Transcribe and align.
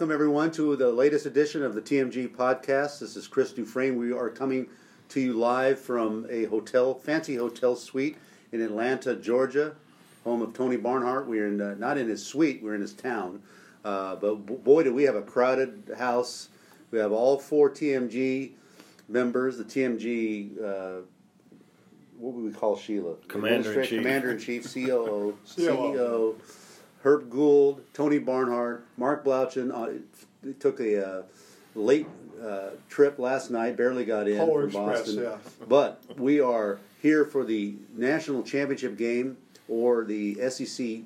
Welcome 0.00 0.14
everyone 0.14 0.50
to 0.52 0.76
the 0.76 0.90
latest 0.90 1.26
edition 1.26 1.62
of 1.62 1.74
the 1.74 1.82
TMG 1.82 2.34
podcast. 2.34 3.00
This 3.00 3.16
is 3.16 3.28
Chris 3.28 3.52
Dufresne. 3.52 3.98
We 3.98 4.14
are 4.14 4.30
coming 4.30 4.66
to 5.10 5.20
you 5.20 5.34
live 5.34 5.78
from 5.78 6.26
a 6.30 6.46
hotel, 6.46 6.94
fancy 6.94 7.36
hotel 7.36 7.76
suite 7.76 8.16
in 8.50 8.62
Atlanta, 8.62 9.14
Georgia, 9.14 9.76
home 10.24 10.40
of 10.40 10.54
Tony 10.54 10.78
Barnhart. 10.78 11.26
We're 11.26 11.48
in 11.48 11.60
uh, 11.60 11.74
not 11.74 11.98
in 11.98 12.08
his 12.08 12.24
suite, 12.24 12.62
we're 12.62 12.74
in 12.74 12.80
his 12.80 12.94
town. 12.94 13.42
Uh, 13.84 14.16
but 14.16 14.36
b- 14.46 14.54
boy, 14.54 14.84
do 14.84 14.94
we 14.94 15.02
have 15.02 15.16
a 15.16 15.22
crowded 15.22 15.94
house. 15.98 16.48
We 16.92 16.98
have 16.98 17.12
all 17.12 17.38
four 17.38 17.68
TMG 17.68 18.52
members. 19.06 19.58
The 19.58 19.64
TMG, 19.64 20.64
uh, 20.64 21.02
what 22.16 22.32
would 22.32 22.44
we 22.46 22.52
call 22.52 22.74
Sheila? 22.74 23.16
Commander 23.28 23.82
in 23.82 23.86
chief. 23.86 23.98
Commander 23.98 24.30
in 24.30 24.38
Chief, 24.38 24.64
COO, 24.64 25.36
COO. 25.44 26.34
CEO. 26.34 26.34
Herb 27.02 27.30
Gould, 27.30 27.82
Tony 27.94 28.18
Barnhart, 28.18 28.86
Mark 28.96 29.24
Blaudschun 29.24 29.72
uh, 29.72 30.52
took 30.58 30.80
a 30.80 31.06
uh, 31.06 31.22
late 31.74 32.06
uh, 32.42 32.70
trip 32.88 33.18
last 33.18 33.50
night, 33.50 33.76
barely 33.76 34.04
got 34.04 34.28
in 34.28 34.38
Polar 34.38 34.70
from 34.70 34.88
Express, 34.90 35.00
Boston. 35.00 35.22
yeah. 35.22 35.36
But 35.68 36.02
we 36.18 36.40
are 36.40 36.78
here 37.00 37.24
for 37.24 37.44
the 37.44 37.74
national 37.96 38.42
championship 38.42 38.96
game 38.98 39.38
or 39.68 40.04
the 40.04 40.50
SEC 40.50 41.00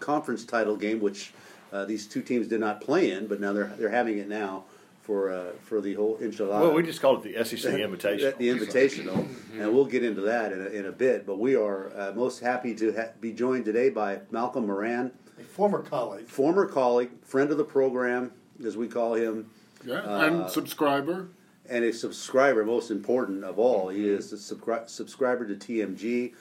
conference 0.00 0.44
title 0.44 0.76
game, 0.76 1.00
which 1.00 1.32
uh, 1.72 1.84
these 1.84 2.06
two 2.06 2.22
teams 2.22 2.48
did 2.48 2.60
not 2.60 2.80
play 2.80 3.10
in, 3.10 3.26
but 3.26 3.40
now 3.40 3.52
they're 3.52 3.72
they're 3.78 3.88
having 3.88 4.18
it 4.18 4.28
now 4.28 4.64
for 5.04 5.30
uh, 5.30 5.52
for 5.62 5.80
the 5.82 5.94
whole 5.94 6.16
enchilada. 6.18 6.60
Well, 6.62 6.72
we 6.72 6.82
just 6.82 7.00
called 7.02 7.24
it 7.26 7.36
the 7.36 7.44
SEC 7.44 7.74
invitation. 7.78 8.32
The 8.38 8.48
invitational, 8.48 9.28
and 9.58 9.72
we'll 9.74 9.84
get 9.84 10.02
into 10.02 10.22
that 10.22 10.50
in 10.52 10.60
a, 10.62 10.66
in 10.70 10.86
a 10.86 10.92
bit. 10.92 11.26
But 11.26 11.38
we 11.38 11.54
are 11.54 11.92
uh, 11.96 12.12
most 12.14 12.40
happy 12.40 12.74
to 12.76 12.92
ha- 12.94 13.12
be 13.20 13.32
joined 13.32 13.66
today 13.66 13.90
by 13.90 14.20
Malcolm 14.30 14.66
Moran, 14.66 15.12
A 15.38 15.42
former 15.42 15.82
colleague. 15.82 16.26
former 16.26 16.66
colleague, 16.66 17.10
friend 17.22 17.50
of 17.50 17.58
the 17.58 17.64
program, 17.64 18.32
as 18.64 18.76
we 18.78 18.88
call 18.88 19.12
him, 19.14 19.50
Yeah, 19.84 19.96
Uh, 20.00 20.26
and 20.26 20.50
subscriber. 20.50 21.28
and 21.68 21.84
a 21.84 21.92
subscriber. 21.92 22.64
Most 22.64 22.90
important 22.90 23.44
of 23.44 23.58
all, 23.58 23.90
he 23.90 24.08
is 24.08 24.32
a 24.32 24.36
subscri- 24.36 24.88
subscriber 24.88 25.46
to 25.46 25.54
TMG. 25.54 26.32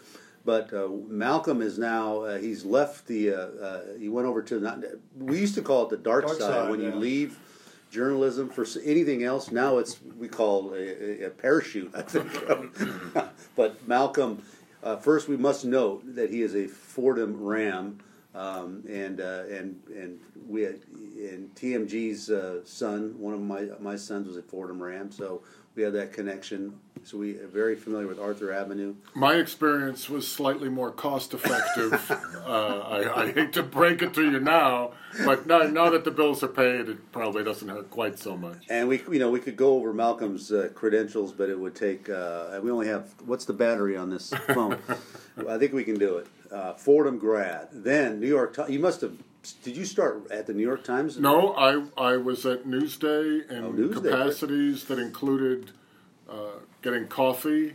But 0.46 0.74
uh, 0.74 0.88
Malcolm 1.08 1.62
is 1.62 1.78
now 1.78 2.22
uh, 2.22 2.38
he's 2.38 2.64
left 2.66 3.08
the 3.08 3.34
uh, 3.34 3.38
uh, 3.38 3.82
he 4.00 4.08
went 4.10 4.28
over 4.28 4.42
to 4.44 4.60
not 4.60 4.84
we 5.18 5.40
used 5.40 5.56
to 5.56 5.62
call 5.62 5.84
it 5.84 5.90
the 5.90 5.98
dark, 5.98 6.26
Dark 6.28 6.38
side, 6.38 6.52
side, 6.52 6.70
when 6.72 6.82
you 6.82 6.92
leave 6.96 7.38
journalism 7.94 8.50
for 8.50 8.66
anything 8.84 9.24
else. 9.24 9.52
Now 9.52 9.78
it's 9.78 10.00
we 10.18 10.28
call 10.28 10.74
a, 10.74 11.26
a, 11.26 11.30
parachute, 11.30 11.92
I 11.94 12.02
think. 12.02 12.28
but 13.56 13.88
Malcolm, 13.88 14.42
uh, 14.82 14.98
first 14.98 15.30
we 15.30 15.38
must 15.38 15.64
note 15.64 16.02
that 16.16 16.32
he 16.32 16.42
is 16.42 16.56
a 16.56 16.68
Fordham 16.68 17.42
Ram, 17.42 18.00
um, 18.34 18.84
and 18.90 19.22
uh, 19.22 19.44
and 19.50 19.80
and 19.96 20.20
we 20.48 20.64
had, 20.64 20.80
and 20.92 21.54
TMG's 21.54 22.32
uh, 22.32 22.66
son, 22.66 23.14
one 23.20 23.36
of 23.36 23.42
my 23.42 23.68
my 23.80 23.96
sons 23.96 24.28
was 24.28 24.38
a 24.38 24.42
Fordham 24.42 24.82
Ram, 24.82 25.12
so 25.12 25.44
we 25.76 25.84
have 25.84 25.94
that 25.94 26.14
connection. 26.14 26.80
So 27.04 27.18
we 27.18 27.36
are 27.38 27.48
very 27.48 27.76
familiar 27.76 28.08
with 28.08 28.20
Arthur 28.20 28.54
Avenue. 28.54 28.96
My 29.14 29.36
experience 29.36 30.10
was 30.10 30.26
slightly 30.26 30.70
more 30.70 30.90
cost 30.90 31.34
effective. 31.34 31.94
uh, 32.46 32.80
I, 32.80 33.24
I 33.24 33.32
hate 33.32 33.54
to 33.54 33.64
break 33.64 34.02
it 34.02 34.14
to 34.14 34.24
you 34.24 34.40
now, 34.40 34.92
but 35.26 35.46
now, 35.46 35.64
now 35.64 35.90
that 35.90 36.06
the 36.06 36.12
bills 36.12 36.44
are 36.44 36.48
paid, 36.48 36.88
it 36.88 37.12
probably 37.12 37.44
doesn't 37.44 37.68
hurt 37.68 37.90
quite 37.90 38.20
so 38.20 38.38
much. 38.38 38.64
And 38.70 38.88
we, 38.88 39.02
you 39.12 39.20
know, 39.20 39.30
we 39.30 39.42
could 39.42 39.58
go 39.58 39.74
over 39.76 39.94
Malcolm's 39.94 40.52
uh, 40.52 40.70
credentials, 40.74 41.34
but 41.34 41.50
it 41.50 41.60
would 41.60 41.76
take. 41.76 42.10
Uh, 42.10 42.60
we 42.64 42.72
only 42.72 42.88
have 42.88 43.14
what's 43.26 43.44
the 43.44 43.54
battery 43.54 43.98
on 43.98 44.10
this 44.10 44.30
phone? 44.54 44.78
I 45.50 45.58
think 45.58 45.74
we 45.74 45.84
can 45.84 46.00
do 46.00 46.18
it. 46.18 46.28
Uh, 46.52 46.74
Fordham 46.76 47.18
grad, 47.18 47.68
then 47.74 48.22
New 48.22 48.28
York. 48.28 48.58
You 48.70 48.80
must 48.80 49.02
have. 49.02 49.18
Did 49.64 49.76
you 49.76 49.84
start 49.86 50.32
at 50.32 50.48
the 50.48 50.54
New 50.54 50.64
York 50.64 50.84
Times? 50.86 51.20
No, 51.20 51.54
I, 51.54 51.84
I 51.98 52.18
was 52.18 52.46
at 52.46 52.66
Newsday 52.66 53.50
in 53.52 53.64
Oh, 53.66 53.72
Newsday. 53.74 53.94
capacities 54.04 54.86
that 54.86 55.00
included 55.00 55.72
uh, 56.30 56.60
getting 56.82 57.08
coffee, 57.08 57.74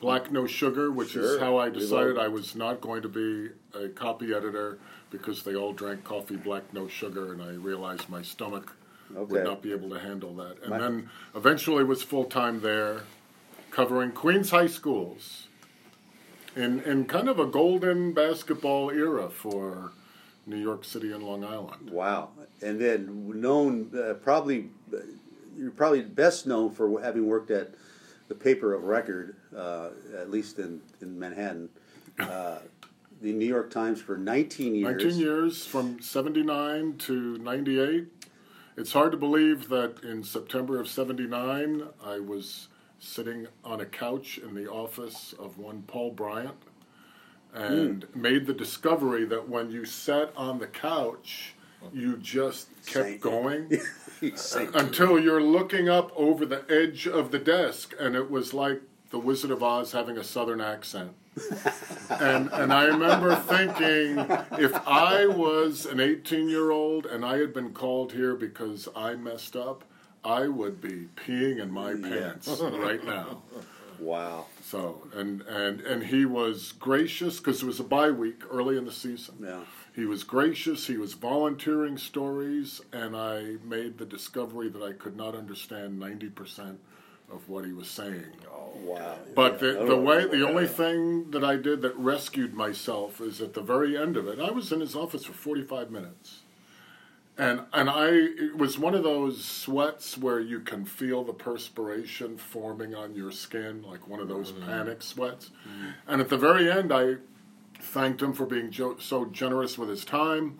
black 0.00 0.32
no 0.32 0.46
sugar, 0.46 0.90
which 0.90 1.10
Sure. 1.10 1.22
is 1.36 1.40
how 1.40 1.56
I 1.56 1.68
decided 1.68 2.18
I 2.18 2.26
was 2.28 2.56
not 2.56 2.80
going 2.80 3.02
to 3.02 3.08
be 3.08 3.50
a 3.78 3.88
copy 3.88 4.34
editor 4.34 4.78
because 5.10 5.44
they 5.44 5.54
all 5.54 5.72
drank 5.72 6.02
coffee 6.02 6.36
black 6.36 6.72
no 6.74 6.88
sugar, 6.88 7.32
and 7.32 7.42
I 7.42 7.50
realized 7.52 8.08
my 8.08 8.22
stomach 8.22 8.74
Okay. 9.16 9.32
would 9.34 9.44
not 9.44 9.62
be 9.62 9.72
able 9.72 9.88
to 9.90 9.98
handle 10.00 10.34
that. 10.34 10.56
And 10.62 10.70
My- 10.70 10.78
then 10.78 11.10
eventually 11.34 11.84
was 11.84 12.02
full 12.02 12.24
time 12.24 12.60
there, 12.60 13.02
covering 13.70 14.10
Queens 14.12 14.50
high 14.50 14.66
schools 14.66 15.46
in 16.56 16.80
in 16.80 17.04
kind 17.04 17.28
of 17.28 17.38
a 17.38 17.46
golden 17.46 18.12
basketball 18.12 18.90
era 18.90 19.30
for 19.30 19.92
New 20.48 20.56
York 20.56 20.84
City 20.84 21.12
and 21.12 21.22
Long 21.22 21.44
Island. 21.44 21.90
Wow. 21.90 22.30
And 22.62 22.80
then 22.80 23.40
known 23.40 23.90
uh, 23.96 24.14
probably 24.14 24.70
you're 25.56 25.70
probably 25.70 26.02
best 26.02 26.46
known 26.46 26.72
for 26.72 27.00
having 27.00 27.26
worked 27.26 27.50
at 27.50 27.74
the 28.28 28.34
paper 28.34 28.74
of 28.74 28.84
record, 28.84 29.36
uh, 29.56 29.90
at 30.16 30.30
least 30.30 30.58
in 30.58 30.80
in 31.00 31.18
Manhattan, 31.18 31.68
uh, 32.18 32.58
the 33.20 33.32
New 33.32 33.46
York 33.46 33.70
Times 33.70 34.00
for 34.00 34.16
19 34.16 34.74
years. 34.74 35.04
19 35.04 35.20
years 35.20 35.66
from 35.66 36.00
79 36.00 36.96
to 36.98 37.38
98. 37.38 38.06
It's 38.76 38.92
hard 38.92 39.10
to 39.10 39.18
believe 39.18 39.68
that 39.70 40.04
in 40.04 40.22
September 40.22 40.78
of 40.80 40.88
79, 40.88 41.82
I 42.04 42.20
was 42.20 42.68
sitting 43.00 43.48
on 43.64 43.80
a 43.80 43.86
couch 43.86 44.38
in 44.38 44.54
the 44.54 44.70
office 44.70 45.34
of 45.38 45.58
one 45.58 45.82
Paul 45.82 46.12
Bryant 46.12 46.56
and 47.54 48.04
hmm. 48.04 48.20
made 48.20 48.46
the 48.46 48.54
discovery 48.54 49.24
that 49.26 49.48
when 49.48 49.70
you 49.70 49.84
sat 49.84 50.32
on 50.36 50.58
the 50.58 50.66
couch, 50.66 51.54
you 51.92 52.16
just 52.16 52.68
kept 52.86 53.08
Sank. 53.08 53.20
going 53.20 53.80
until 54.74 55.18
you're 55.18 55.42
looking 55.42 55.88
up 55.88 56.12
over 56.16 56.44
the 56.44 56.64
edge 56.68 57.06
of 57.06 57.30
the 57.30 57.38
desk, 57.38 57.94
and 57.98 58.16
it 58.16 58.30
was 58.30 58.52
like 58.52 58.82
the 59.10 59.18
Wizard 59.18 59.50
of 59.50 59.62
Oz 59.62 59.92
having 59.92 60.18
a 60.18 60.24
southern 60.24 60.60
accent. 60.60 61.12
and 62.10 62.50
and 62.52 62.72
I 62.72 62.86
remember 62.86 63.36
thinking, 63.36 64.18
if 64.58 64.74
I 64.86 65.26
was 65.26 65.86
an 65.86 66.00
18 66.00 66.48
year 66.48 66.70
old 66.70 67.06
and 67.06 67.24
I 67.24 67.38
had 67.38 67.54
been 67.54 67.72
called 67.72 68.12
here 68.12 68.34
because 68.34 68.88
I 68.96 69.14
messed 69.14 69.54
up, 69.54 69.84
I 70.24 70.48
would 70.48 70.80
be 70.80 71.08
peeing 71.14 71.60
in 71.60 71.70
my 71.70 71.94
pants 71.94 72.48
right 72.60 73.04
now. 73.04 73.42
wow. 74.00 74.46
So 74.62 75.06
and 75.14 75.42
and 75.42 75.80
and 75.80 76.04
he 76.04 76.24
was 76.24 76.72
gracious 76.72 77.38
because 77.38 77.62
it 77.62 77.66
was 77.66 77.80
a 77.80 77.84
bye 77.84 78.10
week 78.10 78.42
early 78.50 78.76
in 78.76 78.84
the 78.84 78.92
season. 78.92 79.36
Yeah. 79.42 79.60
He 79.94 80.04
was 80.04 80.22
gracious. 80.22 80.86
He 80.86 80.96
was 80.96 81.14
volunteering 81.14 81.98
stories, 81.98 82.80
and 82.92 83.16
I 83.16 83.56
made 83.64 83.98
the 83.98 84.06
discovery 84.06 84.68
that 84.68 84.82
I 84.82 84.92
could 84.92 85.16
not 85.16 85.34
understand 85.34 85.98
ninety 85.98 86.28
percent 86.28 86.78
of 87.30 87.46
what 87.48 87.64
he 87.66 87.72
was 87.72 87.88
saying. 87.90 88.24
Oh, 88.50 88.70
wow. 88.80 89.18
But 89.34 89.60
Yeah. 89.60 89.72
the, 89.72 89.84
the 89.84 89.96
way, 89.96 90.24
the 90.26 90.48
only 90.48 90.66
thing 90.66 91.30
that 91.32 91.44
I 91.44 91.56
did 91.56 91.82
that 91.82 91.94
rescued 91.98 92.54
myself 92.54 93.20
is 93.20 93.42
at 93.42 93.52
the 93.52 93.60
very 93.60 93.98
end 93.98 94.16
of 94.16 94.26
it. 94.28 94.38
I 94.40 94.50
was 94.50 94.72
in 94.72 94.80
his 94.80 94.94
office 94.96 95.24
for 95.24 95.34
forty-five 95.34 95.90
minutes, 95.90 96.42
and 97.38 97.60
and 97.72 97.88
I 97.88 98.08
it 98.08 98.58
was 98.58 98.78
one 98.78 98.94
of 98.94 99.04
those 99.04 99.44
sweats 99.44 100.18
where 100.18 100.40
you 100.40 100.60
can 100.60 100.84
feel 100.84 101.22
the 101.22 101.32
perspiration 101.32 102.36
forming 102.36 102.94
on 102.94 103.14
your 103.14 103.30
skin, 103.30 103.82
like 103.82 104.08
one 104.08 104.18
of 104.20 104.28
those 104.28 104.50
mm. 104.50 104.66
panic 104.66 105.02
sweats. 105.02 105.50
Mm. 105.66 105.94
And 106.08 106.20
at 106.20 106.28
the 106.28 106.36
very 106.36 106.70
end, 106.70 106.92
I 106.92 107.16
thanked 107.80 108.20
him 108.20 108.32
for 108.32 108.44
being 108.44 108.72
jo- 108.72 108.98
so 108.98 109.26
generous 109.26 109.78
with 109.78 109.88
his 109.88 110.04
time. 110.04 110.58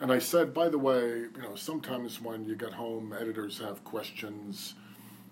And 0.00 0.12
I 0.12 0.18
said, 0.18 0.54
by 0.54 0.68
the 0.68 0.78
way, 0.78 1.08
you 1.08 1.42
know, 1.42 1.56
sometimes 1.56 2.20
when 2.20 2.44
you 2.44 2.54
get 2.54 2.74
home, 2.74 3.14
editors 3.18 3.58
have 3.58 3.82
questions. 3.82 4.74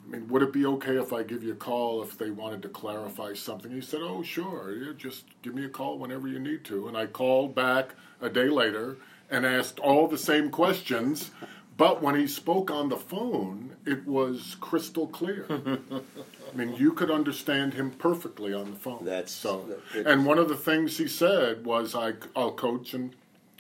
I 0.04 0.10
mean, 0.10 0.28
would 0.28 0.42
it 0.42 0.52
be 0.52 0.66
okay 0.66 0.96
if 0.96 1.12
I 1.12 1.22
give 1.24 1.42
you 1.42 1.52
a 1.52 1.56
call 1.56 2.02
if 2.02 2.16
they 2.16 2.30
wanted 2.30 2.62
to 2.62 2.68
clarify 2.68 3.34
something? 3.34 3.70
He 3.70 3.80
said, 3.80 4.00
oh, 4.02 4.22
sure. 4.22 4.72
Yeah, 4.72 4.92
just 4.96 5.24
give 5.42 5.54
me 5.54 5.64
a 5.64 5.68
call 5.68 5.98
whenever 5.98 6.26
you 6.26 6.38
need 6.38 6.64
to. 6.64 6.88
And 6.88 6.96
I 6.96 7.06
called 7.06 7.54
back 7.54 7.94
a 8.20 8.28
day 8.28 8.48
later 8.48 8.96
and 9.30 9.44
asked 9.46 9.78
all 9.80 10.08
the 10.08 10.18
same 10.18 10.50
questions. 10.50 11.30
But 11.76 12.02
when 12.02 12.14
he 12.14 12.26
spoke 12.26 12.70
on 12.70 12.88
the 12.88 12.96
phone, 12.96 13.76
it 13.84 14.06
was 14.06 14.56
crystal 14.60 15.06
clear. 15.08 15.44
I 15.50 16.56
mean, 16.56 16.74
you 16.76 16.92
could 16.92 17.10
understand 17.10 17.74
him 17.74 17.90
perfectly 17.90 18.54
on 18.54 18.70
the 18.70 18.76
phone. 18.78 19.04
That's- 19.04 19.32
so. 19.32 19.66
it- 19.94 20.06
And 20.06 20.24
one 20.24 20.38
of 20.38 20.48
the 20.48 20.56
things 20.56 20.96
he 20.96 21.06
said 21.08 21.66
was, 21.66 21.94
I, 21.94 22.14
"I'll 22.34 22.52
coach 22.52 22.94
and, 22.94 23.14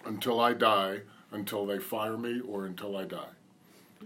until 0.06 0.40
I 0.40 0.54
die, 0.54 1.02
until 1.30 1.66
they 1.66 1.78
fire 1.78 2.16
me, 2.16 2.40
or 2.40 2.64
until 2.64 2.96
I 2.96 3.04
die." 3.04 3.28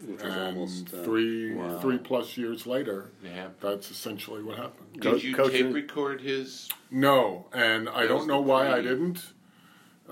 Which 0.04 0.20
And 0.22 0.32
almost 0.32 0.92
uh, 0.94 1.02
three 1.04 1.52
wow. 1.54 1.78
three 1.78 1.98
plus 1.98 2.36
years 2.36 2.66
later, 2.66 3.10
Yeah. 3.22 3.48
that's 3.60 3.90
essentially 3.90 4.42
what 4.42 4.56
happened. 4.56 4.94
Did 4.94 5.02
Co- 5.02 5.14
you 5.16 5.34
coaching- 5.36 5.66
tape 5.66 5.74
record 5.74 6.20
his? 6.22 6.68
No, 6.90 7.46
and 7.52 7.88
I 7.88 8.06
don't 8.06 8.26
know 8.26 8.40
the 8.42 8.48
why 8.48 8.72
I 8.72 8.80
didn't. 8.82 9.22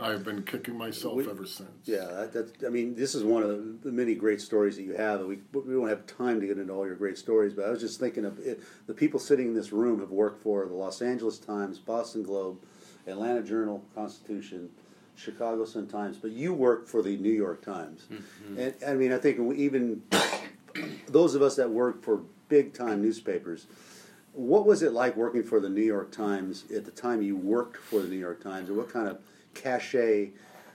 I've 0.01 0.25
been 0.25 0.43
kicking 0.43 0.77
myself 0.77 1.15
We- 1.15 1.29
ever 1.29 1.47
since. 1.47 1.71
Yeah, 1.85 2.05
that, 2.05 2.33
that, 2.33 2.67
I 2.67 2.71
mean, 2.71 2.95
this 2.95 3.15
is 3.15 3.25
one 3.25 3.43
of 3.43 3.83
the 3.83 3.93
many 3.93 4.15
great 4.15 4.41
stories 4.41 4.77
that 4.77 4.83
you 4.83 4.95
have. 4.95 5.21
We, 5.21 5.39
we 5.53 5.75
don't 5.75 5.89
have 5.89 6.07
time 6.07 6.41
to 6.41 6.47
get 6.47 6.59
into 6.59 6.73
all 6.73 6.87
your 6.87 6.95
great 6.95 7.19
stories, 7.19 7.53
but 7.53 7.65
I 7.65 7.71
was 7.71 7.81
just 7.81 7.99
thinking 7.99 8.25
of 8.25 8.39
it, 8.39 8.63
the 8.87 8.95
people 8.95 9.19
sitting 9.21 9.49
in 9.49 9.55
this 9.55 9.73
room 9.73 10.01
have 10.01 10.11
worked 10.11 10.43
for 10.43 10.67
the 10.67 10.75
Los 10.75 11.03
Angeles 11.03 11.39
Times, 11.39 11.79
Boston 11.79 12.23
Globe, 12.23 12.59
Atlanta 13.07 13.43
Journal 13.43 13.85
Constitution, 13.95 14.71
Chicago 15.17 15.65
Sun 15.65 15.89
Times, 15.89 16.17
but 16.17 16.31
you 16.31 16.55
work 16.55 16.87
for 16.87 17.03
the 17.03 17.17
New 17.17 17.33
York 17.33 17.63
Times, 17.63 18.07
mm-hmm. 18.11 18.59
and 18.59 18.75
I 18.87 18.95
mean, 18.95 19.13
I 19.13 19.19
think 19.19 19.39
even 19.59 20.03
those 21.09 21.35
of 21.35 21.43
us 21.43 21.57
that 21.57 21.71
work 21.71 22.03
for 22.05 22.23
big 22.49 22.73
time 22.73 23.03
newspapers, 23.03 23.67
what 24.33 24.65
was 24.65 24.83
it 24.83 24.93
like 24.93 25.17
working 25.17 25.43
for 25.43 25.59
the 25.59 25.69
New 25.69 25.83
York 25.83 26.13
Times 26.13 26.65
at 26.75 26.85
the 26.85 26.93
time 26.93 27.21
you 27.21 27.37
worked 27.37 27.77
for 27.77 28.01
the 28.01 28.07
New 28.07 28.17
York 28.17 28.41
Times, 28.41 28.69
and 28.69 28.79
what 28.79 28.93
kind 28.93 29.09
of 29.09 29.19
cachet, 29.63 30.31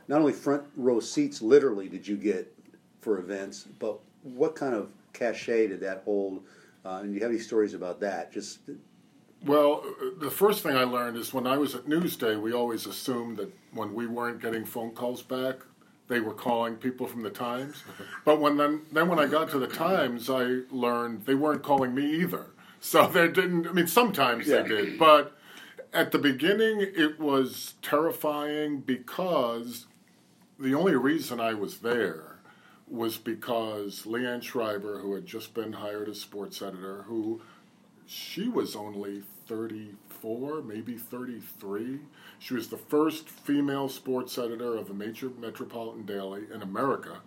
not 0.07 0.19
only 0.19 0.33
front 0.33 0.63
row 0.75 0.99
seats 0.99 1.41
literally 1.41 1.87
did 1.89 2.07
you 2.07 2.15
get 2.17 2.53
for 3.01 3.19
events, 3.19 3.67
but 3.79 3.99
what 4.23 4.55
kind 4.55 4.73
of 4.75 4.89
cachet 5.13 5.67
did 5.67 5.79
that 5.81 6.01
hold? 6.05 6.43
Uh, 6.85 6.99
and 7.01 7.09
do 7.09 7.13
you 7.15 7.21
have 7.21 7.31
any 7.31 7.39
stories 7.39 7.73
about 7.73 7.99
that? 8.01 8.31
Just 8.31 8.59
Well, 9.45 9.83
uh, 9.85 10.19
the 10.19 10.31
first 10.31 10.63
thing 10.63 10.75
I 10.75 10.83
learned 10.83 11.17
is 11.17 11.33
when 11.33 11.47
I 11.47 11.57
was 11.57 11.75
at 11.75 11.85
Newsday, 11.85 12.39
we 12.39 12.53
always 12.53 12.85
assumed 12.85 13.37
that 13.37 13.51
when 13.73 13.93
we 13.93 14.05
weren't 14.07 14.41
getting 14.41 14.65
phone 14.65 14.91
calls 14.91 15.21
back, 15.21 15.57
they 16.09 16.19
were 16.19 16.33
calling 16.33 16.75
people 16.75 17.07
from 17.07 17.23
the 17.23 17.29
Times. 17.29 17.83
But 18.25 18.39
when 18.39 18.57
then, 18.57 18.81
then 18.91 19.07
when 19.07 19.19
I 19.19 19.27
got 19.27 19.49
to 19.51 19.59
the 19.59 19.67
Times, 19.67 20.29
I 20.29 20.59
learned 20.71 21.25
they 21.25 21.35
weren't 21.35 21.63
calling 21.63 21.93
me 21.95 22.05
either. 22.21 22.47
So 22.79 23.07
they 23.07 23.29
didn't. 23.29 23.67
I 23.67 23.71
mean, 23.71 23.87
sometimes 23.87 24.47
Yeah. 24.47 24.61
they 24.61 24.67
did, 24.67 24.99
but 24.99 25.37
at 25.93 26.11
the 26.11 26.19
beginning, 26.19 26.81
it 26.81 27.19
was 27.19 27.75
terrifying 27.81 28.79
because 28.79 29.85
the 30.59 30.73
only 30.73 30.95
reason 30.95 31.39
I 31.39 31.53
was 31.53 31.79
there 31.79 32.39
was 32.87 33.17
because 33.17 34.05
Le 34.05 34.19
Anne 34.19 34.41
Schreiber, 34.41 34.99
who 34.99 35.13
had 35.13 35.25
just 35.25 35.53
been 35.53 35.73
hired 35.73 36.09
as 36.09 36.19
sports 36.19 36.61
editor, 36.61 37.03
who 37.03 37.41
she 38.05 38.47
was 38.47 38.75
only 38.75 39.23
34, 39.47 40.61
maybe 40.61 40.97
33. 40.97 41.99
She 42.39 42.53
was 42.53 42.67
the 42.67 42.77
first 42.77 43.29
female 43.29 43.87
sports 43.87 44.37
editor 44.37 44.75
of 44.75 44.89
a 44.89 44.93
major 44.93 45.29
metropolitan 45.39 46.05
daily 46.05 46.43
in 46.53 46.61
America. 46.61 47.21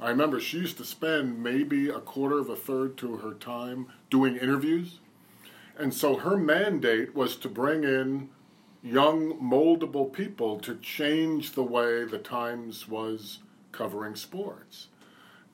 I 0.00 0.10
remember 0.10 0.40
she 0.40 0.58
used 0.58 0.76
to 0.78 0.84
spend 0.84 1.42
maybe 1.42 1.88
a 1.88 2.00
quarter 2.00 2.38
of 2.38 2.48
a 2.48 2.56
third 2.56 2.96
to 2.98 3.16
her 3.16 3.34
time 3.34 3.86
doing 4.10 4.36
interviews. 4.36 4.98
And 5.78 5.92
so 5.92 6.16
her 6.16 6.36
mandate 6.36 7.14
was 7.14 7.36
to 7.36 7.48
bring 7.48 7.84
in 7.84 8.28
young, 8.82 9.40
moldable 9.40 10.12
people 10.12 10.60
to 10.60 10.76
change 10.76 11.52
the 11.52 11.62
way 11.62 12.04
the 12.04 12.18
Times 12.18 12.86
was 12.86 13.38
covering 13.72 14.14
sports. 14.14 14.88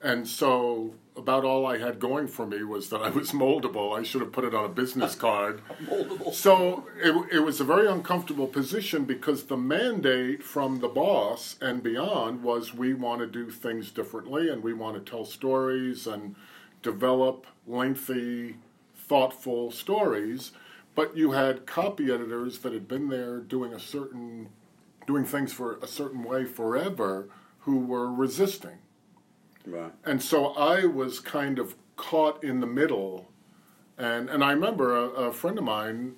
And 0.03 0.27
so, 0.27 0.95
about 1.15 1.45
all 1.45 1.67
I 1.67 1.77
had 1.77 1.99
going 1.99 2.27
for 2.27 2.47
me 2.47 2.63
was 2.63 2.89
that 2.89 3.01
I 3.01 3.09
was 3.09 3.31
moldable. 3.31 3.97
I 3.97 4.01
should 4.01 4.21
have 4.21 4.31
put 4.31 4.45
it 4.45 4.55
on 4.55 4.65
a 4.65 4.69
business 4.69 5.13
card. 5.27 5.61
moldable. 5.85 6.33
So, 6.33 6.87
it, 6.97 7.35
it 7.35 7.39
was 7.41 7.61
a 7.61 7.63
very 7.63 7.87
uncomfortable 7.87 8.47
position 8.47 9.05
because 9.05 9.43
the 9.43 9.57
mandate 9.57 10.41
from 10.41 10.79
the 10.79 10.87
boss 10.87 11.55
and 11.61 11.83
beyond 11.83 12.41
was 12.41 12.73
we 12.73 12.95
want 12.95 13.21
to 13.21 13.27
do 13.27 13.51
things 13.51 13.91
differently 13.91 14.49
and 14.49 14.63
we 14.63 14.73
want 14.73 15.03
to 15.03 15.11
tell 15.11 15.23
stories 15.23 16.07
and 16.07 16.35
develop 16.81 17.45
lengthy, 17.67 18.55
thoughtful 19.11 19.71
stories. 19.71 20.51
But 20.95 21.17
you 21.17 21.31
had 21.31 21.65
copy 21.65 22.05
editors 22.11 22.59
that 22.59 22.71
had 22.71 22.87
been 22.87 23.09
there 23.09 23.39
doing 23.39 23.73
a 23.73 23.79
certain, 23.79 24.49
doing 25.05 25.25
things 25.25 25.51
for 25.51 25.77
a 25.81 25.87
certain 25.87 26.23
way 26.23 26.45
forever 26.45 27.27
who 27.65 27.77
were 27.77 28.09
resisting. 28.11 28.77
Right. 29.65 29.91
And 30.05 30.21
so 30.21 30.47
I 30.53 30.85
was 30.85 31.19
kind 31.19 31.59
of 31.59 31.75
caught 31.97 32.41
in 32.43 32.61
the 32.61 32.67
middle. 32.67 33.29
And, 33.97 34.29
and 34.29 34.43
I 34.43 34.51
remember 34.51 34.95
a, 34.95 35.05
a 35.29 35.33
friend 35.33 35.57
of 35.57 35.65
mine 35.65 36.15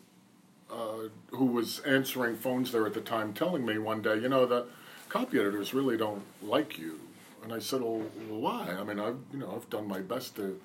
uh, 0.72 1.10
who 1.32 1.46
was 1.46 1.80
answering 1.80 2.36
phones 2.36 2.72
there 2.72 2.86
at 2.86 2.94
the 2.94 3.02
time 3.02 3.34
telling 3.34 3.66
me 3.66 3.78
one 3.80 4.02
day, 4.02 4.18
you 4.18 4.30
know, 4.30 4.46
the 4.46 4.68
copy 5.10 5.40
editors 5.40 5.74
really 5.74 5.98
don't 5.98 6.24
like 6.42 6.78
you. 6.78 7.00
And 7.44 7.52
I 7.52 7.60
said, 7.60 7.82
well, 7.82 8.02
why? 8.30 8.76
I 8.80 8.84
mean, 8.84 9.00
I've, 9.00 9.18
you 9.34 9.40
know, 9.40 9.52
I've 9.56 9.70
done 9.70 9.88
my 9.88 10.00
best 10.00 10.36
to 10.38 10.60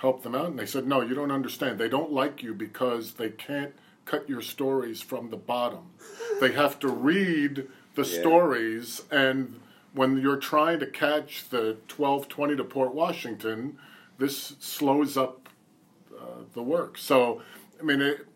help 0.00 0.22
them 0.22 0.34
out. 0.34 0.46
And 0.46 0.58
they 0.58 0.66
said, 0.66 0.86
no, 0.86 1.02
you 1.02 1.14
don't 1.14 1.30
understand. 1.30 1.78
They 1.78 1.88
don't 1.88 2.12
like 2.12 2.42
you 2.42 2.54
because 2.54 3.14
they 3.14 3.30
can't 3.30 3.74
cut 4.04 4.28
your 4.28 4.40
stories 4.40 5.00
from 5.00 5.30
the 5.30 5.36
bottom. 5.36 5.90
They 6.40 6.52
have 6.52 6.78
to 6.80 6.88
read 6.88 7.68
the 7.94 8.02
Yeah. 8.02 8.20
stories 8.20 9.02
and 9.10 9.60
when 9.92 10.18
you're 10.18 10.36
trying 10.36 10.78
to 10.80 10.86
catch 10.86 11.48
the 11.48 11.76
1220 11.88 12.56
to 12.56 12.64
Port 12.64 12.94
Washington, 12.94 13.76
this 14.18 14.54
slows 14.60 15.16
up 15.16 15.48
uh, 16.16 16.44
the 16.54 16.62
work. 16.62 16.96
So, 16.96 17.42
I 17.80 17.82
mean, 17.82 18.00
it, 18.00 18.26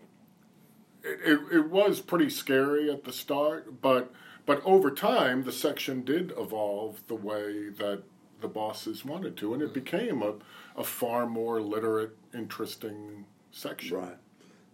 it, 1.05 1.39
it 1.53 1.71
was 1.71 2.01
pretty 2.01 2.29
scary 2.31 2.91
at 2.91 3.05
the 3.05 3.13
start, 3.13 3.81
but 3.81 4.13
but 4.47 4.63
over 4.65 4.91
time, 4.91 5.45
the 5.45 5.53
section 5.53 6.05
did 6.05 6.33
evolve 6.37 7.03
the 7.07 7.15
way 7.15 7.71
that 7.71 8.03
the 8.43 8.49
bosses 8.49 9.05
wanted 9.05 9.39
to, 9.39 9.55
and 9.55 9.63
it 9.63 9.73
became 9.73 10.23
a, 10.23 10.35
a 10.77 10.85
far 10.85 11.27
more 11.27 11.61
literate, 11.61 12.17
interesting 12.33 13.25
section. 13.51 13.97
Right. 13.97 14.17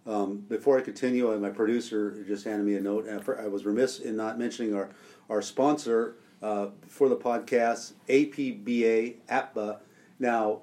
Um, 0.07 0.37
before 0.49 0.77
I 0.77 0.81
continue, 0.81 1.31
uh, 1.31 1.37
my 1.37 1.49
producer 1.51 2.23
just 2.27 2.43
handed 2.43 2.65
me 2.65 2.75
a 2.75 2.81
note, 2.81 3.05
and 3.05 3.23
I 3.39 3.47
was 3.47 3.65
remiss 3.65 3.99
in 3.99 4.15
not 4.15 4.39
mentioning 4.39 4.73
our 4.73 4.89
our 5.29 5.41
sponsor 5.41 6.15
uh, 6.41 6.67
for 6.87 7.07
the 7.07 7.15
podcast, 7.15 7.93
APBA 8.09 9.17
APBA. 9.29 9.77
Now, 10.19 10.61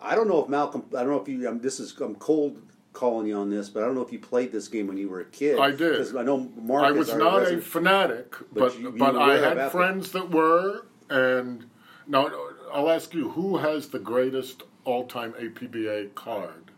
I 0.00 0.14
don't 0.14 0.28
know 0.28 0.42
if 0.42 0.48
Malcolm. 0.50 0.84
I 0.94 1.00
don't 1.00 1.08
know 1.08 1.20
if 1.20 1.28
you. 1.28 1.48
Um, 1.48 1.60
this 1.60 1.80
is 1.80 1.98
I'm 1.98 2.14
cold 2.16 2.60
calling 2.92 3.26
you 3.26 3.36
on 3.36 3.48
this, 3.48 3.70
but 3.70 3.82
I 3.82 3.86
don't 3.86 3.94
know 3.94 4.02
if 4.02 4.12
you 4.12 4.18
played 4.18 4.52
this 4.52 4.68
game 4.68 4.86
when 4.86 4.98
you 4.98 5.08
were 5.08 5.20
a 5.20 5.24
kid. 5.24 5.58
I 5.58 5.70
did. 5.70 6.14
I 6.16 6.22
know 6.22 6.50
Mark. 6.56 6.84
I 6.84 6.92
was 6.92 7.12
not 7.14 7.42
a 7.50 7.60
fanatic, 7.62 8.36
But 8.52 8.60
but 8.60 8.78
you- 8.78 8.92
but, 8.92 9.16
I 9.16 9.38
had 9.38 9.72
friends 9.72 10.12
that 10.12 10.30
were. 10.30 10.86
And 11.10 11.66
now 12.06 12.30
I'll 12.72 12.90
ask 12.90 13.14
you, 13.14 13.30
who 13.30 13.58
has 13.58 13.88
the 13.88 13.98
greatest 13.98 14.62
all-time 14.84 15.32
APBA 15.34 16.14
card? 16.14 16.70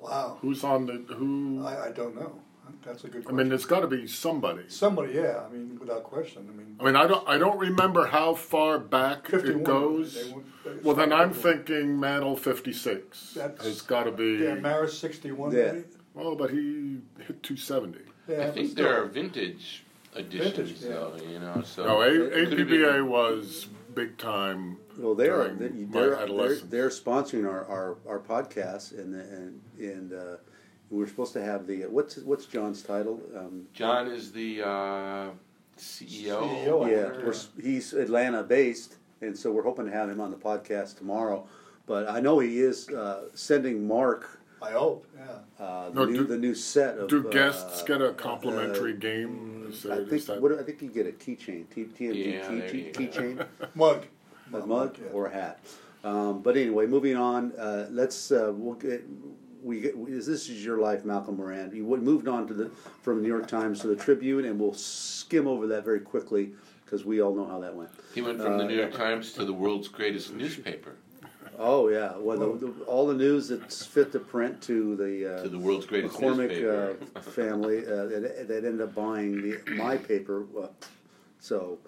Wow. 0.00 0.38
Who's 0.40 0.64
on 0.64 0.86
the 0.86 1.14
who? 1.14 1.64
I, 1.64 1.86
I 1.88 1.90
don't 1.90 2.14
know. 2.14 2.40
That's 2.84 3.02
a 3.04 3.08
good 3.08 3.24
I 3.28 3.32
mean, 3.32 3.50
it's 3.50 3.64
got 3.64 3.80
to 3.80 3.86
be 3.86 4.06
somebody. 4.06 4.62
Somebody, 4.68 5.14
yeah. 5.14 5.42
I 5.44 5.50
mean, 5.52 5.78
without 5.80 6.04
question. 6.04 6.46
I 6.52 6.56
mean, 6.56 6.76
I 6.78 6.84
mean, 6.84 6.96
I 6.96 7.06
don't 7.06 7.26
I 7.28 7.38
don't 7.38 7.58
remember 7.58 8.06
how 8.06 8.34
far 8.34 8.78
back 8.78 9.26
51. 9.28 9.60
it 9.60 9.64
goes. 9.64 10.14
They 10.14 10.32
went- 10.32 10.46
they 10.64 10.70
Well, 10.82 10.94
then 10.94 11.12
I'm 11.12 11.32
thinking 11.32 11.98
Mantle 11.98 12.36
56 12.36 13.32
That's- 13.34 13.64
has 13.64 13.80
got 13.82 14.04
to 14.04 14.12
be. 14.12 14.44
Yeah, 14.44 14.54
Maris 14.56 14.96
61, 14.98 15.52
Yeah. 15.52 15.72
maybe? 15.72 15.84
Well, 16.14 16.36
but 16.36 16.50
he 16.50 16.98
hit 17.26 17.42
270. 17.42 18.00
Yeah, 18.28 18.46
I 18.48 18.50
think 18.50 18.74
there 18.74 19.02
are 19.02 19.06
vintage 19.06 19.84
editions, 20.14 20.56
Vintage, 20.56 20.82
yeah. 20.82 20.88
though. 20.90 21.16
You 21.28 21.38
know, 21.38 21.62
so 21.64 21.84
No, 21.84 22.00
it 22.02 22.14
A- 22.32 22.46
could've 22.46 22.68
APBA 22.68 23.06
was 23.06 23.66
big 23.94 24.18
time. 24.18 24.76
Well, 24.98 25.14
they 25.14 25.28
are. 25.28 25.48
They're, 25.48 25.68
they're, 25.68 26.26
they're, 26.26 26.54
they're 26.56 26.88
sponsoring 26.88 27.46
our, 27.48 27.64
our, 27.66 27.96
our 28.06 28.18
podcast, 28.18 28.98
and 28.98 29.14
and 29.14 29.60
and 29.78 30.12
uh, 30.12 30.36
we're 30.90 31.06
supposed 31.06 31.32
to 31.34 31.42
have 31.42 31.66
the 31.66 31.82
what's 31.86 32.16
what's 32.18 32.46
John's 32.46 32.82
title? 32.82 33.20
Um, 33.36 33.66
John 33.72 34.08
is 34.08 34.32
the 34.32 34.62
uh, 34.62 35.30
CEO. 35.78 36.42
CEO, 36.42 36.90
yeah, 36.90 37.24
we're, 37.24 37.34
he's 37.62 37.92
Atlanta 37.92 38.42
based, 38.42 38.96
and 39.20 39.38
so 39.38 39.52
we're 39.52 39.62
hoping 39.62 39.86
to 39.86 39.92
have 39.92 40.10
him 40.10 40.20
on 40.20 40.30
the 40.30 40.36
podcast 40.36 40.98
tomorrow. 40.98 41.46
But 41.86 42.08
I 42.10 42.20
know 42.20 42.40
he 42.40 42.58
is 42.58 42.88
uh, 42.90 43.26
sending 43.34 43.86
Mark 43.86 44.38
I 44.60 44.72
hope, 44.72 45.06
yeah. 45.16 45.64
uh, 45.64 45.90
the 45.90 45.94
No, 46.00 46.04
new 46.06 46.16
do- 46.18 46.26
the 46.26 46.36
new 46.36 46.54
set 46.54 46.98
of. 46.98 47.08
Do 47.08 47.28
uh, 47.28 47.30
guests 47.30 47.82
get 47.84 48.02
a 48.02 48.12
complimentary 48.12 48.94
game? 48.94 49.66
Is 49.70 49.86
I 49.86 50.04
think 50.04 50.26
what, 50.42 50.52
I 50.58 50.62
think 50.62 50.82
you 50.82 50.90
get 50.90 51.06
a 51.06 51.12
keychain, 51.12 51.68
T- 51.70 51.84
TMG 51.84 52.34
Yeah, 52.34 52.68
key, 52.68 52.90
key, 52.90 53.06
keychain, 53.06 53.46
Mug. 53.74 54.04
A 54.52 54.66
mug 54.66 54.98
yeah. 55.00 55.10
or 55.12 55.26
a 55.26 55.32
hat. 55.32 55.60
Um, 56.04 56.42
but 56.42 56.56
anyway, 56.56 56.86
moving 56.86 57.16
on. 57.16 57.52
Uh, 57.52 57.86
let's 57.90 58.30
uh, 58.30 58.52
we'll 58.54 58.74
get. 58.74 59.04
We 59.60 59.80
get, 59.80 59.96
is 60.06 60.24
this 60.24 60.48
is 60.48 60.64
your 60.64 60.78
life, 60.78 61.04
Malcolm 61.04 61.36
Moran? 61.36 61.74
You 61.74 61.82
moved 61.84 62.28
on 62.28 62.46
to 62.46 62.54
the 62.54 62.70
from 63.02 63.16
the 63.16 63.22
New 63.22 63.28
York 63.28 63.48
Times 63.48 63.80
to 63.80 63.88
the 63.88 63.96
Tribune, 63.96 64.44
and 64.44 64.58
we'll 64.58 64.72
skim 64.74 65.48
over 65.48 65.66
that 65.66 65.84
very 65.84 65.98
quickly 65.98 66.52
because 66.84 67.04
we 67.04 67.20
all 67.20 67.34
know 67.34 67.44
how 67.44 67.58
that 67.58 67.74
went. 67.74 67.90
He 68.14 68.22
went 68.22 68.40
from 68.40 68.56
the 68.56 68.64
Uh, 68.64 68.68
New 68.68 68.76
York 68.76 68.94
Times 68.94 69.32
to 69.32 69.44
the 69.44 69.52
world's 69.52 69.88
greatest 69.88 70.32
newspaper, 70.32 70.94
Oh 71.58 71.88
yeah, 71.88 72.16
well, 72.16 72.38
the, 72.38 72.66
the, 72.66 72.84
all 72.84 73.08
the 73.08 73.14
news 73.14 73.48
that's 73.48 73.84
fit 73.84 74.12
to 74.12 74.20
print 74.20 74.62
to 74.62 74.94
the 74.94 75.38
uh, 75.38 75.42
to 75.42 75.48
the 75.48 75.58
world's 75.58 75.86
greatest 75.86 76.14
McCormick 76.14 76.50
newspaper. 76.50 76.96
uh, 77.16 77.20
family 77.20 77.78
uh, 77.84 78.06
that, 78.06 78.46
that 78.46 78.64
ended 78.64 78.80
up 78.80 78.94
buying 78.94 79.42
the 79.42 79.58
my 79.72 79.96
paper. 79.96 80.46
Uh, 80.56 80.68
so 81.40 81.78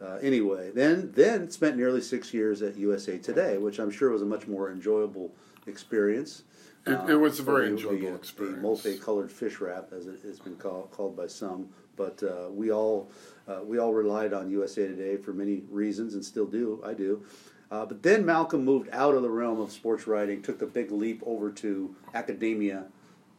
uh, 0.00 0.16
anyway, 0.16 0.70
then 0.70 1.12
then 1.12 1.50
spent 1.50 1.76
nearly 1.76 2.00
six 2.00 2.34
years 2.34 2.62
at 2.62 2.76
USA 2.76 3.18
Today, 3.18 3.58
which 3.58 3.78
I'm 3.78 3.90
sure 3.90 4.10
was 4.10 4.22
a 4.22 4.26
much 4.26 4.46
more 4.46 4.70
enjoyable 4.70 5.32
experience. 5.66 6.42
It, 6.86 7.10
it 7.10 7.16
was 7.16 7.40
a 7.40 7.42
very 7.42 7.68
enjoyable 7.68 8.10
the, 8.10 8.14
experience. 8.14 8.56
The 8.56 8.62
multicolored 8.62 9.32
fish 9.32 9.60
wrap, 9.60 9.92
as 9.92 10.06
it 10.06 10.20
has 10.24 10.38
been 10.38 10.56
called, 10.56 10.90
called 10.90 11.16
by 11.16 11.26
some, 11.26 11.70
but 11.96 12.22
uh, 12.22 12.50
we 12.50 12.70
all 12.70 13.10
uh, 13.48 13.60
we 13.64 13.78
all 13.78 13.94
relied 13.94 14.32
on 14.32 14.50
USA 14.50 14.86
Today 14.86 15.16
for 15.16 15.32
many 15.32 15.62
reasons, 15.70 16.14
and 16.14 16.24
still 16.24 16.46
do. 16.46 16.82
I 16.84 16.92
do. 16.92 17.24
Uh, 17.70 17.86
but 17.86 18.02
then 18.02 18.24
Malcolm 18.24 18.64
moved 18.64 18.88
out 18.92 19.14
of 19.14 19.22
the 19.22 19.30
realm 19.30 19.60
of 19.60 19.72
sports 19.72 20.06
writing, 20.06 20.42
took 20.42 20.58
the 20.58 20.66
big 20.66 20.90
leap 20.90 21.22
over 21.24 21.50
to 21.50 21.94
academia, 22.14 22.86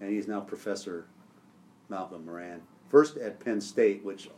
and 0.01 0.09
he's 0.09 0.27
now 0.27 0.39
Professor 0.39 1.05
Malcolm 1.89 2.25
Moran. 2.25 2.61
First 2.89 3.17
at 3.17 3.39
Penn 3.39 3.61
State, 3.61 4.03
which 4.03 4.29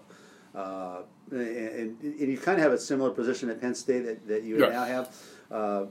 Uh, 0.61 1.01
and, 1.29 2.01
and 2.01 2.19
you 2.19 2.37
kind 2.37 2.57
of 2.57 2.63
have 2.63 2.73
a 2.73 2.79
similar 2.79 3.11
position 3.11 3.49
at 3.51 3.61
Penn 3.61 3.75
State 3.75 4.05
that, 4.05 4.27
that 4.27 4.43
you 4.43 4.57
Yes. 4.59 4.71
now 4.71 4.85
have, 4.85 5.15
uh, 5.51 5.85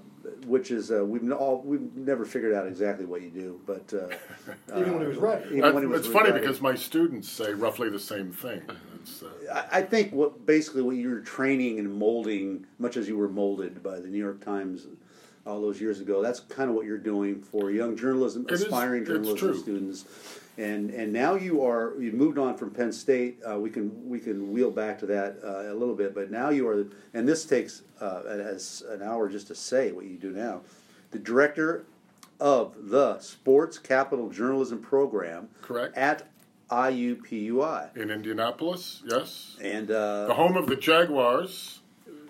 which 0.46 0.72
is 0.72 0.90
uh, 0.90 1.04
we've 1.04 1.30
all 1.30 1.62
we've 1.64 1.94
never 1.94 2.24
figured 2.24 2.52
out 2.52 2.66
exactly 2.66 3.04
what 3.06 3.22
you 3.22 3.30
do, 3.30 3.60
but 3.64 3.92
uh, 3.94 4.08
Even 4.80 4.94
when 4.94 5.02
he 5.02 5.06
was 5.08 5.18
ready. 5.18 5.44
even 5.46 5.56
That's- 5.60 5.74
when 5.74 5.82
he 5.84 5.86
was 5.86 6.00
it's 6.00 6.08
funny 6.08 6.30
ready. 6.30 6.40
because 6.40 6.60
my 6.60 6.74
students 6.74 7.28
say 7.30 7.52
roughly 7.52 7.90
the 7.90 7.98
same 8.00 8.32
thing. 8.32 8.60
Uh, 8.68 9.26
I 9.54 9.78
I 9.78 9.82
think 9.82 10.12
what 10.12 10.44
basically 10.46 10.82
what 10.82 10.96
you're 10.96 11.20
training 11.20 11.78
and 11.78 11.94
molding, 11.94 12.66
much 12.80 12.96
as 12.96 13.06
you 13.06 13.16
were 13.16 13.28
molded 13.28 13.84
by 13.84 14.00
the 14.00 14.08
New 14.08 14.18
York 14.18 14.44
Times 14.44 14.88
all 15.46 15.60
those 15.60 15.80
years 15.80 16.00
ago, 16.00 16.22
that's 16.22 16.40
kind 16.40 16.68
of 16.68 16.74
what 16.74 16.86
you're 16.86 16.98
doing 16.98 17.40
for 17.40 17.70
young 17.70 17.96
journalism, 17.96 18.44
It 18.48 18.52
is- 18.54 18.62
aspiring 18.62 19.02
it's 19.02 19.10
journalism 19.10 19.56
students. 19.58 20.06
And 20.58 20.90
and 20.90 21.12
now 21.12 21.34
you 21.34 21.62
are 21.62 21.94
you've 22.00 22.14
moved 22.14 22.38
on 22.38 22.56
from 22.56 22.70
Penn 22.70 22.90
State. 22.90 23.38
Uh, 23.48 23.58
we 23.58 23.68
can 23.68 24.08
we 24.08 24.18
can 24.18 24.50
wheel 24.52 24.70
back 24.70 24.98
to 25.00 25.06
that 25.06 25.38
uh, 25.44 25.72
a 25.72 25.74
little 25.74 25.94
bit, 25.94 26.14
but 26.14 26.30
now 26.30 26.48
you 26.48 26.66
are, 26.66 26.86
and 27.12 27.28
this 27.28 27.44
takes 27.44 27.82
uh, 28.00 28.22
as 28.26 28.82
an 28.88 29.02
hour 29.02 29.28
just 29.28 29.48
to 29.48 29.54
say 29.54 29.92
what 29.92 30.06
you 30.06 30.16
do 30.16 30.30
now. 30.30 30.62
The 31.10 31.18
director 31.18 31.84
of 32.40 32.88
the 32.88 33.18
Sports 33.18 33.78
Capital 33.78 34.30
Journalism 34.30 34.80
Program, 34.80 35.48
Correct. 35.60 35.96
at 35.96 36.26
IUPUI, 36.70 37.96
in 37.96 38.10
Indianapolis, 38.10 39.02
yes. 39.06 39.56
and 39.62 39.90
uh, 39.90 40.26
The 40.26 40.34
home 40.34 40.56
of 40.56 40.66
the 40.66 40.76
Jaguars, 40.76 41.80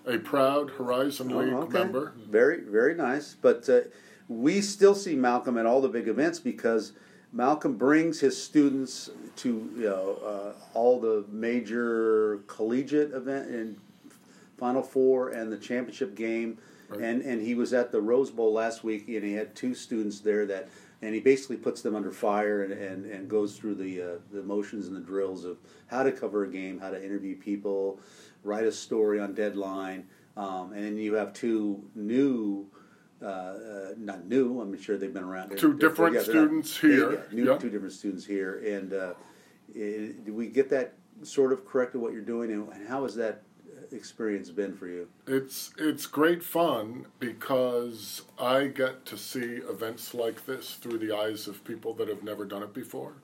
a 0.05 0.19
proud 0.19 0.71
Horizon 0.71 1.33
Oh, 1.33 1.39
League 1.39 1.53
okay. 1.53 1.79
member. 1.79 2.13
Very, 2.29 2.61
very 2.61 2.95
nice. 2.95 3.37
But 3.41 3.69
uh, 3.69 3.81
we 4.29 4.61
still 4.61 4.95
see 4.95 5.15
Malcolm 5.15 5.57
at 5.59 5.67
all 5.67 5.81
the 5.81 5.89
big 5.89 6.09
events 6.09 6.39
because 6.39 6.93
Malcolm 7.33 7.77
brings 7.77 8.21
his 8.21 8.43
students 8.43 9.11
to 9.37 9.71
you 9.77 9.85
know 9.85 10.19
uh, 10.25 10.53
all 10.75 11.01
the 11.01 11.25
major 11.31 12.41
collegiate 12.47 13.13
event 13.13 13.49
and 13.49 13.77
Final 14.59 14.83
Four 14.83 15.31
and 15.31 15.53
the 15.53 15.59
championship 15.59 16.15
game. 16.15 16.59
Right. 16.89 17.01
And 17.01 17.23
and 17.23 17.43
he 17.43 17.55
was 17.55 17.73
at 17.73 17.93
the 17.93 18.01
Rose 18.01 18.31
Bowl 18.31 18.53
last 18.53 18.85
week, 18.85 19.09
and 19.09 19.25
he 19.25 19.33
had 19.33 19.55
two 19.55 19.75
students 19.75 20.21
there 20.21 20.47
that. 20.47 20.69
And 21.03 21.15
he 21.15 21.21
basically 21.21 21.59
puts 21.59 21.83
them 21.83 21.95
under 21.95 22.11
fire 22.11 22.65
and, 22.65 22.73
and, 22.73 23.05
and 23.05 23.29
goes 23.29 23.59
through 23.59 23.75
the 23.75 24.01
uh, 24.01 24.07
the 24.33 24.43
motions 24.43 24.87
and 24.87 24.97
the 24.97 25.01
drills 25.01 25.45
of 25.45 25.59
how 25.89 26.03
to 26.03 26.11
cover 26.11 26.45
a 26.45 26.49
game, 26.49 26.81
how 26.81 26.89
to 26.89 27.05
interview 27.05 27.37
people, 27.37 28.01
write 28.43 28.65
a 28.65 28.73
story 28.73 29.21
on 29.21 29.35
deadline, 29.35 30.07
um, 30.37 30.73
and 30.73 30.85
then 30.85 30.97
you 30.99 31.15
have 31.15 31.33
two 31.33 31.83
new, 31.95 32.67
uh, 33.23 33.25
uh, 33.27 33.89
not 33.97 34.27
new. 34.27 34.61
I'm 34.61 34.79
sure 34.81 34.97
they've 34.99 35.13
been 35.13 35.25
around. 35.25 35.51
They're- 35.51 35.59
Two 35.59 35.69
they're- 35.69 35.89
different 35.89 36.15
yeah, 36.17 36.23
they're 36.23 36.35
not- 36.35 36.41
students 36.67 36.77
here. 36.81 37.13
yeah, 37.13 37.21
new, 37.33 37.45
Yeah. 37.47 37.59
two 37.59 37.71
different 37.71 37.93
students 37.95 38.25
here, 38.27 38.59
and 38.59 38.93
uh, 38.93 39.15
i 39.75 40.13
do 40.25 40.33
we 40.35 40.49
get 40.49 40.69
that 40.71 40.95
sort 41.23 41.53
of 41.53 41.67
correct 41.67 41.95
of 41.95 42.01
what 42.03 42.13
you're 42.13 42.21
doing, 42.23 42.51
and, 42.53 42.69
and 42.73 42.87
how 42.89 43.03
has 43.05 43.15
that 43.17 43.43
experience 43.93 44.51
been 44.51 44.75
for 44.77 44.87
you? 44.89 45.09
It's 45.27 45.73
it's 45.79 46.07
great 46.07 46.43
fun 46.43 47.07
because 47.19 48.23
I 48.39 48.67
get 48.67 49.07
to 49.07 49.17
see 49.17 49.57
events 49.69 50.13
like 50.13 50.45
this 50.47 50.75
through 50.75 50.99
the 50.99 51.17
eyes 51.17 51.47
of 51.49 51.65
people 51.65 51.95
that 51.95 52.09
have 52.09 52.23
never 52.23 52.45
done 52.45 52.63
it 52.63 52.75
before. 52.75 53.15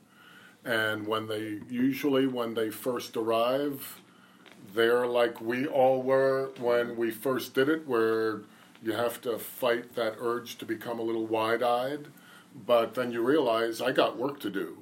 And 0.65 1.07
when 1.07 1.27
they 1.27 1.61
usually 1.69 2.27
when 2.27 2.55
they 2.55 2.71
first 2.71 3.17
arrive, 3.17 4.01
they're 4.75 5.07
like 5.07 5.41
we 5.41 5.67
all 5.67 6.03
were 6.03 6.51
when 6.59 6.97
we 6.97 7.11
first 7.11 7.53
did 7.55 7.69
it 7.69 7.87
where 7.87 8.43
you 8.83 8.93
have 8.93 9.21
to 9.23 9.39
fight 9.39 9.95
that 9.95 10.17
urge 10.19 10.59
to 10.59 10.65
become 10.65 10.99
a 10.99 11.03
little 11.03 11.27
wide-eyed, 11.27 12.09
but 12.55 12.95
then 12.95 13.13
you 13.13 13.23
realize 13.23 13.81
I 13.81 13.93
got 13.93 14.19
work 14.19 14.41
to 14.41 14.51
do. 14.51 14.79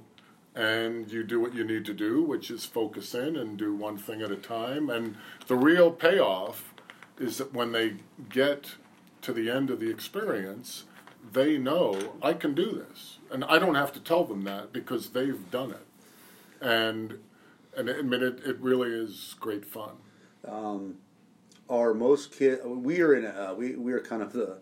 And 0.55 1.11
you 1.13 1.23
do 1.23 1.41
what 1.41 1.55
you 1.55 1.63
need 1.63 1.85
to 1.85 1.95
do, 1.95 2.23
which 2.23 2.51
is 2.51 2.65
focus 2.65 3.15
in 3.15 3.37
and 3.37 3.57
do 3.57 3.75
one 3.75 3.97
thing 3.97 4.21
at 4.21 4.33
a 4.33 4.37
time. 4.37 4.91
And 4.91 5.17
the 5.47 5.55
real 5.55 5.93
payoff 5.93 6.75
is 7.19 7.39
that 7.39 7.55
when 7.55 7.71
they 7.73 7.97
get 8.29 8.75
to 9.23 9.33
the 9.33 9.49
end 9.51 9.71
of 9.71 9.79
the 9.79 9.91
experience, 9.91 10.85
they 11.33 11.59
know 11.59 12.15
I 12.23 12.33
can 12.33 12.55
do 12.55 12.73
this, 12.73 13.19
and 13.31 13.45
I 13.45 13.59
don't 13.59 13.75
have 13.75 13.93
to 13.93 14.01
tell 14.01 14.25
them 14.25 14.43
that 14.45 14.73
because 14.73 15.11
they've 15.11 15.51
done 15.51 15.71
it, 15.71 15.87
and 16.61 17.19
and 17.77 17.91
I 17.91 18.03
mean 18.03 18.23
it, 18.23 18.41
it 18.45 18.59
really 18.59 18.91
is 18.91 19.37
great 19.39 19.67
fun. 19.67 19.97
Um, 20.47 20.97
are 21.71 21.95
most 21.95 22.37
kids. 22.37 22.61
we 22.65 23.01
are 23.01 23.15
in 23.15 23.25
a, 23.25 23.55
we 23.55 23.77
we 23.77 23.93
are 23.93 24.01
kind 24.01 24.23
of 24.23 24.33
the 24.33 24.59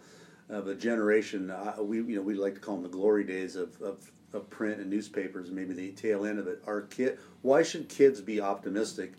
of 0.48 0.68
a 0.68 0.74
generation 0.74 1.50
uh, 1.50 1.74
we 1.80 1.98
you 1.98 2.16
know 2.16 2.22
we 2.22 2.34
like 2.34 2.54
to 2.54 2.60
call 2.60 2.74
them 2.74 2.84
the 2.84 2.88
glory 2.88 3.24
days 3.24 3.56
of, 3.56 3.80
of 3.80 4.10
of 4.32 4.48
print 4.50 4.78
and 4.78 4.90
newspapers 4.90 5.50
maybe 5.50 5.74
the 5.74 5.90
tail 5.92 6.24
end 6.24 6.38
of 6.38 6.46
it 6.46 6.62
our 6.66 6.82
kid 6.82 7.18
why 7.42 7.62
should 7.62 7.88
kids 7.88 8.20
be 8.20 8.40
optimistic 8.40 9.14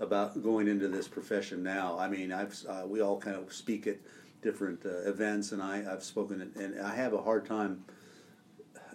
about 0.00 0.40
going 0.42 0.68
into 0.68 0.88
this 0.88 1.06
profession 1.08 1.62
now 1.62 1.98
i 1.98 2.08
mean 2.08 2.32
i've 2.32 2.56
uh, 2.68 2.82
we 2.86 3.00
all 3.00 3.18
kind 3.18 3.36
of 3.36 3.52
speak 3.52 3.86
at 3.86 3.96
different 4.42 4.84
uh, 4.84 5.08
events 5.08 5.52
and 5.52 5.62
i 5.62 5.84
i've 5.92 6.02
spoken 6.02 6.52
and 6.56 6.80
i 6.80 6.94
have 6.94 7.12
a 7.12 7.22
hard 7.22 7.44
time 7.44 7.84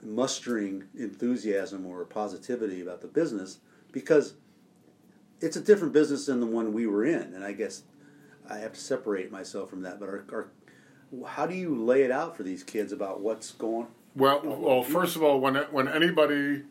mustering 0.01 0.85
enthusiasm 0.97 1.85
or 1.85 2.05
positivity 2.05 2.81
about 2.81 3.01
the 3.01 3.07
business 3.07 3.59
because 3.91 4.33
it's 5.41 5.55
a 5.55 5.61
different 5.61 5.93
business 5.93 6.25
than 6.25 6.39
the 6.39 6.45
one 6.45 6.73
we 6.73 6.85
were 6.87 7.05
in, 7.05 7.33
and 7.33 7.43
I 7.43 7.53
guess 7.53 7.83
I 8.49 8.57
have 8.57 8.73
to 8.73 8.79
separate 8.79 9.31
myself 9.31 9.69
from 9.69 9.81
that. 9.83 9.99
But 9.99 10.09
our, 10.09 10.25
our, 10.31 10.47
how 11.27 11.45
do 11.45 11.55
you 11.55 11.75
lay 11.75 12.03
it 12.03 12.11
out 12.11 12.35
for 12.35 12.43
these 12.43 12.63
kids 12.63 12.91
about 12.91 13.21
what's 13.21 13.51
going? 13.51 13.87
Well, 14.15 14.41
well, 14.43 14.83
first 14.83 15.15
of 15.15 15.23
all, 15.23 15.39
when 15.39 15.55
when 15.55 15.87
anybody 15.87 16.63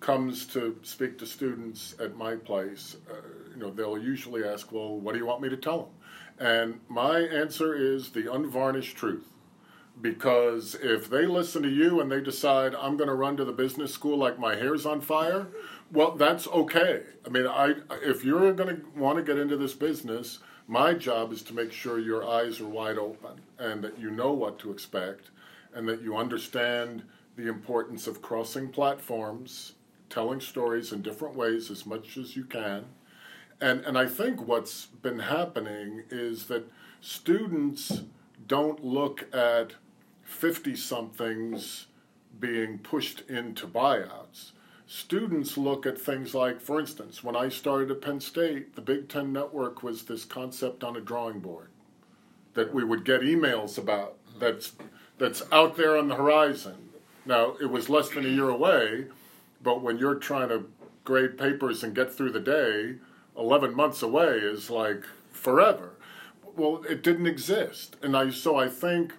comes 0.00 0.46
to 0.46 0.78
speak 0.82 1.18
to 1.18 1.26
students 1.26 1.94
at 2.00 2.16
my 2.16 2.36
place, 2.36 2.96
uh, 3.10 3.14
you 3.52 3.56
know, 3.56 3.70
they'll 3.70 3.98
usually 3.98 4.44
ask, 4.44 4.72
"Well, 4.72 4.96
what 4.98 5.12
do 5.12 5.18
you 5.18 5.26
want 5.26 5.42
me 5.42 5.48
to 5.50 5.56
tell 5.56 5.78
them?" 5.78 5.88
And 6.38 6.80
my 6.88 7.20
answer 7.20 7.74
is 7.74 8.10
the 8.10 8.32
unvarnished 8.32 8.96
truth. 8.96 9.26
Because 9.98 10.74
if 10.74 11.08
they 11.08 11.24
listen 11.24 11.62
to 11.62 11.70
you 11.70 12.00
and 12.00 12.12
they 12.12 12.20
decide 12.20 12.74
I'm 12.74 12.98
going 12.98 13.08
to 13.08 13.14
run 13.14 13.38
to 13.38 13.46
the 13.46 13.52
business 13.52 13.94
school 13.94 14.18
like 14.18 14.38
my 14.38 14.54
hair's 14.54 14.84
on 14.84 15.00
fire, 15.00 15.48
well, 15.90 16.10
that's 16.10 16.46
okay. 16.48 17.04
I 17.24 17.30
mean, 17.30 17.46
I 17.46 17.76
if 18.02 18.22
you're 18.22 18.52
going 18.52 18.76
to 18.76 18.82
want 18.94 19.16
to 19.16 19.22
get 19.22 19.38
into 19.38 19.56
this 19.56 19.72
business, 19.72 20.40
my 20.66 20.94
job 20.94 21.32
is 21.32 21.42
to 21.42 21.54
make 21.54 21.72
sure 21.72 21.98
your 21.98 22.26
eyes 22.26 22.60
are 22.60 22.68
wide 22.68 22.98
open 22.98 23.40
and 23.58 23.82
that 23.82 23.98
you 23.98 24.10
know 24.10 24.32
what 24.32 24.58
to 24.60 24.70
expect 24.70 25.30
and 25.74 25.88
that 25.88 26.02
you 26.02 26.16
understand 26.16 27.02
the 27.36 27.48
importance 27.48 28.06
of 28.06 28.22
crossing 28.22 28.68
platforms, 28.68 29.74
telling 30.10 30.40
stories 30.40 30.92
in 30.92 31.02
different 31.02 31.36
ways 31.36 31.70
as 31.70 31.86
much 31.86 32.16
as 32.16 32.34
you 32.34 32.44
can. 32.44 32.86
And, 33.60 33.84
and 33.84 33.96
I 33.96 34.06
think 34.06 34.46
what's 34.46 34.86
been 34.86 35.20
happening 35.20 36.02
is 36.10 36.46
that 36.46 36.70
students 37.00 38.02
don't 38.48 38.84
look 38.84 39.32
at 39.34 39.74
50 40.24 40.74
somethings 40.76 41.86
being 42.40 42.78
pushed 42.78 43.22
into 43.28 43.66
buyouts. 43.66 44.52
Students 44.88 45.56
look 45.56 45.84
at 45.84 46.00
things 46.00 46.34
like, 46.34 46.60
for 46.60 46.78
instance, 46.78 47.24
when 47.24 47.34
I 47.34 47.48
started 47.48 47.90
at 47.90 48.00
Penn 48.00 48.20
State, 48.20 48.76
the 48.76 48.80
Big 48.80 49.08
Ten 49.08 49.32
Network 49.32 49.82
was 49.82 50.04
this 50.04 50.24
concept 50.24 50.84
on 50.84 50.96
a 50.96 51.00
drawing 51.00 51.40
board 51.40 51.70
that 52.54 52.72
we 52.72 52.84
would 52.84 53.04
get 53.04 53.20
emails 53.20 53.78
about 53.78 54.16
that's, 54.38 54.72
that's 55.18 55.42
out 55.50 55.76
there 55.76 55.96
on 55.96 56.08
the 56.08 56.14
horizon. 56.14 56.90
Now, 57.24 57.56
it 57.60 57.66
was 57.66 57.88
less 57.88 58.10
than 58.10 58.24
a 58.24 58.28
year 58.28 58.48
away, 58.48 59.06
but 59.62 59.82
when 59.82 59.98
you're 59.98 60.14
trying 60.14 60.50
to 60.50 60.66
grade 61.04 61.36
papers 61.36 61.82
and 61.82 61.94
get 61.94 62.12
through 62.12 62.30
the 62.30 62.40
day, 62.40 62.96
11 63.36 63.74
months 63.74 64.02
away 64.02 64.38
is 64.38 64.70
like 64.70 65.04
forever. 65.32 65.94
Well, 66.56 66.84
it 66.88 67.02
didn't 67.02 67.26
exist. 67.26 67.96
And 68.02 68.16
I, 68.16 68.30
so 68.30 68.56
I 68.56 68.68
think 68.68 69.14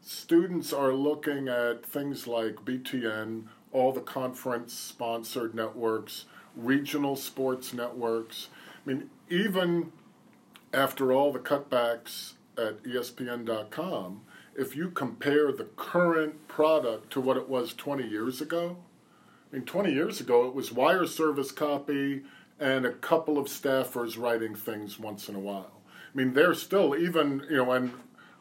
students 0.00 0.72
are 0.72 0.92
looking 0.92 1.48
at 1.48 1.84
things 1.84 2.26
like 2.26 2.64
BTN, 2.64 3.44
all 3.72 3.92
the 3.92 4.00
conference 4.00 4.72
sponsored 4.72 5.54
networks, 5.54 6.24
regional 6.56 7.16
sports 7.16 7.72
networks. 7.72 8.48
I 8.84 8.88
mean, 8.88 9.10
even 9.28 9.92
after 10.72 11.12
all 11.12 11.32
the 11.32 11.38
cutbacks 11.38 12.32
at 12.56 12.82
ESPN.com, 12.82 14.22
if 14.56 14.74
you 14.74 14.90
compare 14.90 15.52
the 15.52 15.68
current 15.76 16.48
product 16.48 17.12
to 17.12 17.20
what 17.20 17.36
it 17.36 17.48
was 17.48 17.74
20 17.74 18.06
years 18.06 18.40
ago, 18.40 18.76
I 19.50 19.56
mean, 19.56 19.64
20 19.64 19.92
years 19.92 20.20
ago 20.20 20.46
it 20.46 20.54
was 20.54 20.72
wire 20.72 21.06
service 21.06 21.52
copy 21.52 22.22
and 22.58 22.84
a 22.84 22.92
couple 22.92 23.38
of 23.38 23.46
staffers 23.46 24.18
writing 24.18 24.54
things 24.54 24.98
once 24.98 25.28
in 25.28 25.34
a 25.34 25.40
while. 25.40 25.80
I 25.86 26.16
mean, 26.16 26.34
they're 26.34 26.54
still 26.54 26.96
even, 26.96 27.44
you 27.48 27.58
know, 27.58 27.70
and 27.72 27.92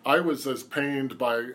I 0.06 0.20
was 0.20 0.48
as 0.48 0.64
pained 0.64 1.18
by 1.18 1.50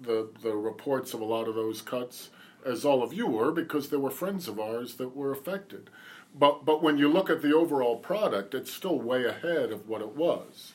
the 0.00 0.28
the 0.42 0.54
reports 0.54 1.14
of 1.14 1.20
a 1.20 1.24
lot 1.24 1.48
of 1.48 1.54
those 1.54 1.80
cuts 1.80 2.30
as 2.64 2.84
all 2.84 3.02
of 3.02 3.12
you 3.12 3.26
were 3.26 3.52
because 3.52 3.88
there 3.88 3.98
were 3.98 4.10
friends 4.10 4.48
of 4.48 4.58
ours 4.58 4.94
that 4.96 5.14
were 5.16 5.32
affected. 5.32 5.90
But 6.36 6.64
but 6.64 6.82
when 6.82 6.98
you 6.98 7.08
look 7.08 7.30
at 7.30 7.42
the 7.42 7.54
overall 7.54 7.96
product, 7.96 8.54
it's 8.54 8.72
still 8.72 8.98
way 8.98 9.24
ahead 9.24 9.70
of 9.72 9.88
what 9.88 10.00
it 10.00 10.16
was. 10.16 10.72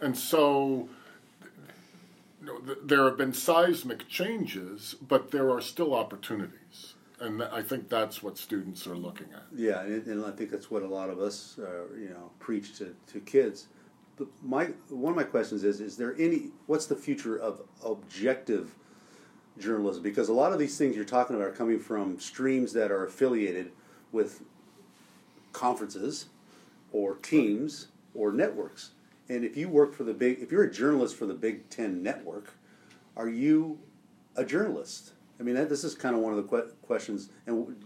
And 0.00 0.16
so 0.16 0.88
you 2.40 2.46
know, 2.46 2.58
th- 2.58 2.78
there 2.84 3.04
have 3.04 3.16
been 3.16 3.32
seismic 3.32 4.08
changes, 4.08 4.94
but 5.06 5.30
there 5.30 5.50
are 5.50 5.60
still 5.60 5.94
opportunities. 5.94 6.94
and 7.20 7.42
I 7.42 7.62
think 7.62 7.88
that's 7.88 8.22
what 8.22 8.36
students 8.36 8.86
are 8.86 8.96
looking 8.96 9.28
at. 9.32 9.44
Yeah, 9.54 9.80
and, 9.82 10.06
and 10.06 10.24
I 10.24 10.32
think 10.32 10.50
that's 10.50 10.70
what 10.70 10.82
a 10.82 10.88
lot 10.88 11.08
of 11.08 11.18
us, 11.18 11.58
uh, 11.58 11.94
you 11.96 12.10
know, 12.10 12.30
preach 12.40 12.76
to, 12.78 12.94
to 13.12 13.20
kids. 13.20 13.68
But 14.18 14.28
my 14.42 14.66
one 14.88 15.12
of 15.12 15.16
my 15.16 15.24
questions 15.24 15.62
is: 15.64 15.80
Is 15.80 15.96
there 15.96 16.14
any? 16.18 16.50
What's 16.66 16.86
the 16.86 16.96
future 16.96 17.36
of 17.36 17.62
objective 17.84 18.74
journalism? 19.58 20.02
Because 20.02 20.28
a 20.28 20.32
lot 20.32 20.52
of 20.52 20.58
these 20.58 20.76
things 20.76 20.96
you're 20.96 21.04
talking 21.04 21.36
about 21.36 21.48
are 21.48 21.52
coming 21.52 21.78
from 21.78 22.18
streams 22.18 22.72
that 22.72 22.90
are 22.90 23.04
affiliated 23.04 23.72
with 24.12 24.42
conferences, 25.52 26.26
or 26.92 27.16
teams, 27.16 27.88
or 28.14 28.32
networks. 28.32 28.90
And 29.28 29.44
if 29.44 29.56
you 29.56 29.68
work 29.68 29.94
for 29.94 30.04
the 30.04 30.14
big, 30.14 30.40
if 30.40 30.52
you're 30.52 30.64
a 30.64 30.72
journalist 30.72 31.16
for 31.16 31.26
the 31.26 31.34
Big 31.34 31.68
Ten 31.68 32.02
network, 32.02 32.54
are 33.16 33.28
you 33.28 33.78
a 34.36 34.44
journalist? 34.44 35.12
I 35.40 35.42
mean, 35.42 35.54
that, 35.56 35.68
this 35.68 35.84
is 35.84 35.94
kind 35.94 36.14
of 36.14 36.22
one 36.22 36.32
of 36.32 36.36
the 36.36 36.44
que- 36.44 36.72
questions. 36.82 37.30
And 37.46 37.76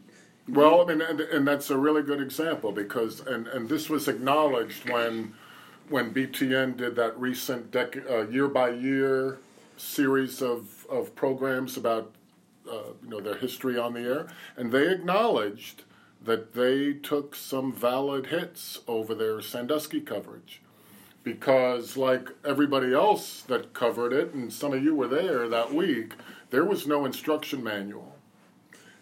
Well, 0.49 0.83
I 0.83 0.85
mean, 0.85 1.01
and, 1.01 1.21
and 1.21 1.49
that's 1.49 1.71
a 1.71 1.79
really 1.79 2.03
good 2.03 2.21
example 2.21 2.73
because, 2.73 3.21
and, 3.21 3.47
and 3.49 3.69
this 3.69 3.89
was 3.89 4.09
acknowledged 4.09 4.89
when 4.89 5.35
when 5.89 6.15
BTN 6.15 6.77
did 6.77 6.95
that 6.95 7.19
recent 7.19 7.73
dec- 7.73 8.09
uh, 8.09 8.29
year 8.29 8.47
by 8.47 8.71
year 8.71 9.39
series 9.77 10.41
of, 10.41 10.80
of 10.91 11.15
programs 11.15 11.77
about 11.77 12.13
uh, 12.71 12.93
you 13.03 13.09
know 13.09 13.21
their 13.21 13.37
history 13.37 13.79
on 13.79 13.95
the 13.95 14.01
air, 14.01 14.29
and 14.57 14.73
they 14.73 14.91
acknowledged 14.91 15.85
that 16.23 16.53
they 16.53 16.93
took 16.93 17.35
some 17.35 17.73
valid 17.73 18.27
hits 18.27 18.81
over 18.87 19.15
their 19.15 19.41
Sandusky 19.41 20.01
coverage 20.01 20.61
because 21.23 21.97
like 21.97 22.29
everybody 22.45 22.93
else 22.93 23.43
that 23.43 23.73
covered 23.73 24.13
it 24.13 24.35
and 24.35 24.53
some 24.53 24.73
of 24.73 24.83
you 24.83 24.95
were 24.95 25.09
there 25.09 25.49
that 25.49 25.73
week 25.73 26.15
there 26.51 26.65
was 26.65 26.87
no 26.87 27.05
instruction 27.05 27.63
manual 27.63 28.17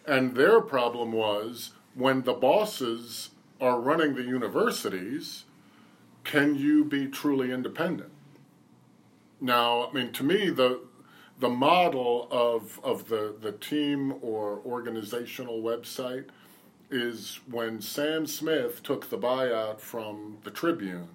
and 0.09 0.35
their 0.35 0.61
problem 0.61 1.13
was 1.13 1.73
when 1.95 2.23
the 2.23 2.33
bosses 2.33 3.31
are 3.61 3.79
running 3.79 4.15
the 4.15 4.23
universities, 4.23 5.45
can 6.25 6.55
you 6.55 6.85
be 6.85 7.07
truly 7.09 7.53
independent? 7.53 8.11
Now, 9.41 9.89
I 9.89 9.93
mean, 9.93 10.13
to 10.13 10.25
me, 10.25 10.49
the 10.49 10.81
the 11.39 11.49
model 11.49 12.29
of 12.31 12.81
of 12.83 13.09
the, 13.09 13.35
the 13.41 13.53
team 13.53 14.15
or 14.23 14.61
organizational 14.65 15.63
website 15.63 16.27
is 16.91 17.41
when 17.51 17.81
Sam 17.81 18.27
Smith 18.27 18.83
took 18.83 19.11
the 19.11 19.19
buyout 19.19 19.81
from 19.81 20.39
the 20.45 20.51
Tribune 20.51 21.09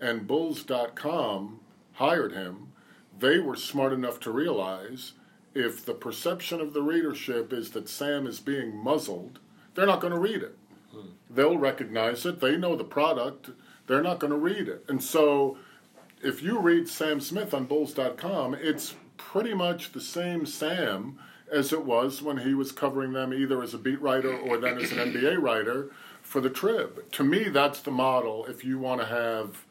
and 0.00 0.26
Bulls.com 0.26 1.60
hired 1.94 2.32
him, 2.32 2.68
they 3.18 3.38
were 3.38 3.56
smart 3.56 3.92
enough 3.92 4.20
to 4.20 4.30
realize 4.30 5.12
if 5.54 5.84
the 5.84 5.94
perception 5.94 6.60
of 6.60 6.74
the 6.74 6.82
readership 6.82 7.52
is 7.52 7.70
that 7.70 7.88
Sam 7.88 8.26
is 8.26 8.40
being 8.40 8.76
muzzled, 8.76 9.38
they're 9.74 9.86
not 9.86 10.02
going 10.02 10.12
to 10.12 10.18
read 10.18 10.42
it. 10.42 10.56
Hmm. 10.92 11.08
They'll 11.30 11.56
recognize 11.56 12.26
it, 12.26 12.40
they 12.40 12.58
know 12.58 12.76
the 12.76 12.84
product, 12.84 13.50
they're 13.86 14.02
not 14.02 14.20
going 14.20 14.32
to 14.32 14.38
read 14.38 14.68
it. 14.68 14.84
And 14.86 15.02
so 15.02 15.56
if 16.22 16.42
you 16.42 16.58
read 16.58 16.88
Sam 16.88 17.20
Smith 17.20 17.54
on 17.54 17.64
Bulls.com, 17.64 18.54
it's 18.54 18.94
pretty 19.36 19.52
much 19.52 19.92
the 19.92 20.00
same 20.00 20.46
Sam 20.46 21.18
as 21.52 21.70
it 21.70 21.84
was 21.84 22.22
when 22.22 22.38
he 22.38 22.54
was 22.54 22.72
covering 22.72 23.12
them 23.12 23.34
either 23.34 23.62
as 23.62 23.74
a 23.74 23.78
beat 23.78 24.00
writer 24.00 24.34
or 24.34 24.56
then 24.56 24.78
as 24.78 24.90
an 24.92 25.12
NBA 25.12 25.42
writer 25.42 25.90
for 26.22 26.40
the 26.40 26.48
Trib. 26.48 27.12
To 27.12 27.22
me, 27.22 27.50
that's 27.50 27.80
the 27.80 27.90
model 27.90 28.46
if 28.46 28.64
you 28.64 28.78
want 28.78 29.02
to 29.02 29.06
have, 29.06 29.66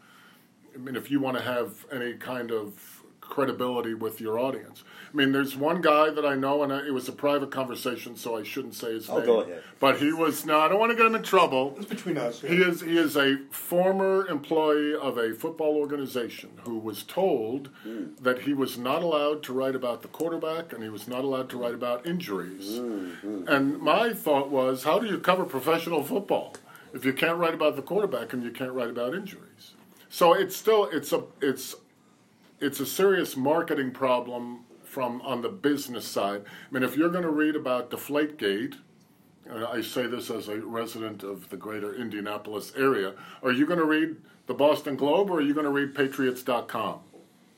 I 0.76 0.78
mean, 0.78 0.96
if 0.96 1.10
you 1.10 1.20
want 1.20 1.38
to 1.38 1.44
have 1.44 1.84
any 1.92 2.14
kind 2.14 2.52
of 2.52 2.95
credibility 3.30 3.94
with 3.94 4.22
your 4.22 4.40
audience. 4.40 4.84
I 5.14 5.18
mean, 5.18 5.32
there's 5.32 5.56
one 5.56 5.82
guy 5.82 6.10
that 6.10 6.26
I 6.26 6.36
know, 6.36 6.64
and 6.64 6.74
I, 6.74 6.86
it 6.88 6.94
was 6.94 7.08
a 7.08 7.12
private 7.12 7.52
conversation, 7.52 8.16
so 8.18 8.38
I 8.38 8.44
shouldn't 8.44 8.76
say 8.76 8.94
his 8.94 9.10
Oh, 9.10 9.18
name. 9.18 9.26
go 9.26 9.40
ahead. 9.42 9.64
But 9.80 10.00
he 10.00 10.12
was 10.12 10.46
no, 10.46 10.60
I 10.60 10.68
don't 10.68 10.80
want 10.80 10.92
to 10.92 10.96
get 10.96 11.06
him 11.06 11.16
in 11.16 11.24
trouble. 11.24 11.76
It's 11.78 11.86
between 11.86 12.18
us. 12.18 12.42
He 12.42 12.58
is 12.58 12.82
he 12.82 12.98
is 12.98 13.16
a 13.16 13.38
former 13.50 14.28
employee 14.28 14.94
of 14.94 15.18
a 15.18 15.34
football 15.34 15.76
organization 15.78 16.52
who 16.64 16.78
was 16.78 17.04
told 17.04 17.70
hmm. 17.84 18.08
that 18.22 18.40
he 18.40 18.54
was 18.54 18.78
not 18.78 19.04
allowed 19.04 19.44
to 19.44 19.54
write 19.54 19.76
about 19.76 20.02
the 20.02 20.08
quarterback 20.08 20.74
and 20.74 20.84
he 20.84 20.90
was 20.90 21.08
not 21.08 21.24
allowed 21.24 21.50
to 21.50 21.58
write 21.58 21.74
about 21.74 22.06
injuries. 22.06 22.78
Hmm, 22.78 23.10
hmm. 23.22 23.48
And 23.48 23.80
my 23.80 24.14
thought 24.14 24.50
was, 24.50 24.84
how 24.84 25.00
do 25.00 25.08
you 25.08 25.20
cover 25.20 25.46
professional 25.46 26.04
football 26.04 26.56
if 26.94 27.06
you 27.06 27.14
can't 27.14 27.38
write 27.38 27.54
about 27.54 27.76
the 27.76 27.82
quarterback 27.82 28.34
and 28.34 28.44
you 28.44 28.52
can't 28.52 28.72
write 28.72 28.90
about 28.90 29.14
injuries? 29.14 29.74
So 30.10 30.34
it's 30.34 30.56
still 30.56 30.86
it's 30.92 31.12
a 31.12 31.24
it's 31.42 31.76
it's 32.60 32.80
a 32.80 32.86
serious 32.86 33.36
marketing 33.36 33.92
problem 33.92 34.66
from 34.84 35.22
on 35.22 35.42
the 35.42 35.50
business 35.50 36.08
side. 36.08 36.44
I 36.46 36.74
mean, 36.74 36.84
if 36.84 36.96
you're 36.96 37.10
going 37.10 37.24
to 37.24 37.30
read 37.30 37.56
about 37.56 37.92
Deflategate, 37.92 38.76
and 39.48 39.66
I 39.66 39.82
say 39.82 40.08
this 40.08 40.30
as 40.30 40.48
a 40.48 40.60
resident 40.60 41.24
of 41.24 41.50
the 41.50 41.58
greater 41.58 41.94
Indianapolis 41.94 42.74
area, 42.76 43.14
are 43.44 43.52
you 43.52 43.66
going 43.66 43.80
to 43.80 43.86
read 43.86 44.16
the 44.48 44.54
Boston 44.54 44.96
Globe 44.96 45.30
or 45.30 45.40
are 45.40 45.42
you 45.42 45.54
going 45.54 45.66
to 45.66 45.72
read 45.72 45.94
Patriots.com? 45.94 47.00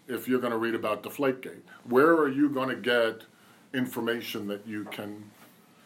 If 0.08 0.28
you're 0.28 0.40
going 0.40 0.52
to 0.52 0.58
read 0.58 0.74
about 0.74 1.04
Deflategate, 1.04 1.62
where 1.84 2.14
are 2.14 2.30
you 2.30 2.50
going 2.50 2.70
to 2.70 2.76
get 2.76 3.24
information 3.74 4.48
that 4.48 4.66
you 4.66 4.86
can 4.86 5.30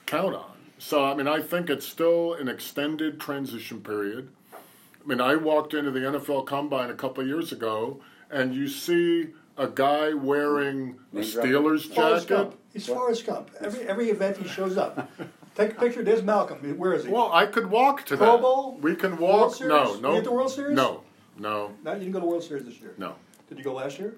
count 0.06 0.36
on? 0.36 0.54
So, 0.78 1.04
I 1.04 1.15
mean, 1.15 1.28
I 1.28 1.41
think 1.41 1.69
it's 1.69 1.88
still 1.88 2.36
an 2.36 2.47
extended 2.47 3.19
transition 3.19 3.82
period. 3.82 4.30
I 4.54 5.08
mean, 5.08 5.19
I 5.19 5.36
walked 5.36 5.74
into 5.74 5.91
the 5.91 6.00
NFL 6.00 6.45
Combine 6.45 6.89
a 6.89 6.95
couple 6.95 7.26
years 7.26 7.52
ago, 7.52 8.00
and 8.32 8.54
you 8.56 8.67
see 8.67 9.28
a 9.58 9.67
guy 9.67 10.13
wearing 10.13 10.98
a 11.13 11.17
Steelers 11.17 11.86
Forrest 11.94 12.28
jacket. 12.28 12.44
Gump. 12.44 12.58
He's 12.74 12.88
Forrest 12.88 13.26
Gump. 13.26 13.52
Every 13.60 13.88
every 13.88 14.10
event 14.10 14.38
he 14.38 14.48
shows 14.48 14.78
up. 14.78 15.10
Take 15.56 15.72
a 15.74 15.76
picture. 15.76 16.02
There's 16.04 16.24
Malcolm. 16.24 16.58
Where 16.78 16.94
is 16.94 17.04
he? 17.06 17.12
Well, 17.12 17.30
I 17.34 17.46
could 17.46 17.70
walk 17.70 18.06
to 18.06 18.17
Pro 18.17 18.32
that. 18.34 18.41
Bowl? 18.41 18.78
We 18.82 18.96
can 18.96 19.17
World 19.17 19.39
walk. 19.41 19.56
Series? 19.56 19.70
No, 19.74 19.96
You 19.96 20.02
no. 20.02 20.15
at 20.15 20.24
the 20.24 20.32
World 20.32 20.52
Series? 20.52 20.76
No, 20.76 21.02
no, 21.38 21.72
no, 21.84 21.91
you 21.94 22.00
didn't 22.00 22.13
go 22.13 22.20
to 22.22 22.26
World 22.26 22.44
Series 22.44 22.63
this 22.65 22.80
year. 22.80 22.94
no. 22.98 23.15
Did 23.50 23.58
you 23.58 23.63
go 23.65 23.74
last 23.74 24.00
year? 24.00 24.15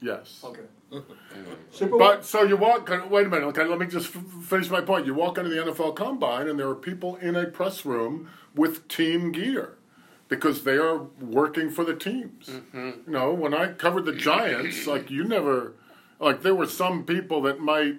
Yes. 0.00 0.42
Okay. 0.44 0.62
Super 1.70 1.96
But 1.98 2.24
so 2.24 2.42
you 2.42 2.56
walk. 2.56 2.88
Wait 3.08 3.26
a 3.26 3.28
minute. 3.28 3.46
Okay, 3.46 3.64
let 3.64 3.78
me 3.78 3.86
just 3.86 4.14
f- 4.14 4.22
finish 4.42 4.68
my 4.70 4.80
point. 4.80 5.06
You 5.06 5.14
walk 5.14 5.38
into 5.38 5.50
the 5.50 5.56
NFL 5.56 5.94
Combine, 5.96 6.48
and 6.48 6.58
there 6.58 6.68
are 6.68 6.74
people 6.74 7.16
in 7.16 7.36
a 7.36 7.46
press 7.46 7.84
room 7.86 8.28
with 8.54 8.86
team 8.88 9.32
gear 9.32 9.76
because 10.28 10.64
they 10.64 10.76
are 10.76 10.98
working 11.20 11.70
for 11.70 11.84
the 11.84 11.94
teams. 11.94 12.48
Mm-hmm. 12.48 12.90
You 13.06 13.12
know, 13.12 13.32
when 13.32 13.54
I 13.54 13.72
covered 13.72 14.04
the 14.04 14.14
Giants, 14.14 14.86
like 14.86 15.10
you 15.10 15.24
never, 15.24 15.74
like 16.18 16.42
there 16.42 16.54
were 16.54 16.66
some 16.66 17.04
people 17.04 17.42
that 17.42 17.60
might 17.60 17.96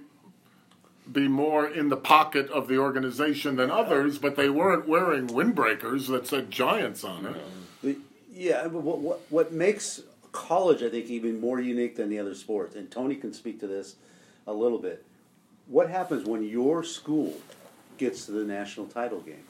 be 1.12 1.28
more 1.28 1.68
in 1.68 1.90
the 1.90 1.98
pocket 1.98 2.50
of 2.50 2.68
the 2.68 2.78
organization 2.78 3.58
than 3.58 3.70
others, 3.70 4.18
but 4.18 4.36
they 4.36 4.50
weren't 4.50 4.88
wearing 4.88 5.28
windbreakers 5.28 6.08
that 6.08 6.26
said 6.26 6.50
Giants 6.50 7.04
on 7.04 7.28
it. 7.28 7.36
The, 7.84 7.98
yeah, 8.34 8.68
but 8.68 8.82
what, 8.82 9.00
what 9.00 9.22
what 9.30 9.54
makes 9.54 10.02
college, 10.32 10.82
I 10.84 10.90
think, 10.90 11.06
even 11.08 11.40
more 11.40 11.62
unique 11.62 11.96
than 11.96 12.10
the 12.10 12.20
other 12.20 12.36
sports, 12.36 12.76
and 12.76 12.90
Tony 12.90 13.16
can 13.16 13.34
speak 13.34 13.60
to 13.62 13.68
this 13.68 13.96
a 14.48 14.54
little 14.54 14.80
bit. 14.80 15.06
What 15.68 15.90
happens 15.90 16.28
when 16.28 16.44
your 16.44 16.84
school 16.84 17.34
gets 17.98 18.26
to 18.26 18.32
the 18.32 18.44
national 18.44 18.88
title 18.88 19.22
game? 19.22 19.46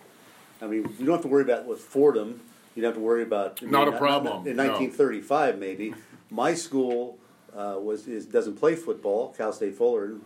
I 0.62 0.68
mean, 0.68 0.94
you 1.00 1.06
don't 1.06 1.16
have 1.16 1.24
to 1.24 1.28
worry 1.28 1.44
about 1.44 1.66
with 1.66 1.80
Fordham. 1.80 2.42
You 2.76 2.82
don't 2.82 2.90
have 2.90 2.96
to 2.96 3.02
worry 3.02 3.24
about 3.24 3.60
I 3.64 3.68
Not 3.68 3.88
mean, 3.88 3.96
a 3.96 3.98
problem, 3.98 4.48
in 4.48 4.58
no. 4.58 4.64
1935, 4.64 5.58
maybe 5.58 5.96
my 6.30 6.54
school 6.54 7.18
uh, 7.56 7.78
was 7.80 8.08
is, 8.08 8.26
doesn't 8.26 8.56
play 8.58 8.76
football. 8.76 9.34
Cal 9.38 9.54
State 9.54 9.76
Fullerton. 9.76 10.22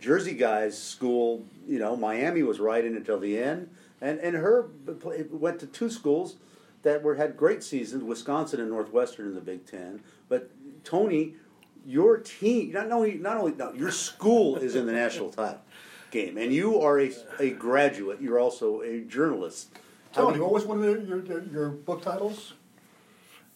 Jersey 0.00 0.34
guys' 0.34 0.76
school, 0.76 1.44
you 1.68 1.78
know, 1.78 1.94
Miami 1.94 2.42
was 2.42 2.58
right 2.58 2.84
in 2.84 2.96
until 2.96 3.20
the 3.20 3.38
end, 3.38 3.70
and 4.00 4.18
and 4.18 4.34
her 4.34 4.68
went 5.30 5.60
to 5.60 5.66
two 5.66 5.90
schools 5.90 6.36
that 6.82 7.02
were 7.02 7.14
had 7.14 7.36
great 7.36 7.62
seasons, 7.62 8.02
Wisconsin 8.02 8.60
and 8.60 8.70
Northwestern 8.70 9.26
in 9.26 9.34
the 9.34 9.40
Big 9.40 9.66
Ten. 9.66 10.00
But 10.28 10.50
Tony, 10.82 11.34
your 11.86 12.16
team, 12.16 12.72
not 12.72 12.90
only 12.90 13.14
not 13.14 13.36
only 13.36 13.52
no, 13.52 13.72
your 13.74 13.90
school 13.92 14.56
is 14.56 14.74
in 14.74 14.86
the 14.86 14.92
national 14.92 15.30
title 15.30 15.60
game, 16.10 16.36
and 16.38 16.52
you 16.52 16.80
are 16.80 17.00
a, 17.00 17.12
a 17.38 17.50
graduate. 17.50 18.20
You're 18.20 18.40
also 18.40 18.80
a 18.82 19.00
journalist. 19.02 19.68
How 20.16 20.22
Tony, 20.22 20.34
do 20.34 20.38
you- 20.38 20.44
what 20.44 20.52
was 20.54 20.64
one 20.64 20.82
of 20.82 21.08
your, 21.08 21.24
your, 21.24 21.42
your 21.44 21.68
book 21.68 22.02
titles? 22.02 22.54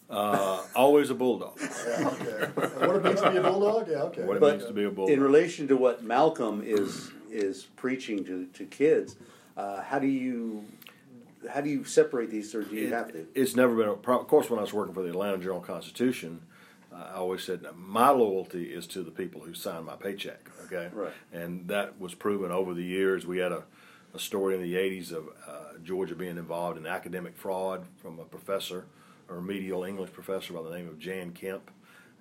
Uh, 0.09 0.61
always 0.75 1.09
a 1.09 1.15
bulldog. 1.15 1.57
Yeah, 1.59 2.09
okay. 2.09 2.85
What 2.85 2.95
it 2.97 3.03
means 3.03 3.21
to 3.21 3.31
be 3.31 3.37
a 3.37 3.41
bulldog? 3.41 3.87
Yeah, 3.89 4.03
okay. 4.03 4.23
What 4.23 4.37
it 4.37 4.39
But 4.41 4.57
means 4.57 4.65
to 4.67 4.73
be 4.73 4.83
a 4.83 4.91
bulldog. 4.91 5.13
in 5.13 5.23
relation 5.23 5.67
to 5.69 5.77
what 5.77 6.03
Malcolm 6.03 6.61
is 6.63 7.11
is 7.31 7.63
preaching 7.77 8.25
to, 8.25 8.45
to 8.47 8.65
kids, 8.65 9.15
uh, 9.55 9.81
how 9.81 9.99
do 9.99 10.07
you 10.07 10.65
how 11.49 11.61
do 11.61 11.69
you 11.69 11.85
separate 11.85 12.29
these, 12.29 12.53
or 12.53 12.61
do 12.63 12.75
you 12.75 12.87
It- 12.87 12.91
have 12.93 13.11
to? 13.13 13.25
It's 13.33 13.55
never 13.55 13.73
been 13.73 13.87
a 13.87 13.93
pro- 13.93 14.19
Of 14.19 14.27
course, 14.27 14.49
when 14.49 14.59
I 14.59 14.63
was 14.63 14.73
working 14.73 14.93
for 14.93 15.01
the 15.01 15.09
Atlanta 15.09 15.37
Journal 15.37 15.61
Constitution, 15.61 16.41
uh, 16.93 16.97
I 17.13 17.15
always 17.15 17.43
said 17.43 17.65
my 17.77 18.09
loyalty 18.09 18.65
is 18.73 18.85
to 18.87 19.03
the 19.03 19.11
people 19.11 19.39
who 19.41 19.53
sign 19.53 19.85
my 19.85 19.95
paycheck. 19.95 20.49
Okay, 20.65 20.89
Right. 20.93 21.13
And 21.31 21.69
that 21.69 21.99
was 22.01 22.13
proven 22.15 22.51
over 22.51 22.73
the 22.73 22.83
years. 22.83 23.25
We 23.25 23.37
had 23.37 23.53
a, 23.53 23.63
a 24.13 24.19
story 24.19 24.55
in 24.55 24.61
the 24.61 24.75
'80s 24.75 25.11
of 25.11 25.25
uh, 25.47 25.77
Georgia 25.83 26.15
being 26.15 26.37
involved 26.37 26.77
in 26.77 26.85
academic 26.85 27.35
fraud 27.37 27.85
from 28.01 28.19
a 28.19 28.25
professor, 28.25 28.85
a 29.29 29.33
remedial 29.35 29.83
English 29.83 30.11
professor 30.11 30.53
by 30.53 30.61
the 30.61 30.75
name 30.75 30.87
of 30.87 30.99
Jan 30.99 31.31
Kemp, 31.31 31.71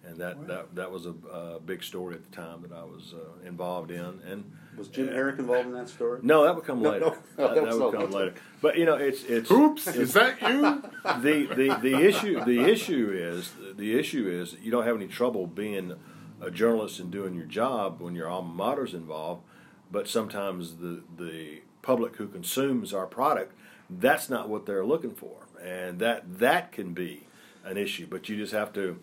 and 0.04 0.16
that 0.18 0.46
that, 0.46 0.74
that 0.74 0.90
was 0.90 1.06
a, 1.06 1.14
a 1.32 1.60
big 1.60 1.82
story 1.82 2.14
at 2.14 2.22
the 2.28 2.34
time 2.36 2.62
that 2.62 2.72
I 2.72 2.84
was 2.84 3.14
uh, 3.14 3.46
involved 3.46 3.90
in. 3.90 4.20
And 4.26 4.50
Was 4.76 4.88
Jim 4.88 5.08
Harrick 5.08 5.38
involved 5.38 5.66
in 5.66 5.72
that 5.74 5.88
story? 5.88 6.20
no, 6.22 6.44
that 6.44 6.54
would 6.54 6.64
come 6.64 6.80
No, 6.82 6.90
later. 6.90 7.04
no. 7.06 7.16
That, 7.36 7.54
that 7.54 7.64
that 7.64 7.78
would 7.78 7.94
come 7.94 8.10
later. 8.12 8.34
But 8.62 8.78
you 8.78 8.84
know, 8.86 8.94
it's 8.94 9.24
it's 9.24 9.50
Oops, 9.50 9.86
it's- 9.88 9.96
is 10.08 10.12
that 10.14 10.40
you? 10.42 10.60
the, 11.22 11.46
the, 11.54 11.78
the 11.82 11.94
issue 12.06 12.44
the 12.44 12.60
issue 12.60 13.10
is 13.14 13.52
the 13.76 13.98
issue 13.98 14.28
is 14.28 14.56
you 14.62 14.70
don't 14.70 14.84
have 14.86 14.96
any 14.96 15.06
trouble 15.08 15.46
being 15.46 15.94
a 16.42 16.50
journalist 16.50 17.00
and 17.00 17.10
doing 17.10 17.34
your 17.34 17.44
job 17.46 18.00
when 18.00 18.14
your 18.14 18.26
alma 18.28 18.54
mater's 18.54 18.94
involved, 18.94 19.42
but 19.90 20.08
sometimes 20.08 20.76
the 20.76 21.02
the 21.18 21.60
public 21.82 22.16
who 22.16 22.28
consumes 22.28 22.92
our 22.92 23.06
product 23.06 23.54
that's 23.98 24.30
not 24.30 24.48
what 24.48 24.66
they're 24.66 24.84
looking 24.84 25.10
for, 25.14 25.46
and 25.60 25.98
that 25.98 26.38
that 26.38 26.72
can 26.72 26.92
be 26.94 27.26
an 27.64 27.76
issue. 27.76 28.06
But 28.08 28.28
you 28.28 28.36
just 28.36 28.52
have 28.52 28.72
to, 28.74 29.00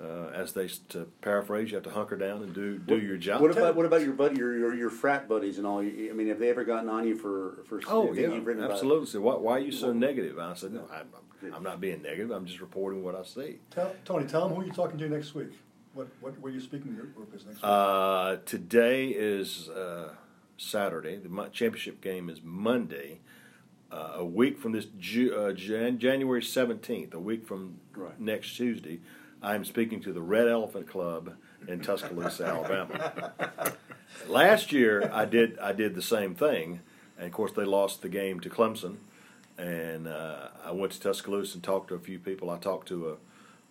uh, 0.00 0.28
as 0.34 0.52
they 0.52 0.68
to 0.90 1.08
paraphrase, 1.22 1.70
you 1.70 1.76
have 1.76 1.84
to 1.84 1.90
hunker 1.90 2.16
down 2.16 2.42
and 2.42 2.54
do 2.54 2.78
do 2.78 2.98
your 2.98 3.16
job. 3.16 3.40
What 3.40 3.50
about 3.50 3.76
what 3.76 3.86
about 3.86 4.02
your 4.02 4.12
buddy, 4.12 4.36
your, 4.36 4.56
your 4.56 4.74
your 4.74 4.90
frat 4.90 5.28
buddies 5.28 5.58
and 5.58 5.66
all? 5.66 5.78
I 5.78 5.84
mean, 5.84 6.28
have 6.28 6.38
they 6.38 6.50
ever 6.50 6.64
gotten 6.64 6.88
on 6.88 7.06
you 7.06 7.16
for 7.16 7.62
for? 7.66 7.80
Oh 7.88 8.12
yeah, 8.12 8.28
you've 8.28 8.46
written 8.46 8.62
about? 8.62 8.74
absolutely. 8.74 9.06
So 9.06 9.20
why, 9.20 9.36
why 9.36 9.52
are 9.52 9.60
you 9.60 9.72
so 9.72 9.92
negative? 9.92 10.38
I 10.38 10.54
said, 10.54 10.74
no, 10.74 10.86
I'm, 10.92 11.54
I'm 11.54 11.62
not 11.62 11.80
being 11.80 12.02
negative. 12.02 12.30
I'm 12.30 12.44
just 12.44 12.60
reporting 12.60 13.02
what 13.02 13.14
I 13.14 13.22
see. 13.22 13.60
Tell, 13.70 13.94
Tony, 14.04 14.26
tell 14.26 14.46
them 14.46 14.56
who 14.56 14.64
you're 14.64 14.74
talking 14.74 14.98
to 14.98 15.08
next 15.08 15.34
week. 15.34 15.52
What, 15.92 16.08
what, 16.20 16.38
where 16.38 16.52
your 16.52 16.60
speaking 16.60 16.92
to 16.92 16.96
your 16.96 17.06
group 17.06 17.34
is 17.34 17.44
next 17.44 17.56
week. 17.56 17.64
Uh, 17.64 18.36
today 18.46 19.08
is 19.08 19.68
uh, 19.70 20.14
Saturday. 20.70 21.16
The 21.16 21.28
championship 21.52 22.00
game 22.00 22.28
is 22.28 22.40
Monday. 22.42 23.20
Uh, 23.90 24.12
a 24.16 24.24
week 24.24 24.58
from 24.58 24.70
this 24.72 24.86
Ju- 24.98 25.34
uh, 25.34 25.52
Jan- 25.52 25.98
January 25.98 26.42
seventeenth, 26.42 27.12
a 27.12 27.18
week 27.18 27.44
from 27.46 27.80
Right. 27.94 28.20
next 28.20 28.56
Tuesday, 28.56 29.00
I 29.42 29.54
am 29.56 29.64
speaking 29.64 30.00
to 30.02 30.12
the 30.12 30.20
Red 30.20 30.46
Elephant 30.46 30.86
Club 30.88 31.34
in 31.66 31.80
Tuscaloosa, 31.80 32.46
Alabama. 32.46 33.32
Last 34.28 34.70
year, 34.72 35.10
I 35.12 35.24
did 35.24 35.58
I 35.58 35.72
did 35.72 35.94
the 35.96 36.02
same 36.02 36.34
thing, 36.36 36.80
and 37.18 37.26
of 37.26 37.32
course 37.32 37.50
they 37.52 37.64
lost 37.64 38.02
the 38.02 38.08
game 38.08 38.38
to 38.40 38.50
Clemson. 38.50 38.96
And 39.58 40.06
uh, 40.06 40.48
I 40.64 40.70
went 40.72 40.92
to 40.92 41.00
Tuscaloosa 41.00 41.54
and 41.54 41.62
talked 41.62 41.88
to 41.88 41.94
a 41.94 41.98
few 41.98 42.18
people. 42.18 42.48
I 42.48 42.58
talked 42.58 42.86
to 42.88 43.10
a 43.10 43.16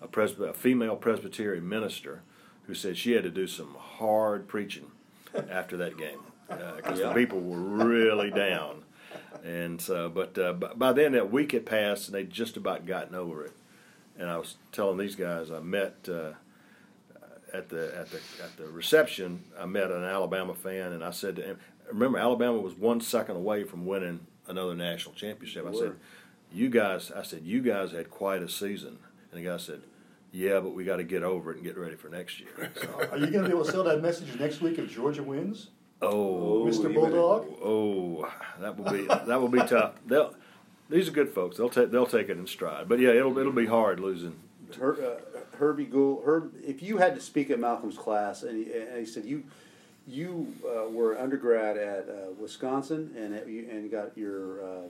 a, 0.02 0.08
presby- 0.08 0.46
a 0.48 0.54
female 0.54 0.96
Presbyterian 0.98 1.68
minister 1.68 2.22
who 2.68 2.74
said 2.74 2.98
she 2.98 3.14
had 3.14 3.24
to 3.24 3.30
do 3.30 3.48
some 3.48 3.76
hard 3.78 4.48
preaching 4.48 4.92
after 5.50 5.76
that 5.78 5.98
game 5.98 6.20
because 6.50 7.00
Yeah. 7.00 7.10
the 7.10 7.14
people 7.14 7.40
were 7.40 7.60
really 7.60 8.32
down. 8.32 8.84
And 9.44 9.80
so, 9.80 10.10
but 10.10 10.38
uh, 10.38 10.54
by 10.54 10.92
then 10.92 11.14
that 11.14 11.32
week 11.32 11.54
had 11.54 11.66
passed 11.66 12.08
and 12.08 12.16
they'd 12.16 12.30
just 12.30 12.58
about 12.58 12.86
gotten 12.86 13.16
over 13.16 13.46
it. 13.46 13.54
And 14.18 14.30
I 14.30 14.38
was 14.38 14.56
telling 14.74 14.98
these 14.98 15.16
guys 15.16 15.50
I 15.50 15.60
met 15.60 15.96
uh, 16.10 16.32
at 17.54 17.70
the 17.70 17.96
at 17.98 18.10
the 18.12 18.20
at 18.44 18.58
the 18.58 18.68
reception. 18.68 19.44
I 19.58 19.66
met 19.66 19.92
an 19.92 20.04
Alabama 20.04 20.54
fan 20.54 20.92
and 20.92 21.04
I 21.04 21.12
said 21.12 21.38
to 21.38 21.42
him, 21.42 21.58
"Remember, 21.92 22.18
Alabama 22.18 22.60
was 22.60 22.74
one 22.76 23.00
second 23.02 23.38
away 23.38 23.64
from 23.64 23.86
winning 23.86 24.20
another 24.48 24.76
national 24.76 25.16
championship." 25.16 25.66
I 25.66 25.72
said, 25.74 25.94
"You 26.52 26.70
guys," 26.70 27.12
I 27.12 27.24
said, 27.24 27.44
"You 27.44 27.62
guys 27.62 27.92
had 27.92 28.10
quite 28.10 28.44
a 28.44 28.50
season." 28.50 29.00
And 29.32 29.40
the 29.42 29.50
guy 29.50 29.56
said, 29.58 29.82
"Yeah, 30.34 30.60
but 30.60 30.72
we 30.74 30.84
got 30.84 30.98
to 30.98 31.04
get 31.06 31.24
over 31.24 31.52
it 31.52 31.58
and 31.58 31.64
get 31.66 31.78
ready 31.78 31.96
for 31.96 32.10
next 32.10 32.40
year." 32.42 32.72
So, 32.82 32.90
Are 33.12 33.18
you 33.18 33.28
going 33.28 33.44
to 33.44 33.50
be 33.50 33.56
able 33.56 33.64
to 33.64 33.72
sell 33.72 33.84
that 33.86 34.02
message 34.02 34.38
next 34.38 34.60
week 34.60 34.78
if 34.78 34.92
Georgia 34.92 35.24
wins? 35.24 35.70
Oh, 36.02 36.66
Mr. 36.68 36.94
Bulldog? 36.94 37.48
Oh, 37.64 38.32
that 38.60 38.78
will 38.78 38.92
be 38.92 39.06
that 39.06 39.42
will 39.42 39.48
be 39.48 39.60
tough. 39.60 39.94
They'll, 40.06 40.34
these 40.90 41.08
are 41.08 41.12
good 41.12 41.30
folks. 41.30 41.58
They'll 41.58 41.70
take 41.70 41.92
they'll 41.92 42.08
take 42.08 42.30
it 42.30 42.38
in 42.38 42.48
stride. 42.48 42.90
But 42.90 43.00
yeah, 43.00 43.10
it'll 43.10 43.38
it'll 43.38 43.52
be 43.52 43.68
hard 43.68 44.00
losing. 44.00 44.36
Her, 44.78 44.94
uh, 44.94 45.58
Herbie 45.58 45.86
Gould, 45.86 46.24
Herb, 46.26 46.54
if 46.66 46.84
you 46.84 46.98
had 46.98 47.16
to 47.16 47.22
speak 47.22 47.50
at 47.50 47.60
Malcolm's 47.60 47.98
class, 47.98 48.44
and 48.44 48.66
he, 48.66 48.72
and 48.72 49.00
he 49.00 49.06
said 49.06 49.26
you 49.26 49.44
you 50.08 50.54
uh, 50.66 50.90
were 50.90 51.20
undergrad 51.20 51.78
at 51.78 52.10
uh, 52.10 52.32
Wisconsin, 52.40 53.14
and 53.18 53.34
it, 53.34 53.48
you, 53.48 53.68
and 53.70 53.92
got 53.92 54.18
your 54.18 54.64
uh, 54.64 54.82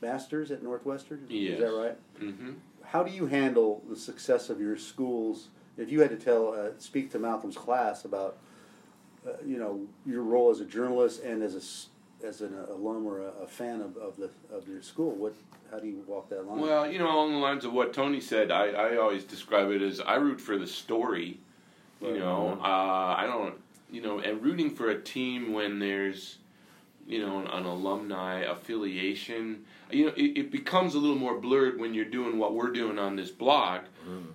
master's 0.00 0.50
at 0.50 0.62
Northwestern. 0.62 1.26
Yes. 1.28 1.54
Is 1.54 1.60
that 1.60 1.72
right? 1.72 1.96
hmm 2.18 2.52
How 2.84 3.02
do 3.02 3.12
you 3.12 3.26
handle 3.26 3.82
the 3.88 3.96
success 3.96 4.48
of 4.48 4.60
your 4.60 4.76
schools? 4.78 5.48
If 5.76 5.90
you 5.90 6.00
had 6.00 6.10
to 6.10 6.16
tell, 6.16 6.54
uh, 6.54 6.78
speak 6.78 7.10
to 7.12 7.18
Malcolm's 7.18 7.56
class 7.56 8.04
about, 8.04 8.36
uh, 9.26 9.32
you 9.44 9.58
know, 9.58 9.80
your 10.04 10.22
role 10.22 10.50
as 10.50 10.60
a 10.60 10.64
journalist 10.64 11.22
and 11.22 11.42
as 11.42 11.54
a 11.54 12.26
as 12.26 12.40
an 12.40 12.54
alum 12.68 13.04
or 13.06 13.20
a, 13.20 13.32
a 13.42 13.46
fan 13.46 13.80
of, 13.80 13.96
of 13.96 14.16
the 14.16 14.30
of 14.54 14.68
your 14.68 14.82
school, 14.82 15.12
what? 15.12 15.34
How 15.70 15.78
do 15.78 15.86
you 15.86 16.04
walk 16.06 16.28
that 16.28 16.46
line? 16.46 16.60
Well, 16.60 16.90
you 16.90 16.98
know, 16.98 17.06
along 17.10 17.32
the 17.32 17.38
lines 17.38 17.64
of 17.64 17.72
what 17.72 17.94
Tony 17.94 18.20
said, 18.20 18.50
I, 18.50 18.66
I 18.68 18.96
always 18.98 19.24
describe 19.24 19.70
it 19.70 19.80
as 19.80 20.00
I 20.00 20.16
root 20.16 20.38
for 20.38 20.58
the 20.58 20.66
story. 20.66 21.38
You 22.00 22.08
Right. 22.08 22.18
know, 22.18 22.58
uh, 22.60 23.14
I 23.16 23.26
don't, 23.26 23.54
you 23.90 24.02
know, 24.02 24.18
and 24.18 24.42
rooting 24.42 24.70
for 24.70 24.90
a 24.90 25.00
team 25.00 25.52
when 25.54 25.78
there's, 25.78 26.38
you 27.06 27.24
know, 27.24 27.38
an, 27.38 27.46
an 27.46 27.64
alumni 27.64 28.40
affiliation, 28.40 29.64
you 29.90 30.06
know, 30.06 30.12
it, 30.14 30.36
it 30.38 30.50
becomes 30.50 30.94
a 30.94 30.98
little 30.98 31.16
more 31.16 31.38
blurred 31.38 31.80
when 31.80 31.94
you're 31.94 32.04
doing 32.04 32.38
what 32.38 32.54
we're 32.54 32.70
doing 32.70 32.98
on 32.98 33.16
this 33.16 33.30
blog, 33.30 33.82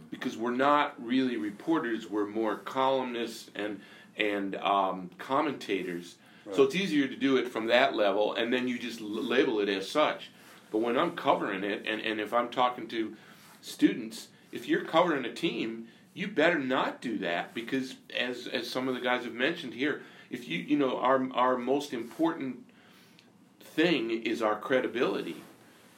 because 0.09 0.37
we're 0.37 0.51
not 0.55 0.95
really 1.05 1.37
reporters; 1.37 2.09
we're 2.09 2.25
more 2.25 2.55
columnists 2.57 3.51
and 3.53 3.79
and 4.17 4.55
um, 4.57 5.09
commentators. 5.17 6.15
So 6.53 6.63
it's 6.63 6.75
easier 6.75 7.07
to 7.07 7.15
do 7.15 7.35
it 7.37 7.49
from 7.49 7.67
that 7.67 7.93
level, 7.93 8.33
and 8.33 8.53
then 8.53 8.67
you 8.69 8.79
just 8.79 9.01
l- 9.01 9.07
label 9.07 9.59
it 9.59 9.67
as 9.67 9.89
such. 9.89 10.29
But 10.71 10.77
when 10.79 10.97
I'm 10.97 11.11
covering 11.11 11.63
it, 11.63 11.85
and, 11.85 12.01
and 12.01 12.21
if 12.21 12.33
I'm 12.33 12.49
talking 12.49 12.87
to 12.89 13.15
students, 13.61 14.29
if 14.51 14.67
you're 14.67 14.85
covering 14.85 15.25
a 15.25 15.33
team, 15.33 15.87
you 16.13 16.27
better 16.27 16.57
not 16.57 17.01
do 17.01 17.17
that 17.19 17.53
because, 17.53 17.95
as 18.17 18.47
as 18.47 18.69
some 18.69 18.87
of 18.87 18.95
the 18.95 19.01
guys 19.01 19.23
have 19.25 19.33
mentioned 19.33 19.73
here, 19.73 20.01
if 20.29 20.47
you 20.47 20.59
you 20.59 20.77
know 20.77 20.97
our 20.97 21.29
our 21.33 21.57
most 21.57 21.93
important 21.93 22.65
thing 23.59 24.09
is 24.09 24.41
our 24.41 24.57
credibility, 24.57 25.43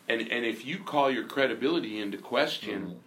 and 0.08 0.22
and 0.22 0.46
if 0.46 0.66
you 0.66 0.80
call 0.80 1.10
your 1.10 1.26
credibility 1.26 2.00
into 2.00 2.18
question, 2.18 3.00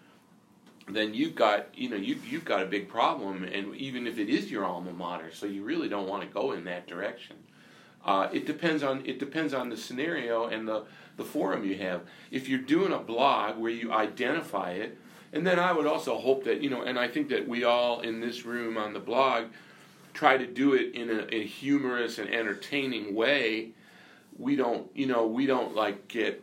then 0.88 1.14
you've 1.14 1.34
got 1.34 1.68
you 1.74 1.88
know 1.88 1.96
you 1.96 2.18
you've 2.28 2.44
got 2.44 2.62
a 2.62 2.66
big 2.66 2.88
problem, 2.88 3.44
and 3.44 3.74
even 3.76 4.06
if 4.06 4.18
it 4.18 4.28
is 4.28 4.50
your 4.50 4.64
alma 4.64 4.92
mater, 4.92 5.30
so 5.32 5.46
you 5.46 5.62
really 5.62 5.88
don't 5.88 6.08
want 6.08 6.22
to 6.22 6.28
go 6.28 6.52
in 6.52 6.64
that 6.64 6.86
direction. 6.86 7.36
Uh, 8.04 8.28
it 8.32 8.46
depends 8.46 8.82
on 8.82 9.02
it 9.06 9.18
depends 9.18 9.54
on 9.54 9.68
the 9.68 9.76
scenario 9.76 10.46
and 10.46 10.66
the 10.66 10.84
the 11.16 11.24
forum 11.24 11.64
you 11.64 11.76
have. 11.76 12.02
If 12.30 12.48
you're 12.48 12.58
doing 12.58 12.92
a 12.92 12.98
blog 12.98 13.58
where 13.58 13.70
you 13.70 13.92
identify 13.92 14.72
it, 14.72 14.98
and 15.32 15.46
then 15.46 15.58
I 15.58 15.72
would 15.72 15.86
also 15.86 16.18
hope 16.18 16.44
that 16.44 16.60
you 16.62 16.70
know, 16.70 16.82
and 16.82 16.98
I 16.98 17.08
think 17.08 17.28
that 17.28 17.46
we 17.46 17.64
all 17.64 18.00
in 18.00 18.20
this 18.20 18.44
room 18.44 18.76
on 18.76 18.92
the 18.92 19.00
blog 19.00 19.46
try 20.14 20.36
to 20.36 20.46
do 20.46 20.74
it 20.74 20.94
in 20.94 21.10
a, 21.10 21.34
a 21.34 21.44
humorous 21.44 22.18
and 22.18 22.28
entertaining 22.28 23.14
way. 23.14 23.70
We 24.36 24.56
don't, 24.56 24.90
you 24.94 25.06
know, 25.06 25.26
we 25.26 25.46
don't 25.46 25.74
like 25.74 26.08
get 26.08 26.42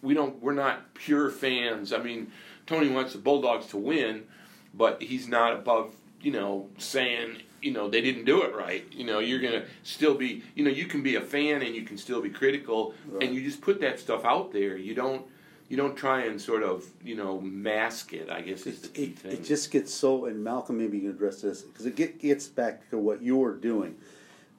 we 0.00 0.14
don't 0.14 0.42
we're 0.42 0.52
not 0.52 0.94
pure 0.94 1.30
fans. 1.30 1.92
I 1.92 1.98
mean, 1.98 2.30
Tony 2.72 2.88
wants 2.88 3.12
the 3.12 3.18
Bulldogs 3.18 3.66
to 3.66 3.76
win, 3.76 4.24
but 4.72 5.02
he's 5.02 5.28
not 5.28 5.52
above, 5.52 5.94
you 6.22 6.32
know, 6.32 6.68
saying, 6.78 7.42
you 7.60 7.70
know, 7.70 7.86
they 7.90 8.00
didn't 8.00 8.24
do 8.24 8.42
it 8.44 8.54
right. 8.54 8.86
You 8.90 9.04
know, 9.04 9.18
you're 9.18 9.40
going 9.40 9.52
to 9.52 9.64
still 9.82 10.14
be, 10.14 10.42
you 10.54 10.64
know, 10.64 10.70
you 10.70 10.86
can 10.86 11.02
be 11.02 11.16
a 11.16 11.20
fan 11.20 11.60
and 11.60 11.74
you 11.74 11.82
can 11.82 11.98
still 11.98 12.22
be 12.22 12.30
critical 12.30 12.94
Right. 13.06 13.24
and 13.24 13.34
you 13.34 13.42
just 13.42 13.60
put 13.60 13.78
that 13.82 14.00
stuff 14.00 14.24
out 14.24 14.52
there. 14.52 14.76
You 14.78 14.94
don't 14.94 15.26
you 15.68 15.76
don't 15.76 15.96
try 15.96 16.22
and 16.24 16.40
sort 16.40 16.62
of, 16.62 16.84
you 17.04 17.14
know, 17.14 17.40
mask 17.40 18.12
it, 18.14 18.28
I 18.30 18.40
guess 18.42 18.66
is 18.66 18.80
the 18.80 18.88
it, 18.88 18.94
key 18.94 19.02
it, 19.04 19.18
thing. 19.18 19.32
it 19.32 19.44
just 19.44 19.70
gets 19.70 19.92
so, 19.92 20.26
and 20.26 20.42
Malcolm, 20.42 20.76
maybe 20.78 20.96
you 20.98 21.04
can 21.04 21.10
address 21.12 21.40
this 21.40 21.62
because 21.62 21.86
it 21.86 21.94
get, 21.96 22.20
gets 22.20 22.46
back 22.46 22.88
to 22.90 22.98
what 22.98 23.22
you're 23.22 23.54
doing. 23.54 23.96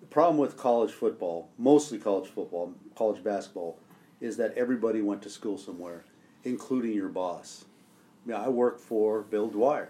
The 0.02 0.08
problem 0.08 0.38
with 0.38 0.58
college 0.58 0.92
football, 0.92 1.50
mostly 1.60 2.00
college 2.00 2.30
football, 2.30 2.74
college 2.96 3.24
basketball, 3.24 3.78
is 4.22 4.38
that 4.38 4.56
everybody 4.58 5.02
went 5.04 5.22
to 5.24 5.30
school 5.30 5.58
somewhere, 5.60 6.04
including 6.46 6.94
your 6.94 7.10
boss. 7.10 7.66
I, 8.30 8.32
I 8.34 8.48
worked 8.50 8.82
for 8.82 9.22
Bill 9.22 9.50
Dwyre, 9.50 9.88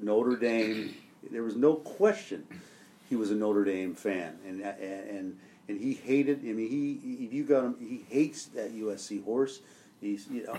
Notre 0.00 0.36
Dame. 0.36 0.94
There 1.30 1.42
was 1.42 1.56
no 1.56 1.74
question 1.74 2.46
he 3.08 3.16
was 3.16 3.30
a 3.30 3.34
Notre 3.34 3.64
Dame 3.64 3.94
fan, 3.94 4.38
and 4.46 4.62
and 4.62 5.08
and, 5.10 5.38
and 5.68 5.78
he 5.78 5.92
hated. 5.94 6.40
I 6.40 6.52
mean, 6.52 6.70
he 6.70 7.24
if 7.26 7.32
you 7.32 7.44
got 7.44 7.64
him, 7.64 7.76
he 7.78 8.04
hates 8.08 8.46
that 8.46 8.74
USC 8.74 9.22
horse. 9.22 9.60
He's 10.00 10.26
you 10.28 10.44
know 10.44 10.58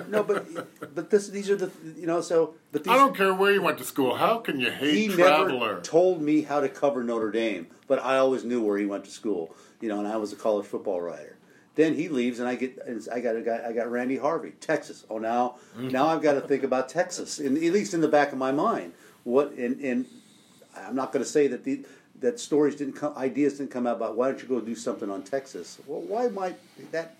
no, 0.08 0.22
but 0.22 0.94
but 0.94 1.10
this 1.10 1.28
these 1.28 1.50
are 1.50 1.56
the 1.56 1.70
you 1.96 2.06
know 2.06 2.20
so 2.22 2.54
but 2.72 2.84
these, 2.84 2.92
I 2.92 2.96
don't 2.96 3.14
care 3.14 3.34
where 3.34 3.52
you 3.52 3.60
went 3.60 3.78
to 3.78 3.84
school. 3.84 4.14
How 4.14 4.38
can 4.38 4.58
you 4.60 4.70
hate 4.70 4.94
he 4.94 5.08
Traveler? 5.08 5.58
never 5.58 5.80
told 5.80 6.22
me 6.22 6.42
how 6.42 6.60
to 6.60 6.68
cover 6.68 7.02
Notre 7.02 7.30
Dame, 7.30 7.66
but 7.88 8.02
I 8.02 8.18
always 8.18 8.44
knew 8.44 8.62
where 8.62 8.78
he 8.78 8.86
went 8.86 9.04
to 9.04 9.10
school. 9.10 9.54
You 9.80 9.88
know, 9.88 9.98
and 9.98 10.08
I 10.08 10.16
was 10.16 10.32
a 10.32 10.36
college 10.36 10.64
football 10.66 11.00
writer. 11.00 11.36
Then 11.74 11.94
he 11.94 12.08
leaves, 12.08 12.38
and 12.38 12.48
I 12.48 12.54
get 12.54 12.78
I 13.12 13.20
got 13.20 13.36
a 13.36 13.42
guy. 13.42 13.62
I 13.66 13.72
got 13.72 13.90
Randy 13.90 14.16
Harvey, 14.16 14.52
Texas. 14.60 15.04
Oh, 15.10 15.18
now 15.18 15.56
mm. 15.76 15.90
now 15.90 16.06
I've 16.06 16.22
got 16.22 16.34
to 16.34 16.40
think 16.40 16.62
about 16.62 16.88
Texas, 16.88 17.38
in, 17.38 17.56
at 17.56 17.72
least 17.72 17.94
in 17.94 18.00
the 18.00 18.08
back 18.08 18.32
of 18.32 18.38
my 18.38 18.52
mind. 18.52 18.92
What 19.24 19.52
and 19.52 19.80
and 19.80 20.06
I'm 20.76 20.94
not 20.94 21.12
going 21.12 21.24
to 21.24 21.30
say 21.30 21.48
that 21.48 21.64
the 21.64 21.84
that 22.20 22.38
stories 22.38 22.76
didn't 22.76 22.94
come, 22.94 23.16
ideas 23.16 23.58
didn't 23.58 23.70
come 23.70 23.86
out 23.86 23.96
about 23.96 24.16
why 24.16 24.28
don't 24.28 24.40
you 24.40 24.48
go 24.48 24.60
do 24.60 24.74
something 24.74 25.10
on 25.10 25.22
Texas? 25.22 25.78
Well, 25.86 26.00
why 26.00 26.28
might 26.28 26.56
that? 26.92 27.16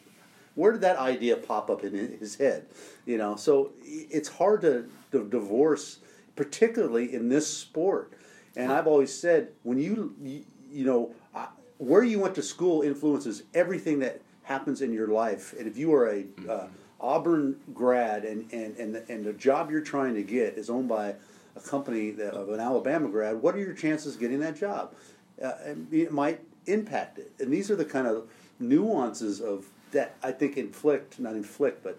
Where 0.54 0.70
did 0.70 0.82
that 0.82 0.98
idea 0.98 1.36
pop 1.36 1.68
up 1.68 1.82
in 1.82 2.16
his 2.20 2.36
head? 2.36 2.66
You 3.06 3.18
know, 3.18 3.34
so 3.34 3.72
it's 3.82 4.28
hard 4.28 4.60
to, 4.62 4.88
to 5.10 5.28
divorce 5.28 5.98
particularly 6.36 7.14
in 7.14 7.28
this 7.28 7.46
sport. 7.46 8.12
And 8.56 8.72
I've 8.72 8.86
always 8.86 9.12
said, 9.12 9.48
when 9.62 9.78
you, 9.78 10.14
you, 10.22 10.44
you 10.70 10.84
know, 10.84 11.12
I- 11.34 11.48
where 11.78 12.04
you 12.04 12.20
went 12.20 12.34
to 12.36 12.42
school 12.42 12.82
influences 12.82 13.42
everything 13.52 13.98
that 14.00 14.20
happens 14.44 14.82
in 14.82 14.92
your 14.92 15.08
life. 15.08 15.54
And 15.58 15.66
if 15.66 15.76
you 15.76 15.92
are 15.94 16.08
a 16.08 16.24
uh, 16.48 16.66
Auburn 17.00 17.56
grad 17.72 18.24
and, 18.24 18.50
and, 18.52 18.76
and, 18.76 18.94
the, 18.94 19.04
and 19.12 19.24
the 19.24 19.32
job 19.32 19.70
you're 19.70 19.80
trying 19.80 20.14
to 20.14 20.22
get 20.22 20.56
is 20.56 20.70
owned 20.70 20.88
by 20.88 21.14
a 21.56 21.60
company 21.60 22.10
that, 22.12 22.34
of 22.34 22.48
an 22.50 22.60
Alabama 22.60 23.08
grad, 23.08 23.40
what 23.42 23.54
are 23.54 23.58
your 23.58 23.74
chances 23.74 24.14
of 24.14 24.20
getting 24.20 24.40
that 24.40 24.56
job? 24.56 24.94
Uh, 25.42 25.52
it 25.90 26.12
might 26.12 26.40
impact 26.66 27.18
it. 27.18 27.32
And 27.40 27.52
these 27.52 27.70
are 27.70 27.76
the 27.76 27.84
kind 27.84 28.06
of 28.06 28.28
nuances 28.58 29.40
of 29.40 29.66
that 29.92 30.16
I 30.22 30.32
think 30.32 30.56
inflict, 30.56 31.18
not 31.18 31.34
inflict, 31.34 31.82
but 31.82 31.98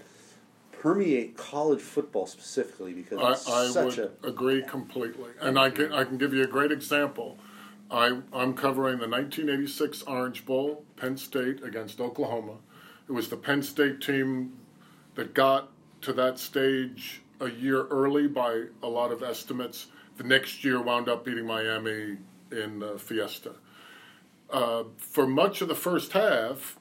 permeate 0.72 1.36
college 1.38 1.82
football 1.82 2.28
specifically 2.28 2.94
because 2.94 3.20
it's 3.22 3.50
I, 3.50 3.64
I 3.64 3.68
such 3.70 3.98
would 3.98 4.12
a 4.24 4.28
agree 4.28 4.62
completely, 4.62 5.30
and 5.42 5.58
I 5.58 5.70
can 5.70 5.92
I 5.92 6.04
can 6.04 6.18
give 6.18 6.34
you 6.34 6.44
a 6.44 6.48
great 6.48 6.72
example. 6.72 7.38
I 7.92 8.20
I'm 8.34 8.54
covering 8.54 9.00
the 9.00 9.08
1986 9.08 10.04
Orange 10.04 10.46
Bowl, 10.46 10.84
Penn 10.96 11.18
State 11.18 11.64
against 11.64 12.02
Oklahoma. 12.02 12.58
It 13.08 13.12
was 13.12 13.30
the 13.30 13.38
Penn 13.38 13.62
State 13.62 14.02
team 14.02 14.54
that 15.16 15.34
got 15.34 15.70
to 16.02 16.14
that 16.14 16.40
stage 16.40 17.22
a 17.40 17.50
year 17.50 17.86
early 17.88 18.28
by 18.28 18.66
a 18.82 18.88
lot 18.88 19.12
of 19.12 19.22
estimates. 19.22 19.88
The 20.18 20.24
next 20.24 20.64
year 20.64 20.82
wound 20.82 21.10
up 21.10 21.26
beating 21.26 21.46
Miami 21.46 22.18
in 22.52 22.80
the 22.80 22.98
Fiesta. 22.98 23.56
Uh, 24.50 24.86
for 24.98 25.28
much 25.28 25.62
of 25.62 25.68
the 25.68 25.76
first 25.76 26.14
half, 26.14 26.78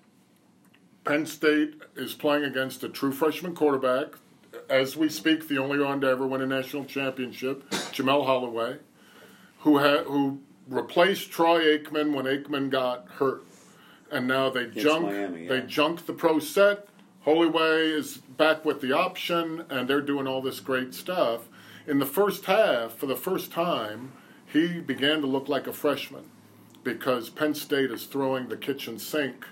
Penn 1.04 1.26
State 1.26 1.74
is 1.96 2.14
playing 2.14 2.44
against 2.44 2.82
a 2.84 2.88
true 2.88 3.12
freshman 3.12 3.54
quarterback. 3.54 4.14
As 4.70 4.96
we 4.96 5.08
speak, 5.08 5.48
the 5.48 5.58
only 5.58 5.78
one 5.78 6.00
to 6.00 6.08
ever 6.08 6.26
win 6.26 6.40
a 6.40 6.46
national 6.46 6.84
championship, 6.84 7.68
Jamelle 7.70 8.26
Holieway, 8.26 8.78
who 9.60 9.78
ha- 9.78 10.04
who 10.04 10.40
replaced 10.68 11.30
Troy 11.30 11.78
Aikman 11.78 12.14
when 12.14 12.24
Aikman 12.24 12.70
got 12.70 13.06
hurt, 13.18 13.44
and 14.10 14.26
now 14.26 14.50
they 14.50 14.66
junk 14.66 15.06
Miami, 15.06 15.46
they 15.46 15.58
yeah. 15.58 15.66
junked 15.66 16.06
the 16.06 16.12
pro 16.12 16.38
set. 16.38 16.88
Holieway 17.26 17.96
is 17.96 18.18
back 18.18 18.64
with 18.64 18.80
the 18.80 18.92
option, 18.92 19.64
and 19.70 19.88
they're 19.88 20.02
doing 20.02 20.26
all 20.26 20.42
this 20.42 20.60
great 20.60 20.94
stuff. 20.94 21.48
In 21.86 21.98
the 21.98 22.06
first 22.06 22.44
half, 22.44 22.92
for 22.92 23.06
the 23.06 23.16
first 23.16 23.50
time, 23.50 24.12
he 24.46 24.80
began 24.80 25.20
to 25.20 25.26
look 25.26 25.48
like 25.48 25.66
a 25.66 25.72
freshman 25.72 26.24
because 26.82 27.30
Penn 27.30 27.54
State 27.54 27.90
is 27.90 28.04
throwing 28.04 28.48
the 28.48 28.56
kitchen 28.56 28.98
sink 28.98 29.46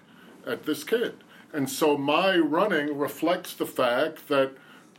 at 0.46 0.64
this 0.64 0.84
kid. 0.84 1.14
And 1.52 1.68
so 1.68 1.96
my 1.98 2.36
running 2.36 2.96
reflects 2.96 3.54
the 3.54 3.66
fact 3.66 4.28
that 4.28 4.52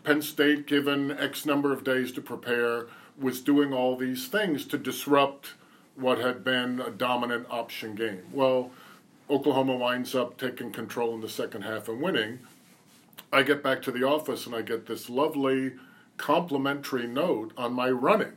Penn 0.04 0.21
State, 0.21 0.67
given 0.67 1.12
X 1.12 1.45
number 1.45 1.71
of 1.71 1.84
days 1.84 2.12
to 2.13 2.21
prepare, 2.21 2.88
was 3.17 3.41
doing 3.41 3.71
all 3.71 3.95
these 3.95 4.28
things 4.28 4.65
to 4.65 4.78
disrupt 4.78 5.54
what 5.95 6.17
had 6.17 6.43
been 6.43 6.79
a 6.79 6.89
dominant 6.89 7.47
option 7.49 7.95
game. 7.95 8.23
Well, 8.32 8.71
Oklahoma 9.29 9.75
winds 9.75 10.15
up 10.15 10.38
taking 10.38 10.71
control 10.71 11.13
in 11.15 11.21
the 11.21 11.29
second 11.29 11.63
half 11.63 11.88
and 11.88 12.01
winning. 12.01 12.39
I 13.32 13.43
get 13.43 13.63
back 13.63 13.82
to 13.84 13.91
the 13.91 14.03
office 14.03 14.45
and 14.45 14.56
I 14.56 14.62
get 14.62 14.86
this 14.86 15.10
lovely 15.10 15.73
complimentary 16.17 17.08
note 17.08 17.51
on 17.58 17.73
my 17.73 17.89
running, 17.89 18.34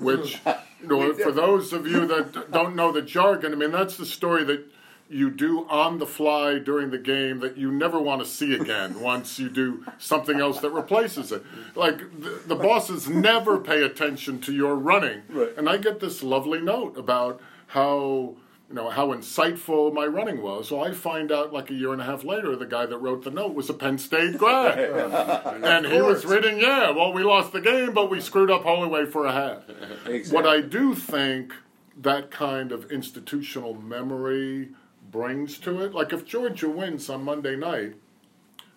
which, 0.00 0.40
you 0.80 0.88
know, 0.88 1.14
for 1.14 1.32
those 1.32 1.72
of 1.72 1.86
you 1.86 2.06
that 2.06 2.50
don't 2.50 2.74
know 2.74 2.92
the 2.92 3.02
jargon, 3.02 3.52
I 3.52 3.56
mean, 3.56 3.72
that's 3.72 3.96
the 3.96 4.06
story 4.06 4.44
that 4.44 4.64
you 5.12 5.30
do 5.30 5.66
on 5.68 5.98
the 5.98 6.06
fly 6.06 6.58
during 6.58 6.90
the 6.90 6.98
game 6.98 7.40
that 7.40 7.56
you 7.56 7.70
never 7.70 8.00
want 8.00 8.22
to 8.22 8.26
see 8.26 8.54
again 8.54 9.00
once 9.12 9.38
you 9.38 9.48
do 9.48 9.84
something 9.98 10.40
else 10.40 10.60
that 10.60 10.70
replaces 10.70 11.32
it. 11.32 11.44
Like 11.74 11.98
the, 12.20 12.42
the 12.46 12.56
bosses 12.56 13.08
never 13.08 13.58
pay 13.58 13.82
attention 13.82 14.40
to 14.42 14.52
your 14.52 14.74
running. 14.74 15.22
Right. 15.28 15.52
And 15.56 15.68
I 15.68 15.76
get 15.76 16.00
this 16.00 16.22
lovely 16.22 16.60
note 16.60 16.96
about 16.96 17.40
how 17.68 18.36
you 18.68 18.76
know 18.76 18.88
how 18.88 19.08
insightful 19.08 19.92
my 19.92 20.06
running 20.06 20.40
was. 20.40 20.68
So 20.68 20.80
I 20.80 20.92
find 20.92 21.30
out 21.30 21.52
like 21.52 21.68
a 21.70 21.74
year 21.74 21.92
and 21.92 22.00
a 22.00 22.04
half 22.04 22.24
later, 22.24 22.56
the 22.56 22.66
guy 22.66 22.86
that 22.86 22.96
wrote 22.96 23.22
the 23.22 23.30
note 23.30 23.54
was 23.54 23.68
a 23.68 23.74
Penn 23.74 23.98
State 23.98 24.38
grad, 24.38 24.78
and 25.62 25.86
he 25.86 26.00
was 26.00 26.24
reading, 26.24 26.58
yeah, 26.58 26.90
well, 26.90 27.12
we 27.12 27.22
lost 27.22 27.52
the 27.52 27.60
game, 27.60 27.92
but 27.92 28.10
we 28.10 28.18
screwed 28.20 28.50
up 28.50 28.62
Holieway 28.64 29.12
for 29.12 29.26
a 29.26 29.32
half. 29.32 29.68
exactly. 30.06 30.22
What 30.30 30.46
I 30.46 30.62
do 30.62 30.94
think 30.94 31.52
that 32.00 32.30
kind 32.30 32.72
of 32.72 32.90
institutional 32.90 33.74
memory 33.74 34.70
brings 35.12 35.58
to 35.58 35.82
it, 35.82 35.94
like 35.94 36.12
if 36.12 36.24
Georgia 36.24 36.68
wins 36.68 37.08
on 37.08 37.22
Monday 37.22 37.54
night, 37.54 37.94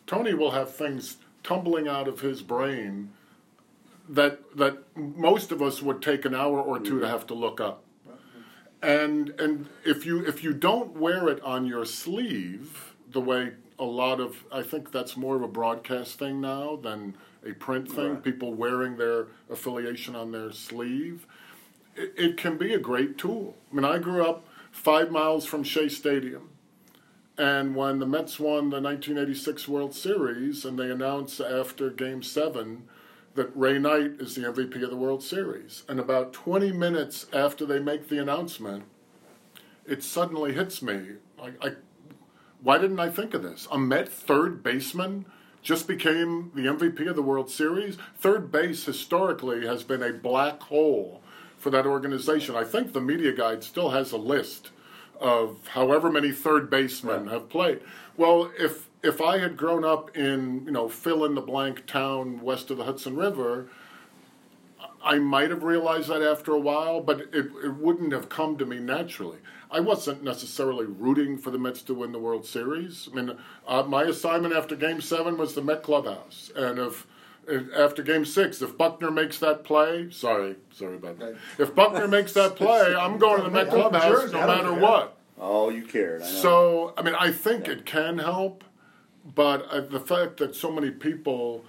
Tony 0.05 0.33
will 0.33 0.51
have 0.51 0.75
things 0.75 1.17
tumbling 1.41 1.87
out 1.87 2.07
of 2.07 2.19
his 2.19 2.41
brain 2.41 3.11
that 4.07 4.39
that 4.55 4.77
most 4.95 5.51
of 5.51 5.61
us 5.61 5.81
would 5.81 6.01
take 6.01 6.25
an 6.25 6.35
hour 6.35 6.61
or 6.61 6.77
two 6.77 6.83
to 6.83 6.95
mm-hmm. 6.95 7.05
have 7.05 7.25
to 7.27 7.33
look 7.33 7.59
up. 7.59 7.83
And 8.83 9.29
and 9.39 9.67
if 9.83 10.05
you 10.05 10.23
if 10.25 10.43
you 10.43 10.53
don't 10.53 10.95
wear 10.97 11.27
it 11.29 11.41
on 11.41 11.65
your 11.65 11.85
sleeve 11.85 12.93
the 13.11 13.21
way 13.21 13.53
a 13.79 13.85
lot 13.85 14.19
of 14.19 14.43
I 14.51 14.61
think 14.61 14.91
that's 14.91 15.17
more 15.17 15.35
of 15.35 15.41
a 15.41 15.47
broadcast 15.47 16.19
thing 16.19 16.39
now 16.41 16.75
than 16.75 17.15
a 17.43 17.53
print 17.53 17.91
thing. 17.91 18.13
Right. 18.13 18.23
People 18.23 18.53
wearing 18.53 18.97
their 18.97 19.27
affiliation 19.49 20.15
on 20.15 20.31
their 20.31 20.51
sleeve. 20.51 21.25
It, 21.95 22.13
it 22.17 22.37
can 22.37 22.57
be 22.57 22.73
a 22.73 22.79
great 22.79 23.17
tool. 23.17 23.55
I 23.71 23.75
mean, 23.75 23.85
I 23.85 23.97
grew 23.97 24.23
up 24.25 24.45
five 24.75 25.09
miles 25.09 25.45
from 25.45 25.63
Shea 25.63 25.87
Stadium. 25.87 26.49
And 27.37 27.75
when 27.75 27.99
the 27.99 28.05
Mets 28.05 28.39
won 28.39 28.69
the 28.69 28.81
1986 28.81 29.67
World 29.67 29.95
Series, 29.95 30.63
and 30.65 30.77
they 30.77 30.91
announced 30.91 31.39
after 31.39 31.89
Game 31.89 32.21
Seven 32.21 32.83
that 33.35 33.55
Ray 33.55 33.79
Knight 33.79 34.19
is 34.19 34.35
the 34.35 34.43
MVP 34.43 34.83
of 34.83 34.89
the 34.89 34.97
World 34.97 35.23
Series, 35.23 35.83
and 35.89 35.99
about 35.99 36.33
20 36.33 36.71
minutes 36.73 37.25
after 37.33 37.65
they 37.65 37.79
make 37.79 38.09
the 38.09 38.19
announcement, 38.19 38.83
it 39.85 40.03
suddenly 40.03 40.53
hits 40.53 40.81
me 40.81 41.13
like, 41.37 41.53
I, 41.65 41.75
why 42.61 42.77
didn't 42.77 42.99
I 42.99 43.09
think 43.09 43.33
of 43.33 43.43
this? 43.43 43.67
A 43.71 43.77
Met 43.77 44.09
third 44.09 44.61
baseman 44.61 45.25
just 45.61 45.87
became 45.87 46.51
the 46.53 46.67
MVP 46.67 47.07
of 47.09 47.15
the 47.15 47.21
World 47.21 47.49
Series. 47.49 47.97
Third 48.17 48.51
base 48.51 48.85
historically 48.85 49.65
has 49.65 49.83
been 49.83 50.03
a 50.03 50.13
black 50.13 50.61
hole 50.63 51.21
for 51.65 51.71
that 51.71 51.87
organization. 51.87 52.55
I 52.55 52.63
think 52.63 52.93
the 52.93 53.01
media 53.01 53.31
guide 53.31 53.63
still 53.63 53.89
has 53.89 54.11
a 54.11 54.17
list 54.17 54.69
of 55.19 55.67
however 55.69 56.11
many 56.11 56.31
third 56.31 56.69
basemen 56.69 57.25
have 57.25 57.49
played. 57.49 57.79
Well, 58.15 58.51
if 58.59 58.87
if 59.01 59.19
I 59.19 59.39
had 59.39 59.57
grown 59.57 59.83
up 59.83 60.15
in 60.15 60.65
you 60.67 60.71
know 60.71 60.87
fill 60.87 61.25
in 61.25 61.33
the 61.33 61.41
blank 61.41 61.87
town 61.87 62.39
west 62.41 62.69
of 62.69 62.77
the 62.77 62.83
Hudson 62.83 63.15
River, 63.15 63.65
I 65.03 65.17
might 65.17 65.49
have 65.49 65.63
realized 65.63 66.09
that 66.09 66.21
after 66.21 66.51
a 66.51 66.59
while, 66.59 67.01
but 67.01 67.21
it, 67.33 67.47
it 67.63 67.73
wouldn't 67.73 68.13
have 68.13 68.29
come 68.29 68.59
to 68.59 68.65
me 68.67 68.77
naturally. 68.77 69.39
I 69.71 69.79
wasn't 69.79 70.23
necessarily 70.23 70.85
rooting 70.85 71.39
for 71.39 71.49
the 71.49 71.57
Mets 71.57 71.81
to 71.81 71.95
win 71.95 72.11
the 72.11 72.19
World 72.19 72.45
Series. 72.45 73.09
I 73.11 73.15
mean, 73.15 73.37
uh, 73.67 73.81
my 73.81 74.03
assignment 74.03 74.53
after 74.53 74.75
Game 74.75 75.01
Seven 75.01 75.35
was 75.35 75.55
the 75.55 75.63
Met 75.63 75.81
clubhouse, 75.81 76.51
and 76.55 76.77
if- 76.77 77.07
after 77.75 78.01
Game 78.03 78.25
Six, 78.25 78.61
if 78.61 78.77
Buckner 78.77 79.11
makes 79.11 79.37
that 79.39 79.63
play, 79.63 80.09
sorry, 80.11 80.55
sorry 80.71 80.95
about 80.95 81.19
that. 81.19 81.35
If 81.57 81.75
Buckner 81.75 82.07
makes 82.07 82.33
that 82.33 82.55
play, 82.55 82.95
I'm 82.95 83.17
going 83.17 83.37
to 83.37 83.43
the 83.43 83.49
Met 83.49 83.67
I'm 83.67 83.89
clubhouse 83.89 84.31
no 84.31 84.45
matter 84.47 84.73
what. 84.73 85.17
Oh, 85.39 85.69
you 85.69 85.83
cared. 85.83 86.21
I 86.21 86.25
know. 86.25 86.31
So, 86.31 86.93
I 86.97 87.01
mean, 87.01 87.15
I 87.15 87.31
think 87.31 87.67
it 87.67 87.85
can 87.85 88.17
help, 88.19 88.63
but 89.35 89.65
uh, 89.69 89.81
the 89.81 89.99
fact 89.99 90.37
that 90.37 90.55
so 90.55 90.71
many 90.71 90.91
people 90.91 91.65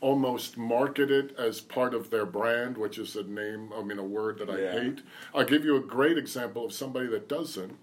almost 0.00 0.56
market 0.56 1.10
it 1.10 1.34
as 1.36 1.60
part 1.60 1.92
of 1.92 2.10
their 2.10 2.24
brand, 2.24 2.78
which 2.78 2.98
is 2.98 3.16
a 3.16 3.24
name, 3.24 3.72
I 3.76 3.82
mean, 3.82 3.98
a 3.98 4.04
word 4.04 4.38
that 4.38 4.48
I 4.48 4.60
Yeah. 4.60 4.72
hate. 4.80 4.98
I'll 5.34 5.44
give 5.44 5.64
you 5.64 5.76
a 5.76 5.80
great 5.80 6.16
example 6.16 6.64
of 6.64 6.72
somebody 6.72 7.08
that 7.08 7.28
doesn't. 7.28 7.76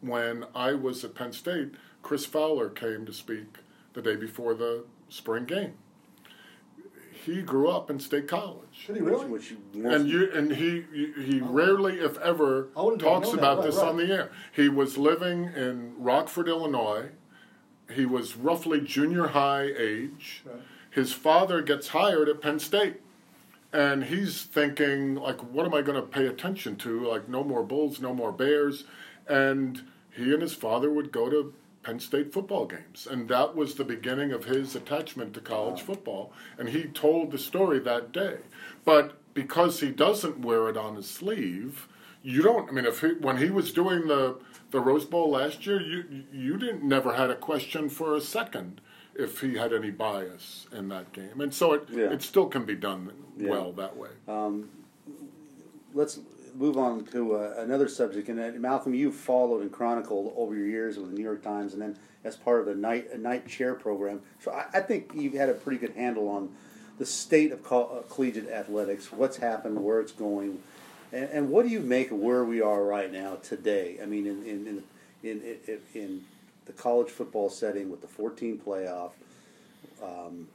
When 0.00 0.44
I 0.54 0.72
was 0.72 1.04
at 1.04 1.14
Penn 1.14 1.32
State, 1.32 1.74
Chris 2.02 2.24
Fowler 2.26 2.68
came 2.70 3.04
to 3.06 3.12
speak 3.12 3.58
the 3.92 4.02
day 4.02 4.16
before 4.16 4.54
the 4.54 4.84
spring 5.08 5.44
game. 5.44 5.74
He 7.24 7.42
grew 7.42 7.68
up 7.68 7.90
in 7.90 8.00
State 8.00 8.28
College. 8.28 8.86
Did 8.86 8.96
he 8.96 9.02
really? 9.02 9.26
Which, 9.26 9.52
which 9.74 9.84
And 9.84 10.08
you 10.08 10.30
and 10.32 10.52
he 10.52 10.84
he, 10.92 11.12
he 11.22 11.40
rarely, 11.40 12.00
if 12.00 12.16
ever, 12.18 12.68
I 12.76 12.82
wouldn't 12.82 13.02
have 13.02 13.22
talks 13.22 13.32
about 13.32 13.58
Right, 13.58 13.66
this 13.66 13.76
right. 13.76 13.88
on 13.88 13.96
the 13.98 14.12
air. 14.12 14.30
He 14.52 14.68
was 14.68 14.96
living 14.96 15.44
in 15.44 15.94
Rockford, 15.98 16.48
Illinois. 16.48 17.10
He 17.92 18.06
was 18.06 18.36
roughly 18.36 18.80
junior 18.80 19.28
high 19.28 19.68
age. 19.76 20.42
Right. 20.46 20.62
His 20.90 21.12
father 21.12 21.60
gets 21.62 21.88
hired 21.88 22.28
at 22.28 22.40
Penn 22.40 22.58
State, 22.58 23.00
and 23.72 24.04
he's 24.04 24.42
thinking 24.42 25.16
like, 25.16 25.40
"What 25.40 25.66
am 25.66 25.74
I 25.74 25.82
going 25.82 26.00
to 26.00 26.06
pay 26.06 26.26
attention 26.26 26.76
to? 26.76 27.06
Like, 27.08 27.28
no 27.28 27.44
more 27.44 27.62
Bulls, 27.62 28.00
no 28.00 28.14
more 28.14 28.32
Bears." 28.32 28.84
And 29.28 29.82
he 30.16 30.32
and 30.32 30.42
his 30.42 30.54
father 30.54 30.90
would 30.90 31.12
go 31.12 31.28
to 31.28 31.52
Penn 31.82 31.98
State 31.98 32.32
football 32.32 32.66
games, 32.66 33.06
and 33.10 33.28
that 33.28 33.56
was 33.56 33.74
the 33.74 33.84
beginning 33.84 34.32
of 34.32 34.44
his 34.44 34.76
attachment 34.76 35.32
to 35.34 35.40
college 35.40 35.80
football. 35.80 36.32
And 36.58 36.68
he 36.68 36.84
told 36.84 37.30
the 37.30 37.38
story 37.38 37.78
that 37.80 38.12
day. 38.12 38.38
But 38.84 39.14
because 39.32 39.80
he 39.80 39.90
doesn't 39.90 40.40
wear 40.42 40.68
it 40.68 40.76
on 40.76 40.96
his 40.96 41.08
sleeve, 41.08 41.88
you 42.22 42.42
don't. 42.42 42.68
I 42.68 42.72
mean, 42.72 42.84
if 42.84 43.00
he, 43.00 43.12
when 43.14 43.38
he 43.38 43.48
was 43.50 43.72
doing 43.72 44.08
the 44.08 44.36
the 44.72 44.80
Rose 44.80 45.04
Bowl 45.06 45.30
last 45.30 45.66
year, 45.66 45.80
you 45.80 46.24
you 46.32 46.58
didn't 46.58 46.84
never 46.84 47.14
had 47.14 47.30
a 47.30 47.34
question 47.34 47.88
for 47.88 48.14
a 48.14 48.20
second 48.20 48.80
if 49.14 49.40
he 49.40 49.54
had 49.54 49.72
any 49.72 49.90
bias 49.90 50.66
in 50.72 50.88
that 50.88 51.12
game. 51.12 51.40
And 51.40 51.52
so 51.52 51.72
it, 51.72 51.88
Yeah. 51.90 52.12
it 52.12 52.22
still 52.22 52.46
can 52.46 52.64
be 52.64 52.74
done 52.74 53.10
Yeah. 53.38 53.50
well 53.50 53.72
that 53.72 53.96
way. 53.96 54.10
Um, 54.28 54.68
let's 55.94 56.20
move 56.54 56.76
on 56.76 57.04
to 57.06 57.36
uh, 57.36 57.54
another 57.58 57.88
subject. 57.88 58.28
And 58.28 58.40
uh, 58.40 58.58
Malcolm, 58.58 58.94
you've 58.94 59.14
followed 59.14 59.62
and 59.62 59.72
chronicled 59.72 60.32
over 60.36 60.54
your 60.54 60.66
years 60.66 60.96
with 60.96 61.10
the 61.10 61.16
New 61.16 61.22
York 61.22 61.42
Times, 61.42 61.72
and 61.72 61.82
then 61.82 61.96
as 62.24 62.36
part 62.36 62.60
of 62.60 62.66
the 62.66 62.74
Knight 62.74 63.18
Knight 63.18 63.48
chair 63.48 63.74
program. 63.74 64.20
So 64.40 64.52
I, 64.52 64.66
I 64.74 64.80
think 64.80 65.12
you've 65.14 65.34
had 65.34 65.48
a 65.48 65.54
pretty 65.54 65.78
good 65.78 65.94
handle 65.94 66.28
on 66.28 66.50
the 66.98 67.06
state 67.06 67.52
of 67.52 67.62
co- 67.62 67.86
uh, 67.86 68.12
collegiate 68.12 68.50
athletics, 68.50 69.10
what's 69.10 69.38
happened, 69.38 69.82
where 69.82 70.00
it's 70.00 70.12
going, 70.12 70.62
and, 71.12 71.30
and 71.30 71.50
what 71.50 71.64
do 71.64 71.70
you 71.70 71.80
make 71.80 72.10
of 72.10 72.18
where 72.18 72.44
we 72.44 72.60
are 72.60 72.84
right 72.84 73.10
now 73.10 73.36
today? 73.36 73.98
I 74.02 74.06
mean, 74.06 74.26
in 74.26 74.44
in 74.44 74.66
in 74.66 74.82
in, 75.22 75.42
in, 75.66 75.80
in 75.94 76.24
the 76.66 76.72
college 76.72 77.08
football 77.08 77.50
setting 77.50 77.90
with 77.90 78.00
the 78.00 78.06
14 78.06 78.60
playoff. 78.64 79.10
Um, 80.02 80.46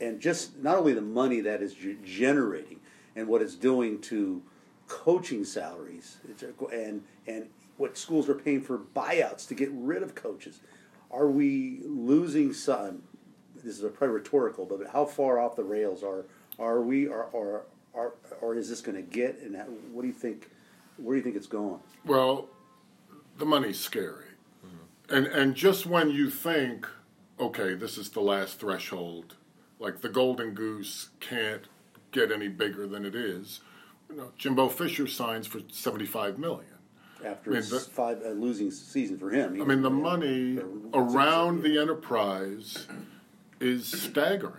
and 0.00 0.20
just 0.20 0.58
not 0.58 0.76
only 0.76 0.92
the 0.92 1.00
money 1.00 1.40
that 1.40 1.62
is 1.62 1.74
generating 2.04 2.80
and 3.16 3.28
what 3.28 3.42
it's 3.42 3.54
doing 3.54 4.00
to 4.02 4.42
coaching 4.88 5.44
salaries 5.44 6.18
and 6.72 7.02
and 7.26 7.48
what 7.76 7.96
schools 7.96 8.28
are 8.28 8.34
paying 8.34 8.60
for 8.60 8.78
buyouts 8.78 9.48
to 9.48 9.54
get 9.54 9.70
rid 9.72 10.02
of 10.02 10.14
coaches 10.14 10.60
are 11.10 11.28
we 11.28 11.80
losing 11.84 12.52
some 12.52 13.02
this 13.56 13.78
is 13.78 13.82
a 13.84 13.88
probably 13.88 14.14
rhetorical 14.14 14.66
but 14.66 14.86
how 14.92 15.04
far 15.04 15.38
off 15.38 15.56
the 15.56 15.64
rails 15.64 16.02
are 16.02 16.24
are 16.58 16.80
we 16.82 17.06
or 17.06 17.24
or 17.32 17.62
or, 17.92 18.14
or 18.40 18.54
is 18.56 18.68
this 18.68 18.80
going 18.80 18.96
to 18.96 19.02
get 19.02 19.38
and 19.38 19.56
what 19.92 20.02
do 20.02 20.08
you 20.08 20.14
think 20.14 20.50
where 20.98 21.14
do 21.14 21.18
you 21.18 21.22
think 21.22 21.36
it's 21.36 21.46
going 21.46 21.80
Well, 22.04 22.48
the 23.38 23.44
money's 23.46 23.80
scary. 23.80 24.26
And 25.10 25.26
and 25.26 25.54
just 25.54 25.84
when 25.86 26.10
you 26.10 26.30
think, 26.30 26.86
okay, 27.38 27.74
this 27.74 27.98
is 27.98 28.10
the 28.10 28.20
last 28.22 28.58
threshold, 28.58 29.36
like 29.78 30.00
the 30.00 30.08
golden 30.08 30.54
goose 30.54 31.10
can't 31.20 31.64
get 32.10 32.32
any 32.32 32.48
bigger 32.48 32.86
than 32.86 33.04
it 33.04 33.14
is, 33.14 33.60
you 34.14 34.20
know, 34.20 34.32
Jimbo 34.38 34.68
Fisher 34.68 35.06
signs 35.06 35.46
for 35.46 35.60
seventy 35.70 36.06
five 36.06 36.38
million. 36.38 36.66
after 37.24 37.50
I 37.50 37.60
mean, 37.60 37.68
the- 37.68 37.80
five 37.80 38.22
a 38.22 38.30
losing 38.30 38.70
season 38.70 39.18
for 39.18 39.30
him 39.30 39.60
I 39.60 39.64
mean, 39.64 39.82
the 39.82 39.88
uh, 39.90 39.94
money 40.10 40.58
uh, 40.58 40.62
around 40.92 41.62
the 41.62 41.78
enterprise 41.78 42.86
is 43.60 43.86
staggering. 43.86 44.54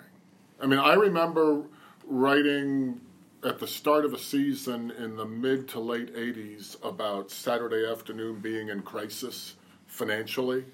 I 0.62 0.66
mean, 0.68 0.80
I 0.80 0.94
remember 0.94 1.64
writing 2.06 3.02
at 3.44 3.60
the 3.60 3.68
start 3.68 4.06
of 4.06 4.14
a 4.14 4.18
season 4.18 4.92
in 4.92 5.16
the 5.16 5.26
mid 5.26 5.68
to 5.70 5.80
late 5.80 6.14
80s 6.16 6.84
about 6.84 7.30
Saturday 7.30 7.86
afternoon 7.86 8.40
being 8.40 8.70
in 8.70 8.82
crisis 8.82 9.56
financially. 9.86 10.66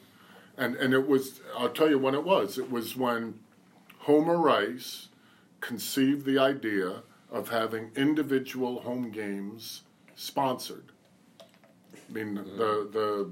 And, 0.58 0.76
and 0.76 0.94
it 0.94 1.08
was, 1.08 1.42
I'll 1.58 1.70
tell 1.70 1.90
you 1.90 1.98
when 2.00 2.14
it 2.14 2.24
was. 2.24 2.58
It 2.58 2.72
was 2.72 2.96
when 2.96 3.40
Homer 4.00 4.38
Rice 4.38 5.10
conceived 5.60 6.26
the 6.26 6.38
idea 6.38 7.04
of 7.32 7.50
having 7.50 7.92
individual 7.96 8.82
home 8.82 9.10
games 9.10 9.82
sponsored. 10.16 10.92
I 11.42 12.14
mean, 12.14 12.38
mm-hmm. 12.38 12.58
the, 12.58 12.90
the, 12.92 13.32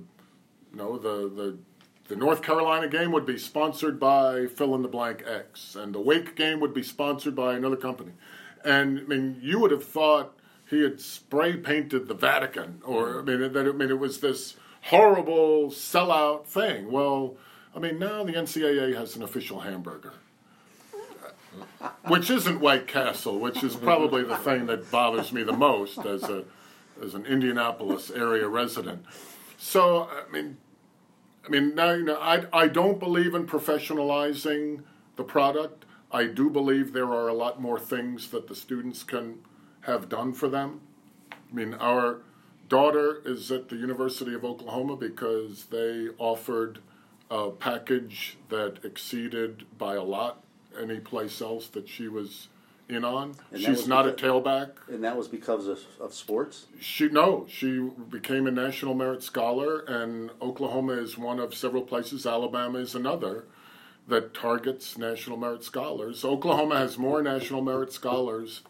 no, 0.73 0.97
the, 0.97 1.29
the, 1.29 1.57
the 2.07 2.15
North 2.15 2.41
Carolina 2.41 2.87
game 2.87 3.11
would 3.11 3.25
be 3.25 3.37
sponsored 3.37 3.99
by 3.99 4.47
fill 4.47 4.73
in 4.73 4.81
the 4.81 4.87
blank 4.87 5.23
X, 5.27 5.75
and 5.75 5.93
the 5.93 5.99
Wake 5.99 6.35
game 6.35 6.59
would 6.59 6.73
be 6.73 6.83
sponsored 6.83 7.35
by 7.35 7.55
another 7.55 7.75
company. 7.75 8.13
And 8.63 8.99
I 8.99 9.03
mean, 9.03 9.39
you 9.41 9.59
would 9.59 9.71
have 9.71 9.83
thought 9.83 10.37
he 10.69 10.81
had 10.81 11.01
spray 11.01 11.57
painted 11.57 12.07
the 12.07 12.13
Vatican, 12.13 12.81
or 12.85 13.15
mm-hmm. 13.15 13.29
I 13.29 13.35
mean, 13.35 13.53
that 13.53 13.67
I 13.67 13.71
mean, 13.71 13.89
it 13.89 13.99
was 13.99 14.21
this 14.21 14.55
horrible 14.83 15.69
sellout 15.69 16.45
thing. 16.45 16.91
Well, 16.91 17.37
I 17.75 17.79
mean, 17.79 17.99
now 17.99 18.23
the 18.23 18.33
NCAA 18.33 18.95
has 18.95 19.15
an 19.15 19.23
official 19.23 19.59
hamburger, 19.59 20.13
which 22.07 22.29
isn't 22.29 22.59
White 22.59 22.87
Castle, 22.87 23.39
which 23.39 23.63
is 23.63 23.75
probably 23.75 24.23
the 24.23 24.37
thing 24.37 24.65
that 24.67 24.89
bothers 24.91 25.31
me 25.31 25.43
the 25.43 25.53
most 25.53 25.99
as 25.99 26.23
a 26.23 26.45
as 27.01 27.13
an 27.13 27.25
Indianapolis 27.25 28.11
area 28.11 28.47
resident. 28.47 29.05
So, 29.57 30.09
I 30.09 30.29
mean, 30.31 30.57
I 31.45 31.49
mean, 31.49 31.75
now 31.75 31.91
you 31.91 32.03
know, 32.03 32.19
I 32.19 32.45
I 32.53 32.67
don't 32.67 32.99
believe 32.99 33.33
in 33.35 33.45
professionalizing 33.45 34.83
the 35.15 35.23
product. 35.23 35.85
I 36.11 36.25
do 36.25 36.49
believe 36.49 36.93
there 36.93 37.05
are 37.13 37.27
a 37.27 37.33
lot 37.33 37.61
more 37.61 37.79
things 37.79 38.29
that 38.31 38.47
the 38.47 38.55
students 38.55 39.03
can 39.03 39.39
have 39.81 40.09
done 40.09 40.33
for 40.33 40.49
them. 40.49 40.81
I 41.31 41.55
mean, 41.55 41.73
our 41.75 42.21
daughter 42.67 43.21
is 43.25 43.51
at 43.51 43.69
the 43.69 43.75
University 43.75 44.33
of 44.33 44.45
Oklahoma 44.45 44.95
because 44.95 45.65
they 45.65 46.07
offered 46.17 46.79
a 47.29 47.49
package 47.51 48.37
that 48.49 48.83
exceeded 48.83 49.65
by 49.77 49.95
a 49.95 50.03
lot 50.03 50.43
any 50.79 50.99
place 50.99 51.41
else 51.41 51.67
that 51.69 51.87
she 51.87 52.07
was 52.07 52.47
in 52.87 53.05
on. 53.05 53.35
And 53.51 53.61
She's 53.61 53.87
not 53.87 54.07
a 54.07 54.11
tailback. 54.11 54.71
and 54.87 55.03
that 55.03 55.15
was 55.15 55.27
because 55.27 55.67
of, 55.67 55.79
of 55.99 56.13
sports 56.13 56.65
She 56.79 57.07
no, 57.07 57.45
she 57.47 57.89
became 58.09 58.47
a 58.47 58.51
National 58.51 58.95
Merit 58.95 59.21
Scholar, 59.23 59.79
and 59.81 60.31
Oklahoma 60.41 60.93
is 60.93 61.17
one 61.17 61.39
of 61.39 61.53
several 61.53 61.83
places. 61.83 62.25
Alabama 62.25 62.79
is 62.79 62.95
another 62.95 63.45
that 64.07 64.33
targets 64.33 64.97
National 64.97 65.37
Merit 65.37 65.63
Scholars. 65.63 66.25
Oklahoma 66.25 66.77
has 66.79 66.97
more 66.97 67.21
National 67.21 67.61
Merit 67.61 67.93
Scholars 67.93 68.63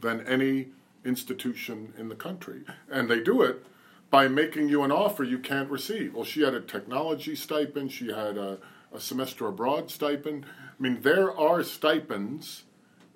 than 0.00 0.20
any 0.26 0.68
institution 1.04 1.92
in 1.96 2.08
the 2.08 2.16
country, 2.16 2.62
and 2.90 3.08
they 3.08 3.20
do 3.20 3.40
it 3.42 3.64
by 4.10 4.26
making 4.26 4.68
you 4.68 4.82
an 4.82 4.90
offer 4.90 5.22
you 5.22 5.38
can't 5.38 5.70
receive. 5.70 6.14
Well, 6.14 6.24
she 6.24 6.42
had 6.42 6.54
a 6.54 6.60
technology 6.60 7.36
stipend. 7.36 7.92
She 7.92 8.08
had 8.08 8.36
a, 8.36 8.58
a 8.92 8.98
semester 9.00 9.46
abroad 9.46 9.90
stipend. 9.90 10.44
I 10.78 10.82
mean, 10.82 11.02
there 11.02 11.36
are 11.36 11.62
stipends 11.62 12.64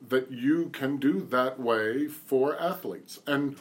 that 0.07 0.31
you 0.31 0.71
can 0.71 0.99
do 0.99 1.21
that 1.31 1.59
way 1.59 2.07
for 2.07 2.59
athletes. 2.61 3.21
And 3.27 3.57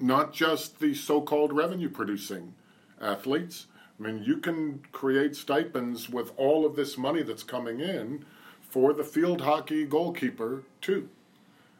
not 0.00 0.32
just 0.32 0.80
the 0.80 0.94
so 0.94 1.20
called 1.20 1.52
revenue 1.52 1.88
producing 1.88 2.54
athletes. 3.00 3.66
I 3.98 4.02
mean, 4.02 4.22
you 4.22 4.38
can 4.38 4.82
create 4.92 5.36
stipends 5.36 6.08
with 6.08 6.32
all 6.36 6.66
of 6.66 6.76
this 6.76 6.98
money 6.98 7.22
that's 7.22 7.42
coming 7.42 7.80
in 7.80 8.24
for 8.60 8.92
the 8.92 9.04
field 9.04 9.42
hockey 9.42 9.86
goalkeeper, 9.86 10.64
too. 10.80 11.08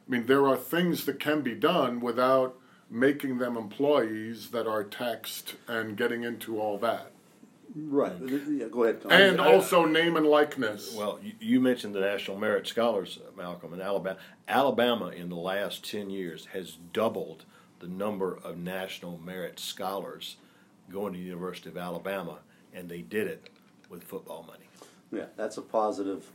I 0.06 0.10
mean, 0.10 0.26
there 0.26 0.46
are 0.46 0.56
things 0.56 1.04
that 1.04 1.20
can 1.20 1.42
be 1.42 1.54
done 1.54 2.00
without 2.00 2.58
making 2.88 3.38
them 3.38 3.56
employees 3.56 4.50
that 4.50 4.66
are 4.66 4.84
taxed 4.84 5.56
and 5.66 5.96
getting 5.96 6.22
into 6.22 6.60
all 6.60 6.78
that. 6.78 7.10
Right 7.76 8.12
yeah, 8.48 8.66
go 8.70 8.84
ahead 8.84 9.02
Tom. 9.02 9.12
And 9.12 9.40
I- 9.40 9.52
also 9.52 9.84
name 9.84 10.16
and 10.16 10.26
likeness. 10.26 10.94
Well, 10.94 11.18
you, 11.22 11.32
you 11.38 11.60
mentioned 11.60 11.94
the 11.94 12.00
National 12.00 12.38
Merit 12.38 12.66
Scholars, 12.66 13.18
uh, 13.24 13.30
Malcolm, 13.36 13.74
in 13.74 13.80
Alabama. 13.80 14.18
Alabama, 14.48 15.08
in 15.08 15.28
the 15.28 15.36
last 15.36 15.88
10 15.88 16.10
years, 16.10 16.46
has 16.46 16.78
doubled 16.92 17.44
the 17.80 17.88
number 17.88 18.38
of 18.42 18.56
National 18.56 19.18
Merit 19.18 19.58
Scholars 19.58 20.36
going 20.90 21.12
to 21.12 21.18
the 21.18 21.24
University 21.24 21.68
of 21.68 21.76
Alabama, 21.76 22.38
and 22.72 22.88
they 22.88 23.02
did 23.02 23.26
it 23.26 23.50
with 23.88 24.02
football 24.02 24.44
money. 24.46 24.64
Yeah, 25.12 25.26
that's 25.36 25.56
a 25.56 25.62
positive. 25.62 26.30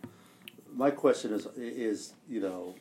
My 0.74 0.92
question 0.92 1.34
is, 1.34 1.48
is 1.58 2.14
you 2.30 2.42
know, 2.42 2.76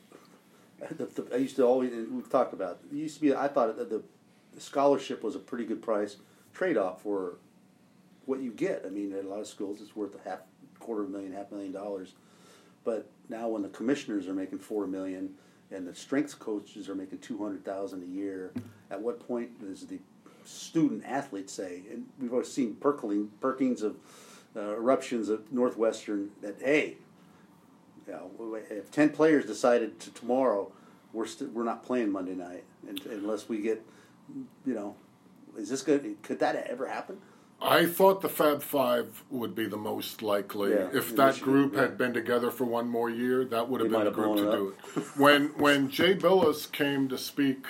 the, 0.96 1.06
the, 1.06 1.26
I 1.34 1.38
used 1.38 1.56
to 1.56 1.64
always 1.64 1.92
and 1.92 2.14
we've 2.14 2.30
talked 2.30 2.52
about. 2.52 2.80
It 2.90 2.96
used 2.96 3.16
to 3.16 3.20
be 3.20 3.34
I 3.34 3.48
thought 3.48 3.76
that 3.76 3.90
the, 3.90 4.02
the 4.54 4.60
scholarship 4.60 5.22
was 5.22 5.34
a 5.34 5.38
pretty 5.38 5.64
good 5.64 5.82
price 5.82 6.16
trade 6.52 6.76
off 6.76 7.02
for 7.02 7.38
what 8.26 8.40
you 8.40 8.52
get. 8.52 8.84
I 8.86 8.90
mean, 8.90 9.12
at 9.12 9.24
a 9.24 9.28
lot 9.28 9.40
of 9.40 9.46
schools, 9.46 9.80
it's 9.80 9.96
worth 9.96 10.14
a 10.14 10.28
half 10.28 10.40
quarter 10.78 11.02
of 11.02 11.08
a 11.08 11.12
million, 11.12 11.32
half 11.32 11.50
million 11.50 11.72
dollars. 11.72 12.14
But 12.84 13.10
now, 13.28 13.48
when 13.48 13.62
the 13.62 13.68
commissioners 13.68 14.26
are 14.26 14.34
making 14.34 14.58
four 14.58 14.86
million 14.86 15.34
and 15.70 15.86
the 15.86 15.94
strength 15.94 16.38
coaches 16.38 16.88
are 16.88 16.94
making 16.94 17.18
two 17.18 17.38
hundred 17.38 17.64
thousand 17.64 18.02
a 18.02 18.06
year, 18.06 18.52
at 18.90 19.00
what 19.00 19.26
point 19.26 19.60
does 19.60 19.86
the 19.86 19.98
student 20.44 21.04
athlete 21.06 21.50
say? 21.50 21.82
And 21.90 22.06
we've 22.18 22.32
always 22.32 22.52
seen 22.52 22.76
perkling, 22.80 23.28
perkings 23.40 23.82
of 23.82 23.96
uh, 24.56 24.74
eruptions 24.74 25.28
of 25.28 25.52
Northwestern 25.52 26.30
that 26.40 26.56
hey, 26.60 26.96
you 28.06 28.12
know, 28.12 28.58
if 28.70 28.90
ten 28.90 29.10
players 29.10 29.44
decided 29.46 30.00
to 30.00 30.10
tomorrow, 30.10 30.72
we're 31.12 31.26
st- 31.26 31.52
we're 31.52 31.64
not 31.64 31.84
playing 31.84 32.10
Monday 32.10 32.34
night 32.34 32.64
and, 32.88 33.00
unless 33.06 33.48
we 33.48 33.58
get, 33.58 33.84
you 34.66 34.74
know, 34.74 34.96
is 35.56 35.68
this 35.68 35.82
good? 35.82 36.16
Could 36.22 36.38
that 36.40 36.56
ever 36.56 36.88
happen? 36.88 37.18
I 37.62 37.84
thought 37.86 38.22
the 38.22 38.28
Fab 38.28 38.62
Five 38.62 39.22
would 39.30 39.54
be 39.54 39.66
the 39.66 39.76
most 39.76 40.22
likely. 40.22 40.70
Yeah, 40.70 40.88
if 40.94 41.14
that 41.16 41.40
group 41.40 41.74
yeah. 41.74 41.82
had 41.82 41.98
been 41.98 42.14
together 42.14 42.50
for 42.50 42.64
one 42.64 42.88
more 42.88 43.10
year, 43.10 43.44
that 43.44 43.68
would 43.68 43.80
have 43.82 43.90
They 43.90 43.96
been 43.96 44.04
the 44.06 44.10
group 44.10 44.36
to 44.38 44.42
blown 44.44 44.56
do 44.56 44.74
it. 44.96 45.02
when 45.18 45.48
when 45.58 45.90
Jay 45.90 46.14
Bilas 46.14 46.70
came 46.70 47.08
to 47.08 47.18
speak 47.18 47.66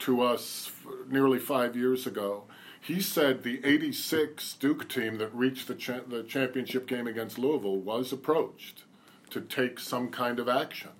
to 0.00 0.22
us 0.22 0.70
nearly 1.08 1.38
five 1.38 1.74
years 1.76 2.06
ago, 2.06 2.44
he 2.80 3.00
said 3.00 3.42
the 3.42 3.60
'86 3.64 4.54
Duke 4.54 4.88
team 4.88 5.18
that 5.18 5.34
reached 5.34 5.66
the 5.66 5.74
cha- 5.74 6.04
the 6.06 6.22
championship 6.22 6.86
game 6.86 7.06
against 7.08 7.38
Louisville 7.38 7.78
was 7.78 8.12
approached 8.12 8.84
to 9.30 9.40
take 9.40 9.80
some 9.80 10.08
kind 10.10 10.38
of 10.38 10.48
action, 10.48 10.90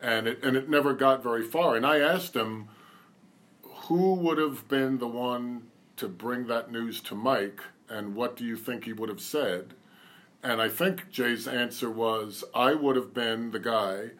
and 0.00 0.26
it 0.26 0.42
and 0.42 0.56
it 0.56 0.70
never 0.70 0.94
got 0.94 1.22
very 1.22 1.42
far. 1.44 1.76
And 1.76 1.84
I 1.84 1.98
asked 1.98 2.34
him 2.34 2.68
who 3.62 4.14
would 4.14 4.38
have 4.38 4.68
been 4.68 4.98
the 4.98 5.08
one 5.08 5.64
to 5.96 6.08
bring 6.08 6.46
that 6.46 6.70
news 6.70 7.00
to 7.02 7.14
Mike, 7.14 7.60
and 7.88 8.14
what 8.14 8.36
do 8.36 8.44
you 8.44 8.56
think 8.56 8.84
he 8.84 8.92
would 8.92 9.08
have 9.08 9.20
said? 9.20 9.74
and 10.42 10.60
I 10.60 10.68
think 10.68 11.10
Jay's 11.10 11.46
answer 11.46 11.90
was, 11.90 12.44
I 12.54 12.74
would 12.74 12.96
have 12.96 13.14
been 13.14 13.52
the 13.52 13.60
guy, 13.60 14.10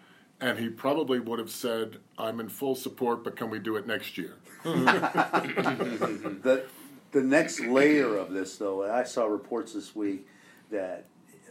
and 0.40 0.58
he 0.58 0.68
probably 0.68 1.18
would 1.18 1.38
have 1.38 1.50
said, 1.50 1.98
I'm 2.16 2.38
in 2.38 2.48
full 2.48 2.76
support, 2.76 3.24
but 3.24 3.36
can 3.36 3.50
we 3.50 3.58
do 3.58 3.76
it 3.76 3.86
next 3.86 4.16
year? 4.16 4.36
the 4.62 6.64
the 7.10 7.20
next 7.20 7.60
layer 7.60 8.16
of 8.16 8.32
this, 8.32 8.56
though, 8.56 8.90
I 8.90 9.02
saw 9.02 9.26
reports 9.26 9.74
this 9.74 9.94
week 9.94 10.26
that 10.70 11.04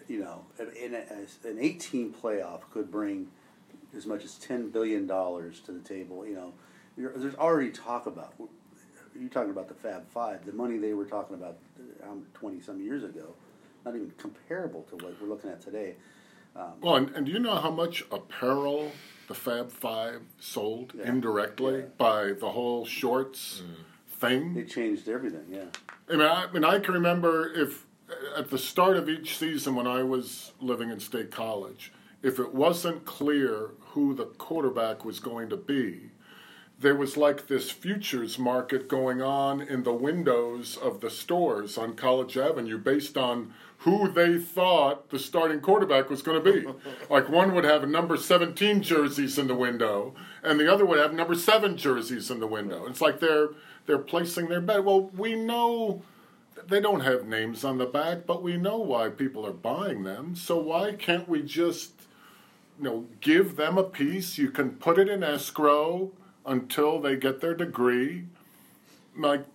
you 0.07 0.19
know 0.19 0.45
an, 0.57 0.95
an 1.43 1.57
18 1.59 2.13
playoff 2.13 2.61
could 2.71 2.89
bring 2.89 3.27
as 3.95 4.07
much 4.07 4.23
as 4.23 4.35
10 4.35 4.69
billion 4.69 5.05
dollars 5.05 5.59
to 5.61 5.73
the 5.73 5.81
table. 5.81 6.25
You 6.25 6.35
know, 6.35 6.53
there's 6.97 7.35
already 7.35 7.69
talk 7.69 8.05
about. 8.05 8.33
You're 9.19 9.29
talking 9.29 9.51
about 9.51 9.67
the 9.67 9.73
Fab 9.73 10.09
Five, 10.09 10.45
the 10.45 10.53
money 10.53 10.77
they 10.77 10.93
were 10.93 11.05
talking 11.05 11.35
about 11.35 11.57
um, 12.03 12.25
20 12.33 12.61
some 12.61 12.81
years 12.81 13.03
ago, 13.03 13.33
not 13.85 13.95
even 13.95 14.11
comparable 14.17 14.83
to 14.89 14.95
what 15.03 15.21
we're 15.21 15.27
looking 15.27 15.49
at 15.49 15.61
today. 15.61 15.95
Um, 16.55 16.73
well, 16.81 16.95
and, 16.95 17.09
and 17.15 17.25
do 17.25 17.31
you 17.31 17.39
know 17.39 17.55
how 17.55 17.71
much 17.71 18.03
apparel 18.11 18.91
the 19.27 19.33
Fab 19.33 19.71
Five 19.71 20.21
sold 20.39 20.93
yeah. 20.97 21.07
indirectly 21.07 21.79
yeah. 21.79 21.85
by 21.97 22.33
the 22.33 22.51
whole 22.51 22.85
shorts 22.85 23.63
mm. 23.63 24.19
thing? 24.19 24.53
They 24.53 24.63
changed 24.63 25.07
everything, 25.07 25.45
yeah. 25.49 25.65
I 26.09 26.11
mean, 26.11 26.21
I, 26.21 26.43
I 26.43 26.51
mean, 26.51 26.65
I 26.65 26.79
can 26.79 26.93
remember 26.93 27.51
if 27.53 27.85
at 28.35 28.49
the 28.49 28.57
start 28.57 28.97
of 28.97 29.09
each 29.09 29.37
season 29.37 29.75
when 29.75 29.87
I 29.87 30.03
was 30.03 30.51
living 30.59 30.89
in 30.89 30.99
State 30.99 31.31
College, 31.31 31.91
if 32.21 32.39
it 32.39 32.53
wasn't 32.53 33.05
clear 33.05 33.71
who 33.79 34.13
the 34.13 34.25
quarterback 34.25 35.03
was 35.03 35.19
going 35.19 35.49
to 35.49 35.57
be, 35.57 36.10
there 36.81 36.95
was 36.95 37.15
like 37.15 37.47
this 37.47 37.69
futures 37.69 38.39
market 38.39 38.87
going 38.87 39.21
on 39.21 39.61
in 39.61 39.83
the 39.83 39.93
windows 39.93 40.77
of 40.77 40.99
the 40.99 41.11
stores 41.11 41.77
on 41.77 41.95
College 41.95 42.35
Avenue 42.37 42.79
based 42.79 43.17
on 43.17 43.53
who 43.79 44.11
they 44.11 44.39
thought 44.39 45.09
the 45.09 45.19
starting 45.19 45.59
quarterback 45.59 46.09
was 46.09 46.23
going 46.23 46.43
to 46.43 46.51
be. 46.51 46.67
like 47.09 47.29
one 47.29 47.53
would 47.53 47.63
have 47.63 47.87
number 47.87 48.17
17 48.17 48.81
jerseys 48.81 49.37
in 49.37 49.47
the 49.47 49.55
window 49.55 50.15
and 50.43 50.59
the 50.59 50.71
other 50.71 50.83
would 50.85 50.97
have 50.97 51.13
number 51.13 51.35
7 51.35 51.77
jerseys 51.77 52.31
in 52.31 52.39
the 52.39 52.47
window. 52.47 52.85
It's 52.87 53.01
like 53.01 53.19
they're 53.19 53.49
they're 53.85 53.99
placing 53.99 54.47
their 54.47 54.61
bet. 54.61 54.83
Well, 54.83 55.11
we 55.15 55.35
know 55.35 56.01
they 56.67 56.79
don't 56.79 57.01
have 57.01 57.27
names 57.27 57.63
on 57.63 57.77
the 57.77 57.85
back, 57.85 58.25
but 58.25 58.43
we 58.43 58.57
know 58.57 58.77
why 58.77 59.09
people 59.09 59.45
are 59.45 59.53
buying 59.53 60.03
them. 60.03 60.35
So 60.35 60.57
why 60.57 60.93
can't 60.93 61.29
we 61.29 61.43
just 61.43 61.91
you 62.79 62.85
know 62.85 63.05
give 63.19 63.55
them 63.55 63.77
a 63.77 63.83
piece? 63.83 64.39
You 64.39 64.49
can 64.49 64.71
put 64.71 64.97
it 64.97 65.09
in 65.09 65.23
escrow 65.23 66.11
until 66.45 66.99
they 66.99 67.15
get 67.15 67.41
their 67.41 67.53
degree. 67.53 68.25
Like, 69.17 69.45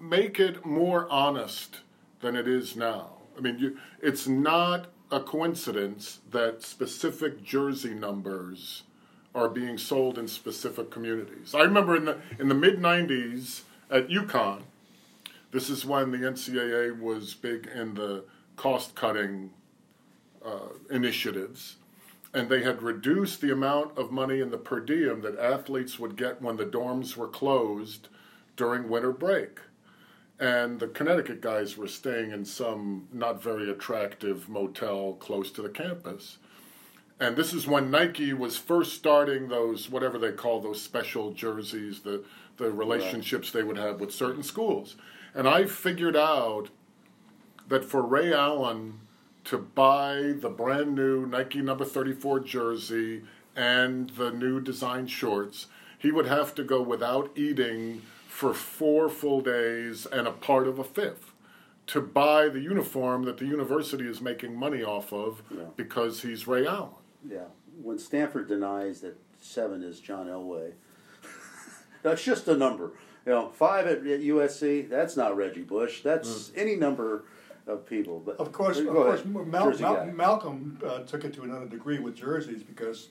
make 0.00 0.38
it 0.38 0.64
more 0.64 1.08
honest 1.10 1.80
than 2.20 2.36
it 2.36 2.46
is 2.46 2.76
now. 2.76 3.10
I 3.36 3.40
mean, 3.40 3.58
you, 3.58 3.78
it's 4.00 4.26
not 4.26 4.86
a 5.10 5.20
coincidence 5.20 6.20
that 6.30 6.62
specific 6.62 7.42
jersey 7.42 7.94
numbers 7.94 8.84
are 9.34 9.48
being 9.48 9.78
sold 9.78 10.18
in 10.18 10.28
specific 10.28 10.90
communities. 10.90 11.54
I 11.54 11.62
remember 11.62 11.96
in 11.96 12.04
the 12.04 12.18
in 12.38 12.48
the 12.48 12.54
mid 12.54 12.78
'90s 12.78 13.62
at 13.90 14.08
UConn, 14.08 14.62
this 15.50 15.68
is 15.68 15.84
when 15.84 16.12
the 16.12 16.18
NCAA 16.18 16.98
was 16.98 17.34
big 17.34 17.68
in 17.74 17.94
the 17.94 18.24
cost 18.56 18.94
cutting 18.94 19.50
uh, 20.44 20.68
initiatives 20.90 21.76
and 22.34 22.48
they 22.48 22.64
had 22.64 22.82
reduced 22.82 23.40
the 23.40 23.52
amount 23.52 23.96
of 23.96 24.10
money 24.10 24.40
in 24.40 24.50
the 24.50 24.58
per 24.58 24.80
diem 24.80 25.20
that 25.20 25.38
athletes 25.38 26.00
would 26.00 26.16
get 26.16 26.42
when 26.42 26.56
the 26.56 26.66
dorms 26.66 27.16
were 27.16 27.28
closed 27.28 28.08
during 28.56 28.88
winter 28.88 29.12
break. 29.12 29.60
And 30.40 30.80
the 30.80 30.88
Connecticut 30.88 31.40
guys 31.40 31.76
were 31.76 31.86
staying 31.86 32.32
in 32.32 32.44
some 32.44 33.06
not 33.12 33.40
very 33.40 33.70
attractive 33.70 34.48
motel 34.48 35.14
close 35.14 35.52
to 35.52 35.62
the 35.62 35.68
campus. 35.68 36.38
And 37.20 37.36
this 37.36 37.52
is 37.54 37.68
when 37.68 37.92
Nike 37.92 38.32
was 38.32 38.56
first 38.56 38.94
starting 38.94 39.46
those, 39.46 39.88
whatever 39.88 40.18
they 40.18 40.32
call 40.32 40.60
those 40.60 40.82
special 40.82 41.30
jerseys, 41.30 42.00
the, 42.00 42.24
the 42.56 42.72
relationships 42.72 43.54
right. 43.54 43.60
they 43.60 43.66
would 43.66 43.78
have 43.78 44.00
with 44.00 44.12
certain 44.12 44.42
schools. 44.42 44.96
And 45.34 45.48
I 45.48 45.66
figured 45.66 46.16
out 46.16 46.70
that 47.68 47.84
for 47.84 48.02
Ray 48.02 48.32
Allen 48.32 48.98
to 49.44 49.58
buy 49.58 50.34
the 50.36 50.48
brand 50.48 50.94
new 50.94 51.26
Nike 51.26 51.60
number 51.60 51.84
34 51.84 52.40
jersey 52.40 53.22
and 53.54 54.10
the 54.10 54.30
new 54.30 54.60
design 54.60 55.06
shorts, 55.06 55.66
he 55.98 56.10
would 56.10 56.26
have 56.26 56.54
to 56.56 56.64
go 56.64 56.82
without 56.82 57.30
eating 57.36 58.02
for 58.28 58.52
four 58.52 59.08
full 59.08 59.40
days 59.40 60.06
and 60.06 60.26
a 60.26 60.32
part 60.32 60.66
of 60.66 60.78
a 60.78 60.84
fifth 60.84 61.32
to 61.86 62.00
buy 62.00 62.48
the 62.48 62.60
uniform 62.60 63.24
that 63.24 63.38
the 63.38 63.44
university 63.44 64.06
is 64.08 64.20
making 64.20 64.56
money 64.56 64.82
off 64.82 65.12
of 65.12 65.42
yeah. 65.54 65.64
because 65.76 66.22
he's 66.22 66.46
Ray 66.46 66.66
Allen. 66.66 66.90
Yeah. 67.28 67.44
When 67.82 67.98
Stanford 67.98 68.48
denies 68.48 69.00
that 69.02 69.18
seven 69.40 69.82
is 69.82 70.00
John 70.00 70.26
Elway, 70.26 70.72
that's 72.02 72.24
just 72.24 72.48
a 72.48 72.56
number. 72.56 72.92
You 73.26 73.32
know, 73.32 73.48
five 73.50 73.86
at, 73.86 73.98
at 73.98 74.20
USC, 74.20 74.88
that's 74.88 75.16
not 75.16 75.36
Reggie 75.36 75.62
Bush. 75.62 76.02
That's 76.02 76.50
mm. 76.50 76.58
any 76.58 76.76
number 76.76 77.24
of 77.66 77.86
people. 77.86 78.20
But 78.24 78.36
of 78.38 78.52
course, 78.52 78.78
of 78.78 78.88
course, 78.88 79.24
Mal- 79.24 79.44
Mal- 79.44 80.06
Malcolm 80.06 80.78
uh, 80.84 81.00
took 81.00 81.24
it 81.24 81.32
to 81.34 81.42
another 81.42 81.66
degree 81.66 81.98
with 81.98 82.16
jerseys 82.16 82.62
because 82.62 83.08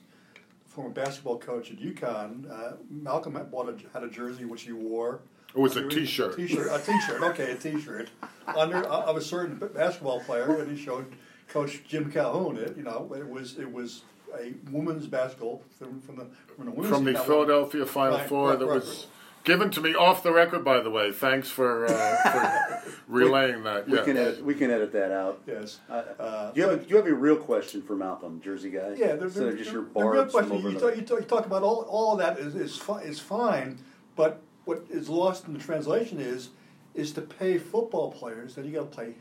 former 0.66 0.90
basketball 0.90 1.38
coach 1.38 1.72
at 1.72 1.78
UConn, 1.78 2.50
uh, 2.52 2.74
Malcolm 2.90 3.36
had, 3.36 3.52
bought 3.52 3.70
a, 3.70 3.76
had 3.94 4.04
a 4.04 4.10
jersey 4.10 4.46
which 4.46 4.64
he 4.64 4.72
wore. 4.72 5.22
It 5.56 5.60
was 5.60 5.76
a 5.76 5.88
T-shirt. 5.88 6.36
T-shirt, 6.36 6.68
a 6.72 6.84
T-shirt. 6.84 7.22
Okay, 7.22 7.52
a 7.52 7.56
T-shirt 7.56 8.10
under 8.56 8.78
uh, 8.78 9.02
of 9.02 9.18
a 9.18 9.22
certain 9.22 9.58
basketball 9.76 10.20
player, 10.22 10.60
and 10.60 10.76
he 10.76 10.84
showed 10.84 11.06
Coach 11.48 11.84
Jim 11.88 12.12
Calhoun 12.12 12.58
it. 12.58 12.76
You 12.76 12.84
know, 12.84 13.14
it 13.16 13.28
was 13.28 13.60
it 13.60 13.72
was 13.72 14.02
a 14.40 14.54
women's 14.72 15.06
basketball 15.06 15.62
from, 15.78 16.02
from 16.02 16.16
the 16.16 16.26
from 16.56 16.66
the 16.66 16.72
women's 16.72 16.96
from 16.96 17.06
the 17.06 17.14
Philadelphia 17.14 17.86
Final 17.86 18.18
right, 18.18 18.28
Four 18.28 18.50
right, 18.50 18.60
that 18.60 18.66
right, 18.66 18.76
was 18.76 19.08
Given 19.44 19.70
to 19.72 19.82
me 19.82 19.94
off 19.94 20.24
the 20.24 20.32
record, 20.32 20.64
by 20.64 20.80
the 20.80 20.90
way. 20.90 21.12
Thanks 21.12 21.50
for, 21.50 21.86
uh, 21.86 22.82
for 22.82 22.94
relaying 23.08 23.64
that. 23.64 23.88
We, 23.88 23.98
yeah. 23.98 24.04
can 24.06 24.18
edit, 24.18 24.44
we 24.44 24.56
can 24.56 24.72
edit 24.72 24.94
that 24.94 25.12
out. 25.12 25.42
Yes. 25.46 25.80
Uh, 25.90 26.04
uh, 26.18 26.52
do, 26.52 26.62
you 26.62 26.68
have 26.68 26.80
a, 26.80 26.84
do 26.84 26.90
you 26.90 26.96
have 26.96 27.08
a 27.08 27.14
real 27.14 27.36
question 27.36 27.82
for 27.82 27.96
Malcolm, 27.96 28.40
Jersey 28.42 28.70
guy? 28.70 28.94
Yeah, 28.96 29.16
the, 29.16 29.28
the, 29.28 29.54
just 29.54 29.72
your 29.72 29.86
the 29.94 30.06
real 30.06 30.26
question. 30.28 30.62
You 30.62 30.80
talk, 30.80 30.96
you, 30.96 31.02
talk, 31.02 31.20
you 31.20 31.26
talk, 31.26 31.46
about 31.46 31.62
all, 31.62 31.82
all 31.90 32.14
of 32.14 32.20
that 32.20 32.40
is, 32.40 32.56
is, 32.56 32.78
fi- 32.78 33.02
is 33.02 33.20
fine, 33.20 33.80
but 34.16 34.42
what 34.64 34.86
is 34.90 35.10
lost 35.10 35.46
in 35.46 35.54
the 35.54 35.60
translation 35.60 36.20
is 36.20 36.50
is 36.94 37.12
to 37.12 37.22
pay 37.22 37.58
football 37.58 38.12
players. 38.12 38.56
Then 38.56 38.66
you 38.66 38.72
got 38.72 38.92
to 38.92 38.98
pay 38.98 39.14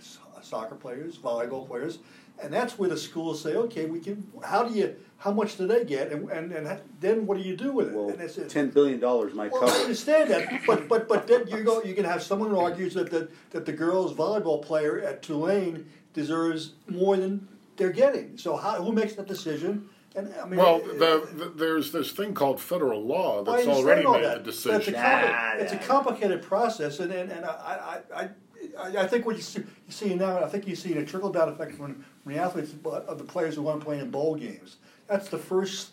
soccer 0.43 0.75
players, 0.75 1.16
volleyball 1.16 1.66
players, 1.66 1.99
and 2.43 2.53
that's 2.53 2.78
where 2.78 2.89
the 2.89 2.97
schools 2.97 3.43
say, 3.43 3.55
okay, 3.55 3.87
we 3.87 4.01
can. 4.01 4.30
How 4.45 4.62
do 4.64 4.74
you? 4.74 4.97
How 5.18 5.30
much 5.30 5.57
do 5.57 5.66
they 5.66 5.85
get? 5.85 6.11
And 6.11 6.28
and, 6.30 6.53
and 6.53 6.80
then 7.01 7.26
what 7.26 7.39
do 7.39 7.45
you 7.45 7.57
do 7.57 7.72
with 7.72 7.89
it? 7.89 7.95
Well, 7.95 8.09
and 8.11 8.51
ten 8.51 8.70
billion 8.70 9.01
dollars 9.01 9.35
might 9.35 9.53
well, 9.53 9.62
cover. 9.62 9.72
I 9.72 9.80
understand 9.83 10.30
that, 10.30 10.62
but 10.66 10.89
but 10.89 11.09
but 11.09 11.26
then 11.26 11.47
you 11.49 11.62
go. 11.62 11.83
You 11.83 11.95
can 11.95 12.05
have 12.05 12.22
someone 12.22 12.51
who 12.51 12.59
argues 12.59 12.95
that 12.95 13.11
the 13.11 13.28
that 13.51 13.66
the 13.66 13.72
girls 13.72 14.14
volleyball 14.14 14.62
player 14.62 15.01
at 15.01 15.22
Tulane 15.22 15.89
deserves 16.12 16.74
more 16.89 17.16
than 17.16 17.49
they're 17.76 17.93
getting. 17.93 18.37
So 18.37 18.57
how, 18.57 18.83
who 18.83 18.93
makes 18.93 19.14
that 19.14 19.26
decision? 19.26 19.89
And, 20.14 20.35
I 20.35 20.47
mean, 20.47 20.59
well, 20.59 20.80
the, 20.80 21.26
the, 21.35 21.53
there's 21.57 21.91
this 21.91 22.11
thing 22.11 22.35
called 22.35 22.61
federal 22.61 23.03
law 23.03 23.43
that's 23.43 23.66
already 23.66 24.07
made 24.07 24.22
that, 24.22 24.45
the 24.45 24.51
decision. 24.51 24.80
It's 24.80 24.89
a, 24.89 24.93
nah, 24.93 25.55
it's 25.55 25.72
a 25.72 25.78
complicated 25.78 26.43
process, 26.43 27.01
and 27.01 27.11
and, 27.11 27.33
and 27.33 27.47
I, 27.47 28.03
I, 28.12 28.22
I, 28.22 28.28
I 28.79 29.07
think 29.07 29.27
what 29.27 29.37
you 29.37 29.43
see, 29.43 29.61
you 29.61 29.93
see 29.93 30.14
now, 30.14 30.43
I 30.43 30.49
think 30.49 30.66
you 30.66 30.77
see 30.77 30.95
a 30.95 31.05
trickle 31.05 31.31
down 31.31 31.49
effect 31.49 31.75
from, 31.75 32.05
the 32.25 32.37
athletes 32.37 32.73
of 32.85 33.18
the 33.18 33.25
players 33.25 33.57
who 33.57 33.62
want 33.62 33.81
to 33.81 33.85
play 33.85 33.99
in 33.99 34.11
bowl 34.11 34.37
games. 34.37 34.77
That's 35.09 35.29
the 35.29 35.39
first 35.39 35.91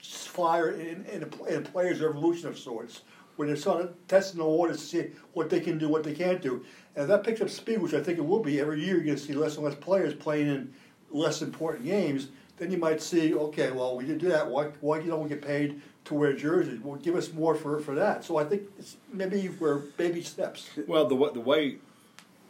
flyer 0.00 0.70
in, 0.70 1.04
in, 1.06 1.22
a, 1.24 1.44
in 1.46 1.66
a 1.66 1.68
player's 1.68 2.00
evolution 2.00 2.48
of 2.48 2.58
sorts, 2.58 3.02
when 3.36 3.48
they're 3.48 3.56
sort 3.56 3.82
of 3.82 3.94
testing 4.08 4.38
the 4.38 4.46
waters 4.46 4.78
to 4.78 4.86
see 4.86 5.10
what 5.32 5.50
they 5.50 5.60
can 5.60 5.76
do, 5.78 5.88
what 5.88 6.04
they 6.04 6.14
can't 6.14 6.40
do. 6.40 6.64
And 6.94 7.02
if 7.02 7.08
that 7.08 7.24
picks 7.24 7.40
up 7.40 7.50
speed, 7.50 7.82
which 7.82 7.94
I 7.94 8.02
think 8.02 8.18
it 8.18 8.24
will 8.24 8.40
be, 8.40 8.60
every 8.60 8.80
year 8.80 8.94
you're 8.94 9.04
going 9.04 9.16
to 9.16 9.22
see 9.22 9.34
less 9.34 9.56
and 9.56 9.64
less 9.64 9.74
players 9.74 10.14
playing 10.14 10.48
in 10.48 10.72
less 11.10 11.42
important 11.42 11.84
games. 11.84 12.28
Then 12.56 12.70
you 12.70 12.78
might 12.78 13.02
see, 13.02 13.34
okay, 13.34 13.70
well, 13.70 13.96
we 13.96 14.06
did 14.06 14.18
do 14.18 14.28
that. 14.28 14.48
Why, 14.48 14.68
why 14.80 15.00
don't 15.00 15.22
we 15.22 15.28
get 15.28 15.42
paid 15.42 15.82
to 16.06 16.14
wear 16.14 16.32
jerseys? 16.32 16.80
Well, 16.80 16.96
give 16.96 17.14
us 17.14 17.32
more 17.32 17.54
for, 17.54 17.78
for 17.80 17.94
that. 17.96 18.24
So 18.24 18.38
I 18.38 18.44
think 18.44 18.62
it's 18.78 18.96
maybe 19.12 19.50
we're 19.60 19.78
baby 19.98 20.22
steps. 20.22 20.70
Well, 20.86 21.06
the 21.06 21.32
the 21.32 21.40
way 21.40 21.76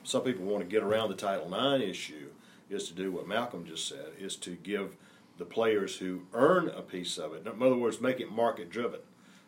some 0.06 0.22
people 0.22 0.44
want 0.44 0.62
to 0.62 0.68
get 0.68 0.84
around 0.84 1.08
the 1.08 1.16
Title 1.16 1.52
IX 1.52 1.82
issue 1.82 2.28
is 2.70 2.88
to 2.88 2.94
do 2.94 3.10
what 3.10 3.26
Malcolm 3.26 3.66
just 3.66 3.88
said, 3.88 4.12
is 4.18 4.36
to 4.36 4.50
give 4.50 4.96
the 5.36 5.44
players 5.44 5.96
who 5.96 6.22
earn 6.32 6.68
a 6.68 6.80
piece 6.80 7.18
of 7.18 7.34
it. 7.34 7.46
In 7.46 7.62
other 7.62 7.76
words, 7.76 8.00
make 8.00 8.20
it 8.20 8.30
market 8.30 8.70
driven. 8.70 9.00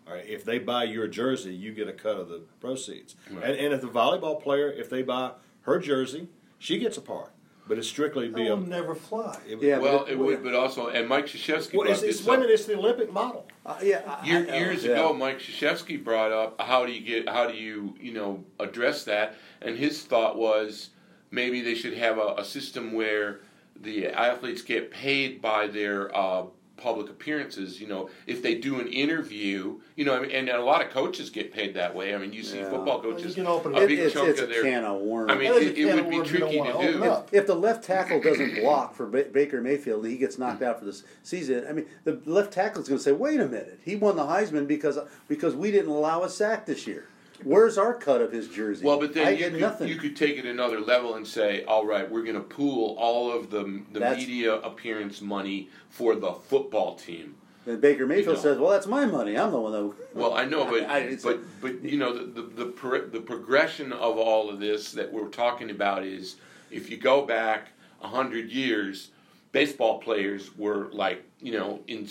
All 0.06 0.14
right, 0.14 0.26
if 0.26 0.44
they 0.44 0.58
buy 0.58 0.84
your 0.84 1.06
jersey, 1.06 1.54
you 1.54 1.72
get 1.72 1.86
a 1.86 1.92
cut 1.92 2.16
of 2.16 2.28
the 2.28 2.42
proceeds. 2.60 3.14
Right. 3.30 3.44
And, 3.44 3.58
and 3.58 3.74
if 3.74 3.82
the 3.82 3.88
volleyball 3.88 4.42
player, 4.42 4.70
if 4.70 4.90
they 4.90 5.02
buy 5.02 5.32
her 5.62 5.78
jersey, 5.78 6.28
she 6.58 6.78
gets 6.78 6.96
a 6.96 7.02
part. 7.02 7.30
But 7.68 7.78
it's 7.78 7.88
strictly 7.88 8.28
be 8.28 8.46
a 8.46 8.56
never 8.56 8.94
fly. 8.94 9.38
It, 9.46 9.62
yeah, 9.62 9.78
well, 9.78 10.06
it, 10.06 10.12
it 10.12 10.18
would, 10.18 10.42
but 10.42 10.54
also, 10.54 10.88
and 10.88 11.06
Mike 11.06 11.26
Krzyzewski 11.26 11.74
well, 11.74 11.86
brought 11.86 11.90
it's, 11.90 12.00
this 12.00 12.24
women. 12.24 12.48
It's 12.50 12.64
the 12.64 12.76
Olympic 12.76 13.12
model. 13.12 13.46
Uh, 13.68 13.76
yeah, 13.82 14.00
I, 14.06 14.26
Year, 14.26 14.46
I, 14.50 14.56
years 14.56 14.82
yeah. 14.82 14.92
ago, 14.92 15.12
Mike 15.12 15.40
Krzyzewski 15.40 16.02
brought 16.02 16.32
up 16.32 16.58
how 16.58 16.86
do 16.86 16.92
you 16.92 17.02
get, 17.04 17.28
how 17.28 17.46
do 17.46 17.54
you, 17.54 17.94
you 18.00 18.14
know, 18.14 18.42
address 18.58 19.04
that? 19.04 19.34
And 19.60 19.76
his 19.76 20.02
thought 20.02 20.38
was, 20.38 20.88
maybe 21.30 21.60
they 21.60 21.74
should 21.74 21.92
have 21.92 22.16
a, 22.16 22.36
a 22.38 22.44
system 22.46 22.94
where 22.94 23.40
the 23.78 24.06
athletes 24.06 24.62
get 24.62 24.90
paid 24.90 25.42
by 25.42 25.66
their 25.66 26.16
uh, 26.16 26.44
public 26.78 27.08
appearances. 27.10 27.80
You 27.80 27.88
know, 27.88 28.08
if 28.26 28.42
they 28.42 28.54
do 28.54 28.80
an 28.80 28.86
interview, 28.86 29.80
you 29.96 30.04
know, 30.04 30.16
I 30.16 30.20
mean, 30.20 30.30
and 30.30 30.48
a 30.48 30.62
lot 30.62 30.84
of 30.84 30.90
coaches 30.90 31.28
get 31.30 31.52
paid 31.52 31.74
that 31.74 31.94
way. 31.94 32.14
I 32.14 32.18
mean, 32.18 32.32
you 32.32 32.42
see 32.42 32.58
Yeah. 32.58 32.70
football 32.70 32.98
Well, 33.00 33.08
you 33.10 33.14
coaches, 33.16 33.34
can 33.34 33.46
open 33.46 33.74
a 33.74 33.80
it- 33.80 33.88
big 33.88 33.98
it's, 33.98 34.14
chunk 34.14 34.28
it's 34.28 34.40
of 34.40 34.48
a 34.48 34.52
their. 34.52 34.62
can 34.62 34.84
of 34.84 35.00
worms. 35.00 35.30
I 35.30 35.34
mean, 35.36 35.52
That 35.52 35.62
is 35.62 35.68
it, 35.70 35.78
it 35.78 35.84
would 35.86 35.98
of 36.04 36.10
be 36.10 36.16
worms 36.16 36.32
you 36.32 36.38
don't 36.38 36.48
tricky 36.50 36.58
wanna 36.72 36.92
do. 36.92 37.04
up. 37.04 37.28
if 37.32 37.46
the 37.46 37.54
left 37.54 37.84
tackle 37.84 38.20
doesn't 38.20 38.54
block 38.60 38.94
for 38.94 39.06
Ba- 39.06 39.26
Baker 39.32 39.60
Mayfield, 39.60 40.06
he 40.06 40.16
gets 40.16 40.38
knocked 40.38 40.62
out 40.62 40.78
for 40.78 40.84
the 40.84 41.00
season. 41.22 41.66
I 41.68 41.72
mean, 41.72 41.86
the 42.04 42.20
left 42.24 42.52
tackle 42.52 42.80
is 42.82 42.88
going 42.88 42.98
to 42.98 43.04
say, 43.04 43.12
"Wait 43.12 43.40
a 43.40 43.46
minute, 43.46 43.80
he 43.84 43.96
won 43.96 44.16
the 44.16 44.22
Heisman 44.24 44.66
because 44.66 44.98
because 45.28 45.54
we 45.54 45.70
didn't 45.70 45.90
allow 45.90 46.22
a 46.22 46.28
sack 46.28 46.66
this 46.66 46.86
year. 46.86 47.04
Where's 47.44 47.78
our 47.78 47.94
cut 47.94 48.20
of 48.20 48.32
his 48.32 48.48
jersey? 48.48 48.84
Well, 48.84 48.98
but 48.98 49.14
then 49.14 49.26
I 49.26 49.30
you 49.30 49.50
could, 49.50 49.60
nothing. 49.60 49.88
you 49.88 49.96
could 49.96 50.16
take 50.16 50.38
it 50.38 50.44
another 50.46 50.80
level 50.80 51.14
and 51.14 51.26
say, 51.26 51.64
all 51.64 51.86
right, 51.86 52.10
we're 52.10 52.22
going 52.22 52.34
to 52.34 52.40
pool 52.40 52.96
all 52.98 53.30
of 53.32 53.50
the 53.50 53.82
the 53.92 54.00
That's- 54.00 54.18
media 54.18 54.54
appearance 54.54 55.20
money 55.20 55.68
for 55.88 56.14
the 56.16 56.32
football 56.32 56.94
team. 56.96 57.36
and 57.66 57.80
Baker 57.80 58.06
Mayfield 58.06 58.36
know. 58.36 58.42
says, 58.42 58.58
"Well, 58.58 58.70
that's 58.70 58.86
my 58.86 59.04
money. 59.06 59.36
I'm 59.36 59.52
the 59.52 59.60
one 59.60 59.72
that." 59.72 59.94
Well, 60.14 60.34
I 60.34 60.44
know, 60.46 60.64
but 60.64 60.84
I- 60.90 61.16
but 61.22 61.38
but 61.60 61.82
you 61.84 61.98
know 61.98 62.12
the 62.12 62.24
the 62.42 62.42
the, 62.42 62.66
pro- 62.66 63.06
the 63.06 63.20
progression 63.20 63.92
of 63.92 64.16
all 64.18 64.50
of 64.50 64.58
this 64.58 64.92
that 64.92 65.12
we're 65.12 65.28
talking 65.28 65.70
about 65.70 66.02
is 66.04 66.36
if 66.70 66.90
you 66.90 66.96
go 66.96 67.24
back 67.24 67.68
a 68.02 68.08
hundred 68.08 68.50
years, 68.50 69.10
baseball 69.52 69.98
players 70.00 70.56
were 70.56 70.88
like 70.92 71.22
you 71.40 71.52
know 71.52 71.80
in, 71.86 72.08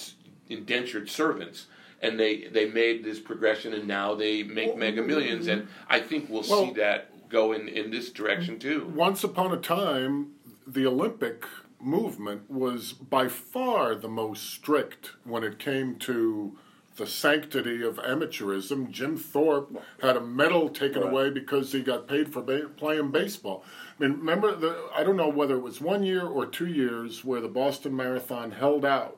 indentured 0.49 1.09
servants. 1.09 1.65
And 2.01 2.19
they, 2.19 2.43
they 2.45 2.69
made 2.69 3.03
this 3.03 3.19
progression, 3.19 3.73
and 3.73 3.87
now 3.87 4.13
they 4.13 4.43
make 4.43 4.77
mega 4.77 5.01
millions, 5.01 5.47
and 5.47 5.67
I 5.89 5.99
think 5.99 6.29
we'll, 6.29 6.43
Well- 6.47 6.67
see 6.67 6.73
that 6.73 7.29
go 7.29 7.53
in, 7.53 7.67
in 7.67 7.89
this 7.91 8.11
direction 8.11 8.59
too. 8.59 8.91
Once 8.95 9.23
upon 9.23 9.51
a 9.51 9.57
time, 9.57 10.27
the 10.65 10.85
Olympic 10.85 11.43
movement 11.79 12.49
was 12.49 12.93
by 12.93 13.27
far 13.27 13.95
the 13.95 14.07
most 14.07 14.49
strict 14.51 15.11
when 15.23 15.43
it 15.43 15.59
came 15.59 15.95
to 15.97 16.57
the 16.95 17.05
sanctity 17.05 17.83
of 17.83 17.97
amateurism. 17.97 18.89
Jim 18.89 19.17
Thorpe 19.17 19.77
had 20.01 20.15
a 20.17 20.21
medal 20.21 20.69
taken 20.69 21.01
Right. 21.03 21.11
away 21.11 21.29
because 21.29 21.71
he 21.71 21.81
got 21.81 22.07
paid 22.07 22.31
for 22.33 22.41
ba- 22.41 22.69
playing 22.77 23.11
baseball. 23.11 23.63
I 23.99 24.03
mean, 24.03 24.17
remember 24.19 24.55
the 24.55 24.85
I 24.95 25.03
don't 25.03 25.17
know 25.17 25.29
whether 25.29 25.55
it 25.55 25.61
was 25.61 25.79
one 25.81 26.03
year 26.03 26.25
or 26.25 26.45
two 26.45 26.65
years 26.67 27.23
where 27.25 27.41
the 27.41 27.47
Boston 27.47 27.95
Marathon 27.95 28.51
held 28.51 28.83
out 28.85 29.17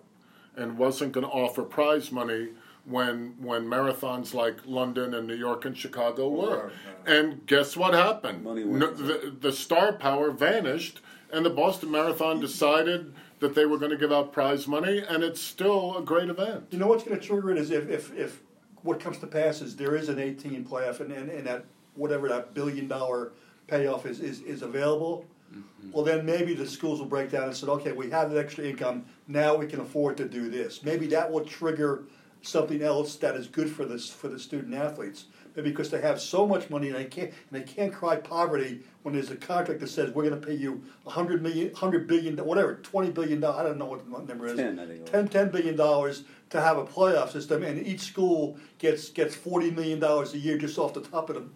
and 0.58 0.78
wasn't 0.78 1.14
going 1.14 1.26
to 1.26 1.32
offer 1.32 1.62
prize 1.64 2.12
money 2.12 2.50
when 2.86 3.36
when 3.40 3.66
marathons 3.66 4.34
like 4.34 4.66
London 4.66 5.14
and 5.14 5.28
New 5.28 5.36
York 5.36 5.66
and 5.66 5.78
Chicago 5.78 6.26
oh, 6.26 6.30
were. 6.30 6.72
And 7.06 7.46
guess 7.46 7.78
what 7.78 7.94
happened? 7.94 8.44
Money 8.44 8.64
No- 8.64 8.92
the, 8.92 9.36
the 9.40 9.52
star 9.52 9.94
power 9.94 10.32
vanished, 10.32 11.02
and 11.32 11.46
the 11.46 11.50
Boston 11.50 11.92
Marathon 11.92 12.40
decided 12.42 13.14
that 13.40 13.56
they 13.56 13.66
were 13.66 13.78
going 13.78 13.92
to 13.92 13.98
give 13.98 14.12
out 14.12 14.34
prize 14.34 14.68
money, 14.68 15.00
and 15.00 15.24
it's 15.24 15.42
still 15.42 15.98
a 15.98 16.02
great 16.02 16.30
event. 16.30 16.66
You 16.72 16.80
know 16.80 16.88
what's 16.88 17.04
going 17.04 17.20
to 17.20 17.26
trigger 17.26 17.52
it 17.52 17.58
is 17.58 17.72
if, 17.72 17.90
if, 17.90 18.14
if 18.18 18.42
what 18.84 19.00
comes 19.00 19.18
to 19.20 19.28
pass 19.28 19.62
is 19.62 19.76
there 19.76 19.96
is 19.96 20.10
an 20.10 20.20
18 20.20 20.66
playoff 20.66 21.00
and, 21.00 21.12
and, 21.12 21.30
and 21.30 21.48
that 21.48 21.66
whatever 21.96 22.28
that 22.30 22.54
billion 22.54 22.88
dollar 22.88 23.32
payoff 23.68 24.06
is, 24.06 24.20
is, 24.20 24.42
is 24.42 24.62
available. 24.62 25.26
Mm-hmm. 25.54 25.92
Well, 25.92 26.04
then 26.04 26.26
maybe 26.26 26.54
the 26.54 26.68
schools 26.68 27.00
will 27.00 27.08
break 27.08 27.32
down 27.32 27.44
and 27.44 27.56
say, 27.56 27.68
okay, 27.68 27.92
we 27.92 28.10
have 28.10 28.30
that 28.32 28.40
extra 28.40 28.66
income. 28.66 29.06
Now 29.28 29.56
we 29.56 29.66
can 29.68 29.80
afford 29.80 30.18
to 30.18 30.28
do 30.28 30.50
this. 30.50 30.84
Maybe 30.84 31.08
that 31.08 31.32
will 31.32 31.46
trigger 31.46 32.04
something 32.42 32.82
else 32.82 33.16
that 33.18 33.36
is 33.36 33.48
good 33.48 33.70
for 33.70 33.86
this 33.86 34.10
for 34.10 34.28
the 34.28 34.40
student 34.40 34.74
athletes. 34.74 35.26
Maybe 35.56 35.72
because 35.72 35.90
they 35.90 36.00
have 36.02 36.22
so 36.22 36.48
much 36.48 36.70
money 36.70 36.88
and 36.88 36.96
they 36.96 37.06
can't 37.06 37.32
and 37.32 37.62
they 37.62 37.64
can't 37.64 37.92
cry 37.92 38.16
poverty 38.16 38.82
when 39.02 39.14
there's 39.14 39.32
a 39.32 39.36
contract 39.36 39.80
that 39.82 39.88
says 39.88 40.14
we're 40.14 40.30
going 40.30 40.40
to 40.40 40.48
pay 40.48 40.54
you 40.54 40.84
a 41.06 41.10
hundred 41.10 41.42
million, 41.42 41.74
hundred 41.74 42.08
billion, 42.08 42.38
whatever, 42.38 42.76
twenty 42.76 43.10
billion 43.10 43.40
dollars. 43.40 43.60
I 43.60 43.64
don't 43.64 43.78
know 43.78 43.86
what 43.86 44.06
the 44.06 44.34
number 44.34 44.46
is. 44.46 44.56
10, 44.56 44.80
I 44.80 44.86
think 44.86 45.00
it 45.00 45.02
was. 45.02 45.10
10, 45.10 45.28
10 45.28 45.50
billion 45.50 45.76
dollars 45.76 46.24
to 46.52 46.62
have 46.62 46.78
a 46.78 46.86
playoff 46.86 47.32
system, 47.32 47.64
and 47.64 47.86
each 47.86 48.02
school 48.02 48.58
gets 48.78 49.10
gets 49.10 49.36
forty 49.36 49.72
million 49.72 50.00
dollars 50.00 50.34
a 50.34 50.38
year 50.38 50.58
just 50.58 50.78
off 50.78 50.94
the 50.94 51.02
top 51.02 51.30
of 51.30 51.36
them, 51.36 51.54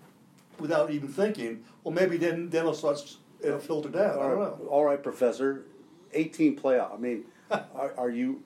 without 0.59 0.91
even 0.91 1.07
thinking. 1.07 1.63
Well, 1.83 1.93
maybe 1.93 2.17
then 2.17 2.49
then 2.49 2.61
it'll 2.61 2.73
start 2.73 3.15
it'll 3.41 3.59
filter 3.59 3.89
down. 3.89 4.19
I 4.19 4.27
don't 4.27 4.39
know. 4.39 4.67
all 4.69 4.85
right, 4.85 5.01
Professor. 5.01 5.65
18 6.15 6.59
playoff. 6.59 6.93
I 6.93 6.97
mean, 6.97 7.25
are, 7.51 7.93
are 7.97 8.09
you 8.09 8.43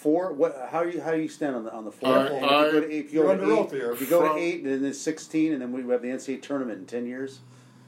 for 0.00 0.32
what? 0.32 0.68
How 0.70 0.82
do 0.82 0.90
you 0.90 1.00
how 1.02 1.10
do 1.12 1.18
you 1.20 1.28
stand 1.28 1.54
on 1.54 1.64
the 1.64 1.72
on 1.72 1.84
the 1.84 1.92
four? 1.92 2.08
I- 2.08 2.24
if 2.26 2.32
you 2.32 2.40
go 2.40 2.80
to, 2.80 2.90
if 2.90 3.12
you 3.12 3.20
go 3.22 3.26
You're 3.26 3.36
to 3.36 3.42
under 3.42 3.54
eight, 3.54 3.58
oath. 3.58 3.72
If 3.94 4.00
you 4.00 4.06
go 4.06 4.26
From- 4.26 4.36
to 4.36 4.42
eight 4.42 4.62
and 4.64 4.72
then 4.72 4.84
it's 4.84 4.98
16, 5.00 5.52
and 5.52 5.60
then 5.60 5.72
we 5.72 5.82
have 5.92 6.00
the 6.00 6.08
NCAA 6.08 6.40
tournament 6.40 6.78
in 6.78 6.86
10 6.86 7.06
years. 7.06 7.40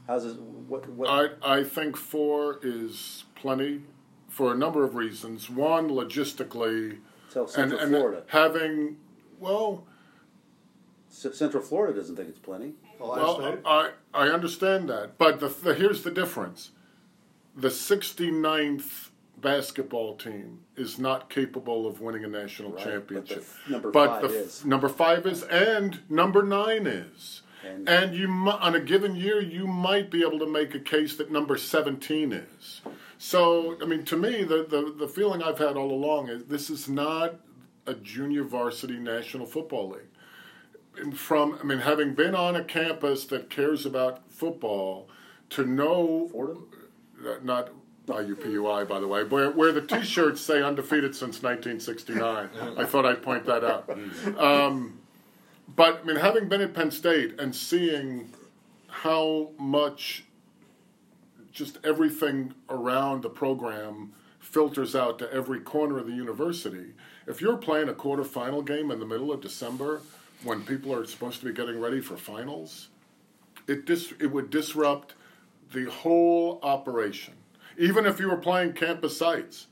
How's 0.07 0.25
this? 0.25 0.35
What? 0.35 0.89
what 0.91 1.09
I, 1.09 1.61
I 1.61 1.65
think 1.65 1.97
four 1.97 2.59
is 2.63 3.25
plenty 3.35 3.83
for 4.29 4.53
a 4.53 4.55
number 4.57 4.85
of 4.85 4.95
reasons. 4.95 5.49
One, 5.49 5.89
logistically, 5.89 6.99
tell 7.33 7.45
and, 7.45 7.51
Central 7.51 7.81
and 7.81 7.91
Florida. 7.91 8.23
having, 8.27 8.97
well, 9.39 9.85
C- 11.09 11.33
Central 11.33 11.63
Florida 11.63 11.99
doesn't 11.99 12.17
think 12.17 12.29
it's 12.29 12.39
plenty. 12.39 12.75
Well, 12.99 13.61
I, 13.65 13.91
I 14.13 14.29
understand 14.29 14.89
that, 14.91 15.17
but 15.19 15.41
the, 15.41 15.49
the, 15.49 15.75
here's 15.75 16.03
the 16.03 16.11
difference: 16.11 16.71
the 17.57 17.69
69th 17.69 19.09
basketball 19.43 20.17
team 20.17 20.61
is 20.77 20.99
not 20.99 21.29
capable 21.29 21.87
of 21.87 22.01
winning 22.01 22.25
a 22.25 22.29
national 22.29 22.71
Right, 22.71 22.85
but 22.85 22.91
championship. 22.91 23.39
f- 23.39 23.61
number 23.69 23.91
But 23.91 24.07
five 24.23 24.23
the 24.31 24.39
is. 24.39 24.65
number 24.65 24.89
five 24.89 25.27
is, 25.27 25.43
and 25.45 26.01
number 26.09 26.43
nine 26.43 26.87
is. 26.87 27.43
And- 27.65 27.89
And, 27.89 28.15
you 28.17 28.27
on 28.29 28.75
a 28.75 28.81
given 28.81 29.15
year, 29.15 29.41
you 29.41 29.67
might 29.67 30.11
be 30.11 30.23
able 30.23 30.39
to 30.41 30.47
make 30.47 30.75
a 30.75 30.81
case 30.81 31.17
that 31.17 31.31
number 31.31 31.57
17 31.57 32.33
is. 32.33 32.81
So, 33.19 33.77
I 33.81 33.85
mean, 33.85 34.05
to 34.07 34.17
me, 34.17 34.43
the, 34.43 34.65
the, 34.69 34.93
the 34.99 35.07
feeling 35.09 35.43
I've 35.43 35.59
had 35.59 35.77
all 35.77 35.93
along 35.93 36.29
is 36.29 36.45
this 36.45 36.71
is 36.71 36.89
not 36.89 37.37
a 37.87 37.95
junior 37.95 38.43
varsity 38.45 38.99
national 38.99 39.47
football 39.47 39.91
league 39.91 40.09
and 40.97 41.17
from 41.19 41.59
I 41.61 41.65
mean, 41.65 41.79
having 41.79 42.15
been 42.15 42.35
on 42.35 42.55
a 42.57 42.63
campus 42.65 43.25
that 43.27 43.49
cares 43.49 43.87
about 43.87 44.31
football, 44.31 45.09
to 45.51 45.65
know 45.65 46.29
Fordham? 46.31 46.69
not 47.43 47.71
IUPUI 48.07 48.89
by 48.89 49.01
the 49.01 49.07
way, 49.07 49.25
where 49.25 49.51
where 49.51 49.73
the 49.73 49.83
T-shirts 49.83 50.41
say 50.41 50.63
undefeated 50.63 51.15
since 51.15 51.43
1969. 51.43 52.51
I 52.77 52.85
thought 52.85 53.07
I'd 53.07 53.23
point 53.23 53.47
that 53.47 53.65
out. 53.65 53.89
Um, 54.39 54.99
but 55.75 56.01
I 56.03 56.07
mean, 56.07 56.17
having 56.17 56.49
been 56.49 56.61
at 56.61 56.75
Penn 56.75 56.91
State 56.91 57.41
and 57.41 57.55
seeing 57.55 58.33
how 58.89 59.51
much 59.59 60.25
just 61.53 61.79
everything 61.85 62.55
around 62.69 63.23
the 63.23 63.31
program 63.31 64.13
filters 64.39 64.97
out 64.97 65.19
to 65.19 65.33
every 65.33 65.61
corner 65.61 65.99
of 65.99 66.07
the 66.07 66.13
university. 66.13 66.93
If 67.27 67.41
you're 67.41 67.57
playing 67.57 67.89
a 67.89 67.95
quarterfinal 67.95 68.65
game 68.67 68.91
in 68.91 68.99
the 68.99 69.07
middle 69.07 69.33
of 69.33 69.41
December 69.41 70.01
when 70.45 70.63
people 70.65 70.93
are 70.95 71.05
supposed 71.07 71.41
to 71.41 71.47
be 71.47 71.53
getting 71.53 71.79
ready 71.81 72.01
for 72.01 72.17
finals, 72.17 72.89
it 73.69 73.87
dis- 73.87 74.13
it 74.19 74.27
would 74.27 74.51
disrupt 74.51 75.15
the 75.73 75.91
whole 75.91 76.59
operation. 76.63 77.35
Even 77.79 78.07
if 78.07 78.21
you 78.21 78.29
were 78.29 78.37
playing 78.37 78.73
campus 78.73 79.17
sites. 79.17 79.67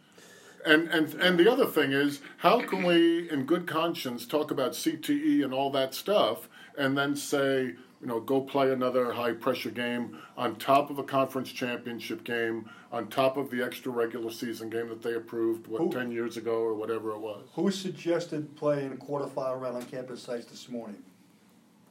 And, 0.65 0.89
and 0.89 1.15
and 1.15 1.39
the 1.39 1.51
other 1.51 1.65
thing 1.65 1.93
is, 1.93 2.21
how 2.39 2.61
can 2.61 2.83
we, 2.83 3.31
in 3.31 3.45
good 3.47 3.67
conscience, 3.67 4.27
talk 4.27 4.51
about 4.51 4.73
CTE 4.73 5.43
and 5.43 5.55
all 5.55 5.71
that 5.71 5.95
stuff, 5.95 6.49
and 6.77 6.99
then 6.99 7.17
say, 7.17 7.75
you 8.01 8.07
know, 8.07 8.21
go 8.21 8.41
play 8.43 8.71
another 8.71 9.13
high 9.13 9.33
pressure 9.33 9.71
game 9.71 10.19
on 10.37 10.57
top 10.57 10.91
of 10.91 10.99
a 10.99 11.03
conference 11.03 11.51
championship 11.51 12.25
game, 12.25 12.69
on 12.93 13.09
top 13.09 13.37
of 13.37 13.51
the 13.51 13.63
extra 13.63 13.91
regular 13.91 14.31
season 14.31 14.69
game 14.69 14.89
that 14.89 15.03
they 15.03 15.15
approved 15.15 15.67
what 15.67 15.81
Who- 15.81 15.93
ten 15.93 16.11
years 16.11 16.37
ago 16.37 16.57
or 16.61 16.75
whatever 16.75 17.13
it 17.13 17.21
was. 17.21 17.47
Who 17.55 17.71
suggested 17.71 18.55
playing 18.57 18.93
a 18.93 18.97
quarterfinal 18.97 19.61
round 19.61 19.77
on 19.77 19.83
campus 19.83 20.23
sites 20.23 20.47
this 20.47 20.69
morning? 20.69 21.03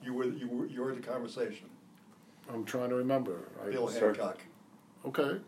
You 0.03 0.14
were 0.14 0.26
you 0.26 0.47
were 0.47 0.66
you 0.68 0.84
heard 0.84 0.97
the 0.97 1.07
conversation. 1.07 1.70
I'm 2.51 2.66
trying 2.66 2.89
to 2.89 2.95
remember. 2.95 3.49
Bill 3.70 3.88
Sir. 3.88 4.07
Hancock. 4.07 4.39
okay. 5.05 5.39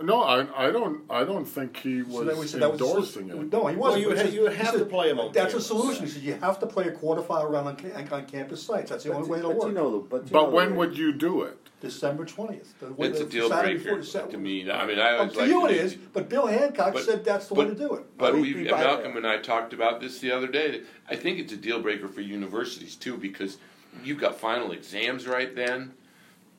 No, 0.00 0.22
I, 0.22 0.66
I 0.68 0.70
don't 0.70 1.02
I 1.10 1.24
don't 1.24 1.44
think 1.44 1.76
he 1.78 2.02
was 2.02 2.14
So 2.14 2.24
that 2.24 2.36
we 2.36 2.46
said 2.46 2.62
that 2.62 2.70
was 2.72 2.80
endorsing 2.80 3.30
it. 3.30 3.52
No, 3.52 3.66
he 3.66 3.74
wasn't. 3.74 3.78
Well, 3.78 3.96
you 3.98 4.08
would 4.08 4.16
He 4.16 4.22
ha- 4.22 4.26
said- 4.28 4.34
you 4.34 4.42
would 4.42 4.52
have 4.54 4.68
said, 4.70 4.78
to 4.78 4.84
play 4.84 5.10
him 5.10 5.18
on 5.18 5.32
That's 5.32 5.54
a 5.54 5.60
solution. 5.60 6.02
yeah. 6.04 6.06
He 6.06 6.12
said 6.12 6.22
you 6.22 6.34
have 6.34 6.60
to 6.60 6.66
play 6.66 6.86
a 6.86 6.92
quarterfinal 6.92 7.50
round 7.50 7.68
on, 7.68 7.76
ca- 7.76 8.14
on 8.16 8.26
campus 8.26 8.62
sites. 8.62 8.90
That's 8.90 9.02
the 9.04 9.12
only 9.12 9.28
way 9.28 9.38
it'll 9.40 9.50
but 9.50 9.58
work. 9.58 9.68
you 9.68 9.74
know, 9.74 9.90
the- 9.90 9.98
but 10.08 10.24
you 10.26 10.30
But 10.30 10.42
know 10.44 10.50
when 10.50 10.76
would 10.76 10.96
you 10.96 11.12
do 11.12 11.42
it? 11.42 11.58
December 11.80 12.24
twentieth. 12.24 12.74
It's 12.98 13.20
a 13.20 13.24
deal 13.24 13.48
breaker 13.48 14.00
to 14.02 14.36
me. 14.38 14.70
I 14.70 14.84
mean, 14.86 14.98
I 14.98 15.16
Oh, 15.18 15.24
was 15.24 15.32
to 15.34 15.38
like, 15.40 15.48
you 15.48 15.66
it 15.66 15.72
is, 15.76 15.94
but 15.94 16.28
Bill 16.28 16.46
Hancock 16.46 16.92
But- 16.94 17.04
said 17.04 17.24
that's 17.24 17.46
the 17.48 17.54
way 17.54 17.66
to 17.66 17.74
do 17.74 17.94
it. 17.94 18.04
But 18.18 18.34
we, 18.34 18.52
he- 18.52 18.64
he 18.64 18.68
buy 18.68 18.82
Malcolm 18.82 19.16
and 19.16 19.26
I 19.26 19.38
talked 19.38 19.72
about 19.72 20.00
this 20.00 20.18
the 20.20 20.30
other 20.32 20.46
day. 20.48 20.82
I 21.08 21.16
think 21.16 21.38
it's 21.38 21.52
a 21.52 21.56
deal 21.56 21.80
breaker 21.80 22.08
for 22.08 22.20
universities 22.20 22.94
too 22.96 23.16
because 23.16 23.58
you've 24.04 24.18
got 24.20 24.38
final 24.38 24.70
exams 24.72 25.26
right 25.26 25.54
then. 25.56 25.92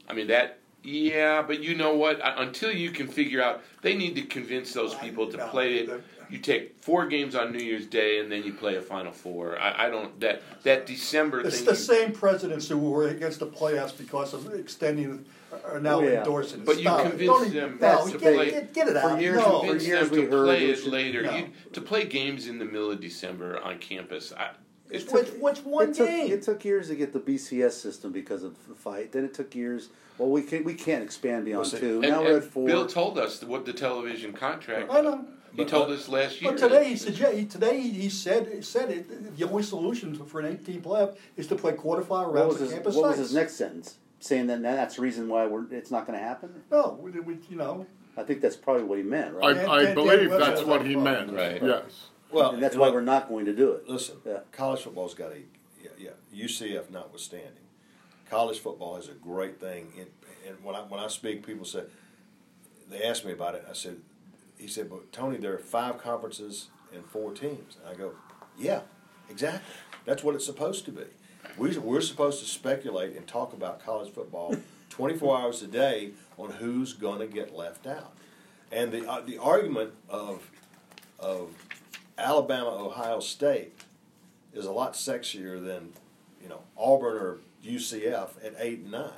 I 0.10 0.14
mean 0.14 0.28
that. 0.28 0.58
Yeah, 0.84 1.42
but 1.42 1.62
you 1.62 1.76
know 1.76 1.94
what? 1.96 2.22
Uh, 2.22 2.36
Until 2.38 2.72
you 2.72 2.92
can 2.92 3.08
figure 3.08 3.42
out, 3.42 3.62
they 3.82 3.96
need 3.96 4.16
to 4.16 4.22
convince 4.24 4.74
those 4.74 4.96
people 4.96 5.28
to 5.32 5.38
play 5.50 5.76
it. 5.80 5.90
you 6.30 6.38
take 6.38 6.78
four 6.80 7.08
games 7.08 7.36
on 7.36 7.52
New 7.52 7.64
Year's 7.64 7.86
Day 7.88 8.20
and 8.20 8.32
then 8.32 8.44
you 8.44 8.54
play 8.54 8.76
a 8.76 8.82
Final 8.82 9.12
Four. 9.12 9.60
I, 9.60 9.88
I 9.88 9.90
don't 9.90 10.18
that 10.20 10.42
that 10.64 10.86
December 10.86 11.42
It's 11.42 11.58
thing. 11.58 11.66
the 11.66 11.72
you- 11.72 11.78
same 11.78 12.12
presidents 12.14 12.68
who 12.70 12.78
were 12.78 13.08
against 13.08 13.40
the 13.40 13.48
playoffs 13.48 13.98
because 13.98 14.34
of 14.34 14.54
extending, 14.54 15.26
are 15.66 15.80
now 15.80 16.00
Oh, 16.00 16.04
yeah. 16.04 16.20
endorsing 16.20 16.62
it. 16.62 16.66
But 16.66 16.76
you 16.78 16.84
Stop 16.84 17.00
it. 17.08 17.10
convinced 17.10 17.54
them 17.54 17.78
no, 17.82 18.06
to 18.06 18.12
get, 18.18 18.36
play- 18.36 18.52
get, 18.52 18.74
get 18.74 18.88
it 18.88 18.94
for 18.94 19.00
out. 19.10 19.20
years- 19.22 19.38
no. 19.38 19.44
for 19.44 19.60
convince 19.66 19.88
years 19.88 20.10
them 20.10 20.20
we 20.20 20.26
to 20.26 20.32
heard 20.32 20.46
play 20.46 20.66
it 20.70 20.76
should- 20.78 20.94
later. 20.94 21.22
No. 21.24 21.36
You, 21.36 21.50
to 21.74 21.82
play 21.82 22.06
games 22.06 22.48
in 22.48 22.60
the 22.60 22.66
middle 22.66 22.92
of 22.92 23.02
December 23.02 23.60
on 23.62 23.80
campus. 23.80 24.32
I, 24.38 24.52
it's 24.90 25.04
It's 25.04 25.14
what's, 25.14 25.32
what's 25.32 25.60
one 25.62 25.90
it 25.90 25.96
took, 25.96 26.08
game. 26.08 26.32
It 26.32 26.42
took 26.42 26.66
years 26.66 26.88
to 26.88 26.96
get 26.96 27.14
the 27.14 27.20
BCS 27.20 27.74
system 27.74 28.12
because 28.12 28.44
of 28.44 28.56
the 28.68 28.76
fight. 28.76 29.12
Then 29.12 29.26
it 29.26 29.34
took 29.34 29.54
years. 29.54 29.90
Well, 30.18 30.30
we 30.30 30.42
can 30.42 30.64
we 30.64 30.74
can't 30.74 31.04
expand 31.04 31.46
beyond 31.46 31.64
Well, 31.64 31.72
see, 31.72 31.80
two. 31.80 32.02
and, 32.02 32.12
now 32.12 32.24
we're 32.24 32.38
at 32.38 32.44
four. 32.44 32.68
Bill 32.68 32.88
told 32.88 33.18
us 33.18 33.44
what 33.44 33.66
the 33.66 33.74
television 33.74 34.34
contract. 34.34 34.92
I 34.92 35.02
know. 35.02 35.26
He 35.56 35.66
told 35.66 35.90
us 35.92 36.08
last 36.08 36.42
year. 36.42 36.52
But 36.52 36.60
today 36.60 36.90
he 36.90 36.96
suggest, 36.96 37.36
he, 37.36 37.46
today 37.46 37.82
he 37.82 38.10
said 38.10 38.64
said 38.64 38.90
it, 38.90 39.36
the 39.38 39.50
only 39.50 39.64
solution 39.64 40.14
for 40.14 40.40
an 40.40 40.46
18 40.62 40.82
playoff 40.82 41.18
is 41.38 41.48
to 41.48 41.56
play 41.56 41.74
quarterfinal 41.74 42.28
what 42.28 42.34
rounds 42.34 42.54
was, 42.54 42.56
of 42.56 42.62
his, 42.62 42.74
campus 42.74 42.96
what 42.96 43.10
was 43.10 43.18
his 43.18 43.34
next 43.34 43.54
sentence? 43.56 43.98
Saying 44.20 44.48
that 44.48 44.62
that's 44.62 44.98
the 44.98 45.02
reason 45.02 45.30
why 45.30 45.46
we're, 45.48 45.72
it's 45.72 45.92
not 45.92 46.06
going 46.06 46.20
to 46.20 46.24
happen. 46.24 46.62
No, 46.70 47.00
we, 47.02 47.12
we, 47.12 47.38
you 47.50 47.56
know, 47.56 47.86
I 48.18 48.24
think 48.24 48.42
that's 48.42 48.58
probably 48.58 48.84
what 48.84 48.98
he 48.98 49.04
meant, 49.04 49.36
I, 49.36 49.38
right? 49.38 49.58
And- 49.58 49.72
I 49.72 49.84
and- 49.84 49.96
believe 49.96 50.32
and- 50.32 50.42
that's 50.42 50.64
what 50.64 50.86
he 50.86 50.96
meant. 50.96 51.32
Right. 51.32 51.62
Yes. 51.62 52.09
Well, 52.32 52.52
and 52.52 52.62
that's 52.62 52.76
why 52.76 52.88
know, 52.88 52.94
we're 52.94 53.02
not 53.02 53.28
going 53.30 53.46
to 53.46 53.54
do 53.54 53.72
it. 53.72 53.88
Listen, 53.88 54.18
Yeah. 54.26 54.40
college 54.52 54.82
football's 54.82 55.14
got 55.14 55.32
a 55.32 55.40
yeah, 55.82 56.12
yeah, 56.34 56.46
UCF 56.46 56.90
notwithstanding. 56.92 57.54
College 58.30 58.60
football 58.60 58.98
is 58.98 59.08
a 59.08 59.14
great 59.14 59.60
thing. 59.60 59.92
And, 59.98 60.08
and 60.48 60.64
when 60.64 60.76
I 60.76 60.80
when 60.82 61.00
I 61.00 61.08
speak, 61.08 61.46
people 61.46 61.66
say 61.66 61.84
they 62.90 63.04
ask 63.04 63.26
me 63.26 63.32
about 63.32 63.56
it. 63.56 63.66
I 63.70 63.74
said, 63.74 63.98
he 64.58 64.68
said, 64.68 64.90
but 64.90 65.12
Tony, 65.12 65.38
there 65.38 65.54
are 65.54 65.60
five 65.60 65.98
conferences 65.98 66.68
and 66.94 67.06
four 67.06 67.34
teams. 67.34 67.78
And 67.80 67.96
I 67.96 67.98
go, 67.98 68.14
yeah, 68.58 68.82
exactly. 69.30 69.62
That's 70.06 70.24
what 70.24 70.36
it's 70.36 70.46
supposed 70.46 70.86
to 70.86 70.92
be. 70.92 71.04
We, 71.58 71.78
we're 71.78 72.02
supposed 72.02 72.40
to 72.42 72.46
speculate 72.46 73.16
and 73.16 73.28
talk 73.28 73.54
about 73.54 73.84
college 73.84 74.12
football 74.14 74.56
24 74.90 75.38
hours 75.40 75.62
a 75.62 75.68
day 75.68 76.12
on 76.38 76.52
who's 76.52 76.94
going 76.94 77.20
to 77.20 77.28
get 77.28 77.56
left 77.56 77.88
out. 77.88 78.14
And 78.72 78.92
the 78.92 79.10
uh, 79.10 79.22
the 79.22 79.38
argument 79.40 79.94
of 80.10 80.50
of 81.20 81.50
Alabama 82.20 82.70
Ohio 82.70 83.20
State 83.20 83.74
is 84.54 84.66
a 84.66 84.72
lot 84.72 84.94
sexier 84.94 85.64
than 85.64 85.94
you 86.42 86.50
know 86.50 86.62
Auburn 86.78 87.18
or 87.18 87.38
UCF 87.66 88.30
at 88.44 88.56
eight 88.60 88.80
and 88.80 88.92
nine. 88.92 89.12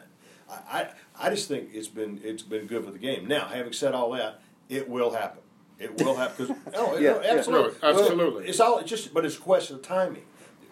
I, 0.49 0.55
I, 0.71 1.27
I 1.27 1.29
just 1.29 1.47
think 1.47 1.69
it's 1.73 1.87
been 1.87 2.19
it's 2.23 2.43
been 2.43 2.67
good 2.67 2.85
for 2.85 2.91
the 2.91 2.99
game. 2.99 3.27
Now, 3.27 3.45
having 3.45 3.73
said 3.73 3.93
all 3.93 4.11
that, 4.11 4.41
it 4.69 4.89
will 4.89 5.11
happen. 5.11 5.41
It 5.79 6.01
will 6.01 6.15
happen 6.15 6.47
because 6.47 6.61
oh, 6.75 6.97
Yeah, 6.97 7.11
no, 7.13 7.21
yeah. 7.21 7.33
absolutely, 7.33 7.73
No, 7.81 7.89
absolutely. 7.89 8.41
Well, 8.41 8.49
it's 8.49 8.59
all 8.59 8.77
it's 8.79 8.89
just, 8.89 9.13
but 9.13 9.25
it's 9.25 9.37
a 9.37 9.41
question 9.41 9.77
of 9.77 9.81
timing. 9.81 10.23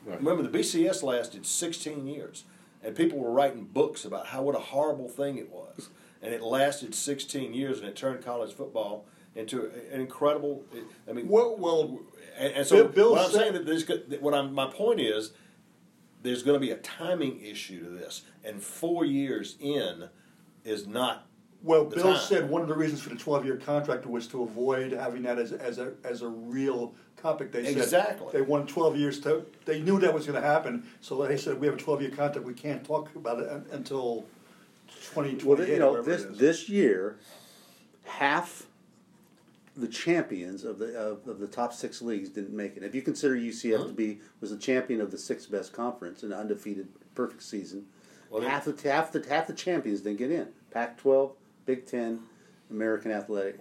Remember, 0.05 0.41
the 0.41 0.57
BCS 0.57 1.03
lasted 1.03 1.45
16 1.45 2.07
years, 2.07 2.45
and 2.81 2.95
people 2.95 3.19
were 3.19 3.29
writing 3.31 3.65
books 3.65 4.05
about 4.05 4.27
how 4.27 4.41
what 4.41 4.55
a 4.55 4.59
horrible 4.59 5.07
thing 5.07 5.37
it 5.37 5.51
was, 5.51 5.89
and 6.21 6.33
it 6.33 6.41
lasted 6.41 6.95
16 6.95 7.53
years, 7.53 7.79
and 7.79 7.87
it 7.87 7.95
turned 7.95 8.23
college 8.23 8.53
football 8.53 9.05
into 9.35 9.71
an 9.91 10.01
incredible. 10.01 10.63
I 11.07 11.13
mean, 11.13 11.27
well, 11.27 11.55
well 11.57 11.99
and, 12.37 12.53
and 12.53 12.67
so 12.67 12.83
Bill- 12.83 12.87
Bill 12.87 13.11
what 13.11 13.25
I'm 13.25 13.31
saying 13.31 13.53
that 13.53 13.65
there's 13.65 13.83
go- 13.83 14.01
that 14.07 14.21
what 14.21 14.33
I'm 14.33 14.53
my 14.53 14.67
point 14.67 14.99
is 14.99 15.31
there's 16.21 16.43
going 16.43 16.59
to 16.59 16.65
be 16.65 16.71
a 16.71 16.77
timing 16.77 17.41
issue 17.41 17.83
to 17.83 17.89
this, 17.89 18.23
and 18.43 18.61
four 18.61 19.05
years 19.05 19.55
in 19.59 20.09
is 20.63 20.87
not. 20.87 21.25
Well, 21.61 21.85
the 21.85 21.97
Bill 21.97 22.13
time. 22.13 22.17
said 22.21 22.49
one 22.49 22.61
of 22.61 22.69
the 22.69 22.75
reasons 22.75 23.01
for 23.01 23.09
the 23.09 23.15
12-year 23.17 23.57
contract 23.57 24.05
was 24.05 24.27
to 24.27 24.43
avoid 24.43 24.93
having 24.93 25.23
that 25.23 25.37
as, 25.37 25.51
as 25.51 25.77
a 25.77 25.93
as 26.05 26.21
a 26.21 26.27
real 26.27 26.93
topic. 27.21 27.51
They 27.51 27.65
said 27.65 27.77
Exactly. 27.77 28.29
they 28.31 28.41
wanted 28.41 28.69
12 28.69 28.95
years 28.97 29.19
to. 29.21 29.45
They 29.65 29.81
knew 29.81 29.99
that 29.99 30.13
was 30.13 30.25
going 30.25 30.41
to 30.41 30.47
happen, 30.47 30.87
so 31.01 31.21
they 31.25 31.35
said 31.35 31.59
we 31.59 31.67
have 31.67 31.75
a 31.75 31.79
12-year 31.81 32.11
contract. 32.11 32.47
We 32.47 32.53
can't 32.53 32.83
talk 32.85 33.13
about 33.15 33.39
it 33.41 33.49
until 33.71 34.25
2028. 34.87 35.43
Well, 35.43 35.67
you 35.67 35.79
know, 35.79 36.01
this 36.01 36.21
is. 36.21 36.37
this 36.37 36.69
year, 36.69 37.17
half 38.05 38.65
the 39.79 39.87
champions 39.87 40.63
of 40.63 40.79
the 40.79 40.97
of, 40.97 41.27
of 41.27 41.39
the 41.39 41.47
top 41.47 41.73
six 41.73 42.01
leagues 42.01 42.29
didn't 42.29 42.55
make 42.55 42.77
it. 42.77 42.83
If 42.83 42.93
you 42.95 43.01
consider 43.01 43.35
UCF 43.35 43.87
to 43.87 43.93
be 43.93 44.19
was 44.41 44.51
the 44.51 44.57
champion 44.57 45.01
of 45.01 45.11
the 45.11 45.17
sixth 45.17 45.51
best 45.51 45.73
conference, 45.73 46.23
an 46.23 46.33
undefeated 46.33 46.87
perfect 47.15 47.43
season, 47.43 47.85
Well, 48.29 48.41
half 48.41 48.65
the 48.65 48.89
half 48.89 49.11
the 49.11 49.25
half 49.27 49.47
the 49.47 49.53
champions 49.53 50.01
didn't 50.01 50.17
get 50.19 50.31
in. 50.31 50.47
Pac-12, 50.71 51.31
Big 51.65 51.85
Ten, 51.85 52.19
American 52.69 53.11
Athletic, 53.11 53.59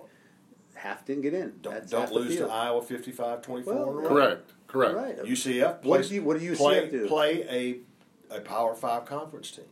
half 0.74 1.04
didn't 1.06 1.22
get 1.22 1.34
in. 1.34 1.54
Don't, 1.62 1.74
That's 1.74 1.90
don't 1.90 2.12
lose 2.12 2.36
to. 2.36 2.48
Iowa 2.48 2.82
55 2.82 3.42
24 3.42 3.74
Well, 3.74 3.82
in 3.82 3.88
a 3.88 3.92
row. 3.92 4.08
Correct. 4.08 4.52
Correct. 4.66 4.94
Right. 4.94 5.18
UCF 5.24 5.62
What 5.62 5.82
plays, 5.82 6.08
do 6.10 6.14
you- 6.16 6.22
what 6.22 6.38
do 6.38 6.44
UCF 6.52 6.56
play, 6.58 6.88
do? 6.90 7.08
play 7.08 7.82
a, 8.30 8.36
a 8.36 8.40
Power 8.40 8.74
Five 8.74 9.06
conference 9.06 9.50
team 9.50 9.64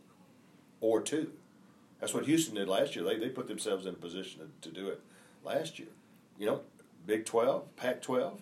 or 0.81 1.01
two. 1.01 1.31
That's 1.99 2.13
what 2.13 2.25
Houston 2.25 2.55
did 2.55 2.67
last 2.67 2.95
year. 2.95 3.03
They, 3.03 3.17
they 3.17 3.29
put 3.29 3.47
themselves 3.47 3.85
in 3.87 3.93
a 3.93 3.97
position 3.97 4.41
to, 4.61 4.69
to 4.69 4.75
do 4.75 4.87
it 4.89 5.01
last 5.43 5.79
year. 5.79 5.87
You 6.37 6.45
know, 6.45 6.61
Big 7.05 7.25
12, 7.25 7.75
Pac 7.75 8.01
12. 8.01 8.41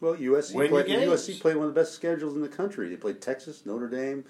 Well, 0.00 0.16
USC 0.16 0.52
played. 0.68 0.86
USC 0.86 1.40
played 1.40 1.56
one 1.56 1.66
of 1.66 1.74
the 1.74 1.80
best 1.80 1.94
schedules 1.94 2.34
in 2.34 2.42
the 2.42 2.48
country. 2.48 2.88
They 2.88 2.96
played 2.96 3.20
Texas, 3.20 3.64
Notre 3.64 3.88
Dame, 3.88 4.24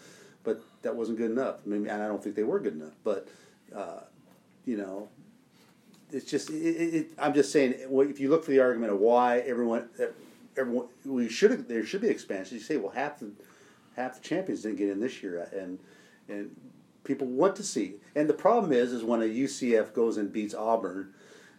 but 0.45 0.61
that 0.83 0.95
wasn't 0.95 1.19
good 1.19 1.31
enough. 1.31 1.57
I 1.65 1.69
mean, 1.69 1.89
and 1.89 2.03
I 2.03 2.07
don't 2.07 2.23
think 2.23 2.37
they 2.37 2.45
were 2.45 2.61
good 2.61 2.75
enough. 2.75 2.95
But 3.03 3.29
uh, 3.75 4.01
you 4.65 4.77
know, 4.77 5.09
it's 6.13 6.31
just 6.31 6.51
it, 6.51 6.55
it, 6.55 7.07
I'm 7.19 7.35
just 7.35 7.51
saying. 7.51 7.75
well, 7.89 8.09
If 8.09 8.21
you 8.21 8.31
look 8.31 8.45
for 8.45 8.53
the 8.53 8.61
argument 8.61 8.93
of 8.93 9.01
why 9.01 9.39
everyone, 9.41 9.89
everyone, 10.57 10.87
we 11.05 11.29
should 11.29 11.69
there 11.69 11.85
should 11.85 12.03
be 12.03 12.09
expansion. 12.09 12.57
You 12.57 12.63
say, 12.63 12.77
well, 12.77 12.93
half 12.93 13.19
the 13.19 13.33
half 13.97 14.15
the 14.15 14.21
champions 14.21 14.63
didn't 14.63 14.79
get 14.79 14.91
in 14.91 15.01
this 15.01 15.23
year, 15.23 15.49
and 15.53 15.79
and 16.29 16.55
people 17.03 17.27
want 17.27 17.57
to 17.57 17.63
see. 17.63 17.95
And 18.15 18.29
the 18.29 18.35
problem 18.35 18.73
is, 18.73 18.93
is 18.93 19.03
when 19.03 19.23
a 19.23 19.27
UCF 19.27 19.93
goes 19.93 20.17
and 20.17 20.33
beats 20.33 20.55
Auburn. 20.55 21.15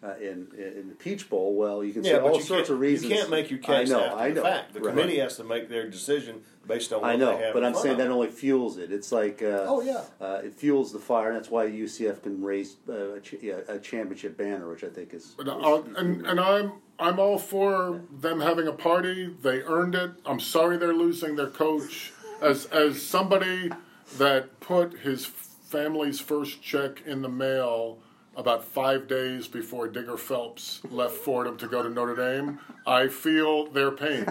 Uh, 0.06 0.14
in 0.22 0.48
in 0.58 0.88
the 0.90 0.96
Peach 0.96 1.28
Bowl, 1.30 1.56
well, 1.56 1.84
you 1.84 1.92
can 1.92 2.04
say 2.04 2.16
all 2.20 2.40
sorts 2.40 2.70
of 2.70 2.80
reasons. 2.80 3.10
You 3.12 3.18
can't 3.18 3.30
make 3.32 3.50
your 3.50 3.58
case 3.60 3.90
I 3.90 3.94
know, 3.94 4.04
after 4.06 4.18
I 4.20 4.32
the 4.32 4.42
fact. 4.42 4.74
The 4.74 4.80
Right. 4.82 4.90
committee 4.90 5.18
has 5.20 5.38
to 5.38 5.44
make 5.44 5.68
their 5.68 5.90
decision 5.90 6.44
based 6.68 6.94
on 6.94 7.02
what 7.02 7.10
I 7.12 7.16
know, 7.16 7.36
they 7.38 7.44
have 7.46 7.54
but 7.54 7.60
in 7.60 7.66
I'm 7.68 7.72
front 7.74 7.84
saying 7.84 7.94
of 7.94 7.98
that 8.00 8.12
only 8.12 8.28
fuels 8.28 8.78
it. 8.78 8.92
It's 8.92 9.12
like 9.12 9.42
uh, 9.42 9.66
Oh, 9.68 9.82
yeah. 9.82 10.02
uh, 10.22 10.42
it 10.44 10.54
fuels 10.54 10.92
the 10.94 11.00
fire, 11.00 11.30
and 11.30 11.38
that's 11.38 11.50
why 11.50 11.66
UCF 11.68 12.22
can 12.22 12.44
raise 12.44 12.76
uh, 12.88 13.14
a, 13.16 13.20
ch- 13.20 13.36
yeah, 13.42 13.62
a 13.68 13.80
championship 13.80 14.38
banner, 14.38 14.70
which 14.70 14.84
I 14.84 14.90
think 14.90 15.12
is. 15.14 15.34
But 15.38 15.48
I'll- 15.50 15.88
and 15.98 16.24
and 16.28 16.40
I'm 16.40 16.74
I'm 17.00 17.20
all 17.20 17.40
for 17.40 18.02
them 18.12 18.42
having 18.42 18.68
a 18.68 18.74
party. 18.74 19.34
They 19.42 19.62
earned 19.62 19.96
it. 19.96 20.12
I'm 20.26 20.40
sorry 20.40 20.78
they're 20.78 20.94
losing 20.94 21.36
their 21.36 21.50
coach. 21.50 22.14
As 22.42 22.66
as 22.68 23.02
somebody 23.02 23.72
that 24.20 24.60
put 24.60 25.00
his 25.00 25.26
family's 25.26 26.20
first 26.20 26.62
check 26.62 27.02
in 27.08 27.24
the 27.24 27.30
mail 27.30 27.98
about 28.36 28.64
five 28.64 29.08
days 29.08 29.48
before 29.48 29.88
Digger 29.88 30.18
Phelps 30.18 30.82
left 30.90 31.16
Fordham 31.16 31.58
to 31.58 31.68
go 31.68 31.82
to 31.82 31.90
Notre 31.90 32.16
Dame, 32.16 32.60
I 32.86 33.08
feel 33.08 33.68
their 33.68 33.92
pain. 33.92 34.26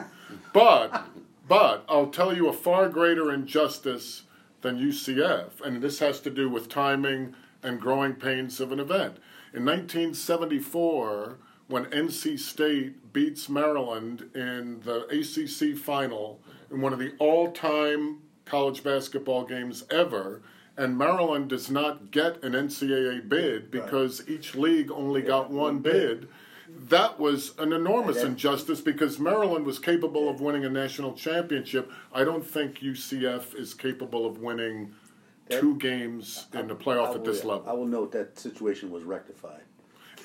But 0.53 1.07
but 1.47 1.85
I'll 1.89 2.07
tell 2.07 2.35
you 2.35 2.49
a 2.49 2.53
far 2.53 2.89
greater 2.89 3.33
injustice 3.33 4.23
than 4.63 4.79
UCF, 4.79 5.61
and 5.63 5.83
this 5.83 5.99
has 5.99 6.21
to 6.21 6.31
do 6.31 6.49
with 6.49 6.69
timing 6.69 7.35
and 7.63 7.81
growing 7.81 8.15
pains 8.15 8.61
of 8.61 8.73
an 8.73 8.81
event. 8.81 9.19
In 9.53 9.65
1974, 9.65 11.39
when 11.69 11.85
NC 11.87 12.39
State 12.39 13.13
beats 13.13 13.49
Maryland 13.49 14.31
in 14.35 14.81
the 14.81 15.07
ACC 15.09 15.77
final 15.77 16.41
in 16.71 16.81
one 16.81 16.93
of 16.93 16.99
the 16.99 17.13
all 17.19 17.53
time 17.53 18.23
college 18.45 18.83
basketball 18.83 19.45
games 19.45 19.85
ever, 19.91 20.43
and 20.77 20.99
Maryland 20.99 21.49
does 21.49 21.71
not 21.71 22.11
get 22.11 22.43
an 22.43 22.53
NCAA 22.53 23.29
bid 23.29 23.71
because 23.71 24.29
each 24.29 24.55
league 24.55 24.91
only 24.91 25.23
got 25.23 25.51
one 25.51 25.79
bid. 25.79 26.29
That 26.89 27.21
was 27.21 27.53
an 27.59 27.73
enormous 27.73 28.17
that- 28.17 28.27
injustice 28.27 28.81
because 28.81 29.19
Maryland 29.19 29.65
was 29.65 29.79
capable 29.79 30.29
of 30.29 30.41
winning 30.41 30.65
a 30.65 30.71
national 30.71 31.13
championship. 31.15 31.91
I 32.13 32.25
don't 32.25 32.45
think 32.45 32.81
UCF 32.81 33.55
is 33.55 33.75
capable 33.75 34.27
of 34.27 34.39
winning 34.39 34.93
two 35.49 35.77
games 35.77 36.47
in 36.55 36.67
the 36.67 36.75
playoff 36.75 37.11
will, 37.11 37.15
at 37.17 37.25
this 37.25 37.45
level. 37.45 37.65
I 37.69 37.73
will 37.75 37.87
note 37.87 38.11
that 38.13 38.39
situation 38.39 38.91
was 38.91 39.05
rectified. 39.05 39.61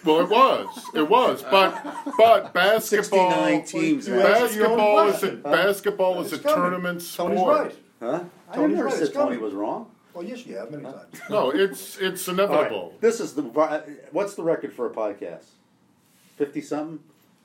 Well, 0.06 0.22
it 0.22 0.30
was. 0.30 0.86
It 0.95 1.10
was. 1.10 1.43
But 1.52 1.84
but 2.18 2.54
basketball 2.54 3.32
69 3.32 3.64
teams, 3.66 4.08
You 4.08 4.16
man. 4.16 4.26
answered 4.43 4.56
your 4.58 4.68
own 4.70 4.78
basketball 4.78 5.10
is 5.10 5.16
a 5.16 5.20
question. 5.20 5.41
basketball 5.43 6.22
is 6.22 6.34
a 6.34 6.38
tournament 6.38 7.02
sport. 7.02 7.36
Tony's 7.36 7.47
right. 7.47 7.76
Huh? 8.00 8.24
I 8.50 8.56
Tony's 8.56 8.78
never 8.78 8.88
right, 8.88 8.97
said 8.97 9.14
Tony 9.14 9.38
was 9.38 9.54
wrong. 9.54 9.91
Well, 10.20 10.28
yes, 10.28 10.45
you 10.45 10.57
have 10.57 10.70
many 10.70 10.84
times. 10.84 11.15
No, 11.30 11.49
it's 11.49 11.97
it's 11.97 12.28
All 12.28 12.36
right, 12.36 12.43
inevitable. 12.49 12.93
This 12.99 13.22
is 13.22 13.36
the 13.36 13.43
what's 14.11 14.36
the 14.36 14.43
record 14.43 14.74
for 14.74 14.86
a 14.86 14.89
podcast? 14.89 15.45
Fifty 16.36 16.59
something. 16.59 16.99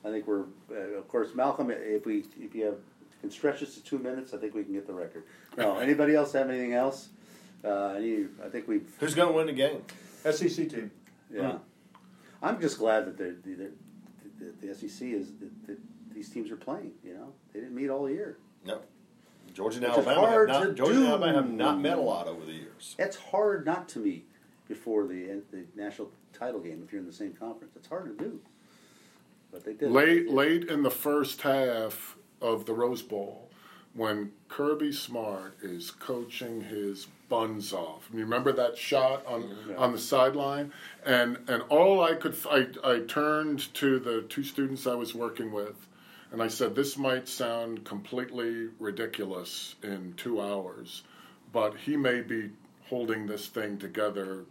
I 0.04 0.10
think 0.10 0.26
we're 0.26 0.46
uh, 0.72 0.98
of 0.98 1.06
course 1.06 1.36
Malcolm. 1.36 1.70
If 1.70 2.04
we 2.04 2.24
if 2.36 2.52
you 2.52 2.64
have 2.64 2.78
can 3.20 3.30
stretch 3.30 3.60
this 3.60 3.76
to 3.76 3.84
two 3.84 4.00
minutes, 4.00 4.34
I 4.34 4.38
think 4.38 4.56
we 4.56 4.64
can 4.64 4.72
get 4.72 4.88
the 4.88 4.92
record. 4.92 5.22
No, 5.56 5.76
anybody 5.88 6.16
else 6.16 6.32
have 6.32 6.50
anything 6.50 6.72
else? 6.72 7.10
Uh, 7.62 7.94
any, 7.96 8.26
I 8.44 8.48
think 8.48 8.66
we've 8.66 8.90
Who's 8.98 9.14
going 9.14 9.28
to 9.28 9.34
win 9.34 9.46
the 9.46 9.52
game? 9.52 9.82
SEC 10.28 10.68
team. 10.68 10.90
Yeah, 11.32 11.58
I'm 12.42 12.60
just 12.60 12.80
glad 12.80 13.06
that 13.06 13.16
they're, 13.16 13.36
they're 13.44 13.70
that 14.40 14.60
the 14.60 14.74
SEC 14.74 15.06
is 15.10 15.28
that, 15.38 15.66
that 15.68 15.78
these 16.12 16.28
teams 16.28 16.50
are 16.50 16.56
playing. 16.56 16.90
You 17.04 17.14
know, 17.14 17.32
they 17.52 17.60
didn't 17.60 17.76
meet 17.76 17.88
all 17.88 18.10
year. 18.10 18.38
No. 18.66 18.80
Georgia 19.54 19.78
and 19.78 19.86
Which 19.86 19.98
is 19.98 20.06
Alabama 20.06 20.20
have 20.20 20.30
hard 20.30 20.48
not, 20.48 20.74
Georgia 20.74 20.94
and 20.94 21.04
do. 21.04 21.08
Alabama 21.08 21.32
have 21.34 21.50
not 21.50 21.80
met 21.80 21.98
a 21.98 22.00
lot 22.00 22.26
over 22.26 22.44
the 22.44 22.52
years. 22.52 22.96
It's 22.98 23.16
hard 23.16 23.64
not 23.64 23.88
to 23.90 24.00
meet 24.00 24.28
before 24.68 25.06
the 25.06 25.42
the 25.50 25.64
national 25.76 26.10
title 26.32 26.60
game 26.60 26.82
if 26.84 26.92
you're 26.92 27.00
in 27.00 27.06
the 27.06 27.12
same 27.12 27.32
conference. 27.32 27.74
It's 27.76 27.88
hard 27.88 28.18
to 28.18 28.24
do, 28.24 28.40
but 29.52 29.64
they 29.64 29.74
did. 29.74 29.90
Late, 29.90 30.28
late 30.28 30.64
in 30.64 30.82
the 30.82 30.90
first 30.90 31.42
half 31.42 32.16
of 32.40 32.66
the 32.66 32.74
Rose 32.74 33.02
Bowl, 33.02 33.48
when 33.94 34.32
Kirby 34.48 34.92
Smart 34.92 35.56
is 35.62 35.90
coaching 35.90 36.62
his 36.62 37.06
buns 37.28 37.72
off. 37.72 38.08
You 38.12 38.20
remember 38.20 38.52
that 38.52 38.76
shot 38.76 39.24
on 39.26 39.56
on 39.76 39.92
the 39.92 39.98
sideline, 39.98 40.72
and 41.06 41.38
and 41.48 41.62
all 41.68 42.02
I 42.02 42.14
could 42.14 42.36
I 42.50 42.66
I 42.84 42.98
turned 43.00 43.72
to 43.74 43.98
the 43.98 44.22
two 44.22 44.42
students 44.42 44.86
I 44.86 44.94
was 44.94 45.14
working 45.14 45.52
with, 45.52 45.86
and 46.34 46.42
I 46.42 46.48
said, 46.48 46.74
"This 46.74 46.98
might 46.98 47.28
sound 47.28 47.84
completely 47.84 48.68
ridiculous 48.80 49.76
in 49.84 50.14
two 50.16 50.40
hours, 50.40 51.04
but 51.52 51.76
he 51.76 51.96
may 51.96 52.22
be 52.22 52.50
holding 52.88 53.24
this 53.24 53.46
thing 53.46 53.78
together 53.78 54.44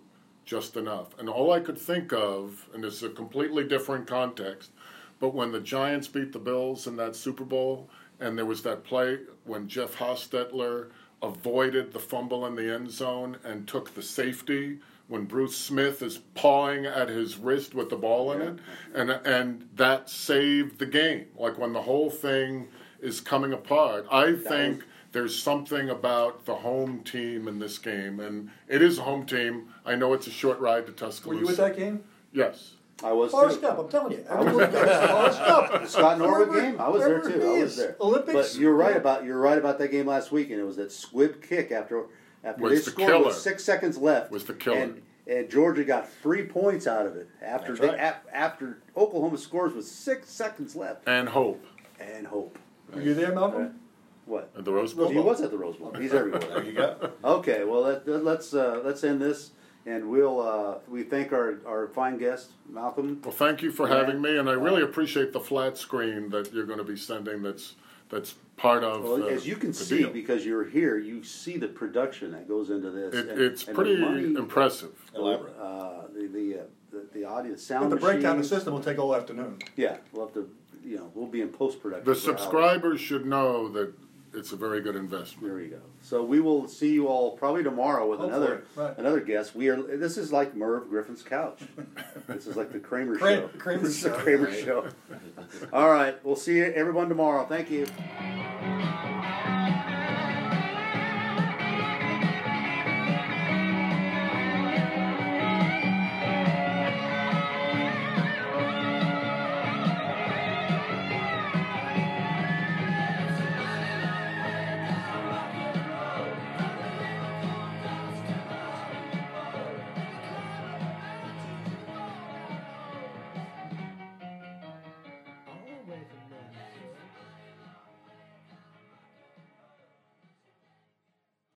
just 0.45 0.77
enough." 0.77 1.09
And 1.19 1.27
all 1.27 1.51
I 1.51 1.59
could 1.59 1.77
think 1.77 2.13
of, 2.13 2.69
and 2.73 2.85
it's 2.85 3.03
a 3.03 3.09
completely 3.09 3.65
different 3.65 4.07
context, 4.07 4.71
but 5.19 5.33
when 5.33 5.51
the 5.51 5.59
Giants 5.59 6.07
beat 6.07 6.31
the 6.31 6.39
Bills 6.39 6.87
in 6.87 6.95
that 6.95 7.17
Super 7.17 7.43
Bowl, 7.43 7.89
and 8.17 8.37
there 8.37 8.45
was 8.45 8.63
that 8.63 8.85
play 8.85 9.19
when 9.43 9.67
Jeff 9.67 9.97
Hostetler 9.97 10.89
avoided 11.21 11.91
the 11.91 11.99
fumble 11.99 12.45
in 12.45 12.55
the 12.55 12.73
end 12.73 12.91
zone 12.91 13.35
and 13.43 13.67
took 13.67 13.93
the 13.93 14.01
safety 14.01 14.79
when 15.13 15.25
Bruce 15.25 15.55
Smith 15.55 16.01
is 16.01 16.17
pawing 16.33 16.87
at 16.87 17.07
his 17.07 17.37
wrist 17.37 17.75
with 17.75 17.91
the 17.91 17.95
ball 17.95 18.31
in 18.31 18.41
it, 18.41 18.59
and 18.95 19.11
and 19.11 19.69
that 19.75 20.09
saved 20.09 20.79
the 20.79 20.87
game. 20.87 21.27
Like 21.37 21.59
when 21.59 21.71
the 21.71 21.83
whole 21.83 22.09
thing 22.09 22.67
is 22.99 23.21
coming 23.21 23.53
apart, 23.53 24.07
I 24.11 24.33
think 24.33 24.83
there's 25.11 25.39
something 25.39 25.91
about 25.91 26.45
the 26.45 26.55
home 26.55 27.03
team 27.03 27.47
in 27.47 27.59
this 27.59 27.77
game, 27.77 28.19
and 28.19 28.49
it 28.67 28.81
is 28.81 28.97
a 28.97 29.03
home 29.03 29.27
team. 29.27 29.67
I 29.85 29.93
know 29.93 30.13
it's 30.13 30.25
a 30.25 30.31
short 30.31 30.59
ride 30.59 30.87
to 30.87 30.91
Tuscaloosa. 30.91 31.39
Were 31.39 31.45
you 31.45 31.51
at 31.51 31.57
that 31.57 31.77
game? 31.77 32.03
Yes. 32.31 32.71
I 33.03 33.11
was 33.11 33.29
Forrest 33.29 33.57
too. 33.57 33.67
Gump, 33.67 33.79
I'm 33.79 33.89
telling 33.89 34.13
you. 34.13 34.25
Everyone 34.27 34.71
goes, 34.71 35.09
Forrest 35.11 35.39
Gump. 35.45 35.87
Scott 35.89 36.17
Norwood 36.17 36.59
game, 36.59 36.81
I 36.81 36.89
was 36.89 37.03
there 37.03 37.21
too. 37.21 37.43
I 37.43 37.61
was 37.61 37.77
there. 37.77 37.95
Olympics. 38.01 38.33
But 38.33 38.59
you're 38.59 38.73
right 38.73 38.97
about 38.97 39.25
you're 39.25 39.39
right 39.39 39.59
about 39.59 39.77
that 39.77 39.91
game 39.91 40.07
last 40.07 40.31
week, 40.31 40.49
and 40.49 40.59
it 40.59 40.63
was 40.63 40.77
that 40.77 40.91
squib 40.91 41.43
kick 41.43 41.71
after 41.71 42.05
after 42.43 42.61
Was 42.63 42.71
they 42.71 42.77
the 42.85 42.91
scored 42.91 43.09
killer. 43.09 43.25
with 43.27 43.35
six 43.35 43.63
seconds 43.63 43.97
left. 43.97 44.31
Was 44.31 44.45
the 44.45 44.53
killer. 44.53 44.77
And, 44.77 45.01
and 45.27 45.49
Georgia 45.49 45.83
got 45.83 46.11
three 46.21 46.43
points 46.43 46.85
out 46.87 47.05
of 47.05 47.15
it 47.15 47.29
after 47.41 47.75
they, 47.75 47.87
right. 47.87 47.99
ap- 47.99 48.27
after 48.33 48.79
Oklahoma 48.97 49.37
scores 49.37 49.73
with 49.73 49.85
six 49.85 50.29
seconds 50.29 50.75
left 50.75 51.07
And 51.07 51.29
hope 51.29 51.65
and 51.99 52.27
hope. 52.27 52.57
Were 52.93 53.01
you 53.01 53.13
there, 53.13 53.33
Malcolm? 53.33 53.79
What? 54.25 54.51
at 54.57 54.63
the 54.65 54.71
Rose 54.71 54.93
Bowl. 54.93 55.09
He 55.09 55.17
was 55.19 55.41
at 55.41 55.51
the 55.51 55.57
Rose 55.57 55.75
Bowl. 55.77 55.93
He's 55.93 56.13
everywhere. 56.13 56.39
There 56.41 56.63
you 56.63 56.73
go. 56.73 57.11
Okay, 57.23 57.63
well 57.63 57.81
let, 57.81 58.07
let's 58.07 58.53
uh, 58.53 58.81
let's 58.83 59.03
end 59.03 59.21
this, 59.21 59.51
and 59.85 60.09
we'll 60.09 60.39
uh, 60.41 60.75
we 60.87 61.03
thank 61.03 61.33
our, 61.33 61.59
our 61.65 61.87
fine 61.89 62.17
guest 62.17 62.51
Malcolm. 62.69 63.21
Well, 63.23 63.33
thank 63.33 63.61
you 63.61 63.71
for 63.71 63.87
Yeah. 63.89 63.97
having 63.97 64.21
me, 64.21 64.37
and 64.37 64.49
I 64.49 64.53
really 64.53 64.81
appreciate 64.81 65.33
the 65.33 65.39
flat 65.41 65.77
screen 65.77 66.29
that 66.29 66.53
you're 66.53 66.65
going 66.65 66.77
to 66.77 66.85
be 66.85 66.95
sending. 66.97 67.41
That's 67.41 67.75
that's 68.13 68.35
part 68.57 68.83
of. 68.83 69.03
Well, 69.03 69.17
the, 69.17 69.29
as 69.31 69.45
you 69.47 69.55
can 69.55 69.69
the 69.69 69.73
see, 69.77 69.97
deal. 69.99 70.09
because 70.11 70.45
you're 70.45 70.63
here, 70.65 70.97
you 70.97 71.23
see 71.23 71.57
the 71.57 71.67
production 71.67 72.31
that 72.31 72.47
goes 72.47 72.69
into 72.69 72.91
this. 72.91 73.13
it, 73.13 73.29
and- 73.29 73.41
it's 73.41 73.65
and 73.67 73.75
pretty 73.75 73.95
the 73.95 74.01
money, 74.01 74.23
impressive. 74.35 74.91
Elaborate. 75.15 75.57
Uh, 75.59 76.03
the 76.13 76.27
the, 76.27 76.59
uh, 76.59 76.63
the 76.91 77.05
the 77.13 77.25
audio, 77.25 77.43
the 77.51 77.57
But 77.57 77.59
sound 77.59 77.91
the 77.91 77.95
breakdown 77.97 78.37
of 78.37 78.43
the 78.43 78.47
system 78.47 78.73
will 78.73 78.83
take 78.83 78.99
all 78.99 79.15
afternoon. 79.15 79.59
Yeah, 79.75 79.97
we'll 80.13 80.25
have 80.27 80.33
to. 80.35 80.49
You 80.85 80.97
know, 80.97 81.11
we'll 81.15 81.27
be 81.27 81.41
in 81.41 81.47
post 81.49 81.81
production. 81.81 82.05
The 82.05 82.15
subscribers 82.15 82.99
should 82.99 83.25
know 83.25 83.69
that 83.69 83.93
it's 84.33 84.51
a 84.51 84.55
very 84.55 84.81
good 84.81 84.95
investment. 84.95 85.45
There 85.47 85.55
we 85.55 85.67
go. 85.67 85.79
So 86.01 86.23
we 86.23 86.39
will 86.39 86.67
see 86.67 86.91
you 86.91 87.07
all 87.07 87.37
probably 87.37 87.63
tomorrow 87.63 88.09
with 88.09 88.19
Hopefully, 88.19 88.41
another 88.45 88.65
right. 88.75 88.97
another 88.97 89.19
guest. 89.19 89.55
We 89.55 89.69
are. 89.69 89.81
This 89.81 90.17
is 90.17 90.31
like 90.31 90.55
Merv 90.55 90.89
Griffin's 90.89 91.21
couch. 91.21 91.61
this 92.27 92.47
is 92.47 92.55
like 92.55 92.71
the 92.71 92.79
Kramer 92.79 93.17
Kramer- 93.17 93.49
show. 93.49 93.57
Kramer 93.57 93.83
this 93.83 93.97
is 93.97 94.03
the 94.03 94.09
show. 94.09 94.19
Kramer 94.19 94.53
show. 94.53 94.87
all 95.73 95.89
right, 95.89 96.23
we'll 96.25 96.35
see 96.35 96.57
you 96.57 96.65
everyone 96.65 97.09
tomorrow. 97.09 97.45
Thank 97.45 97.69
you. 97.69 97.85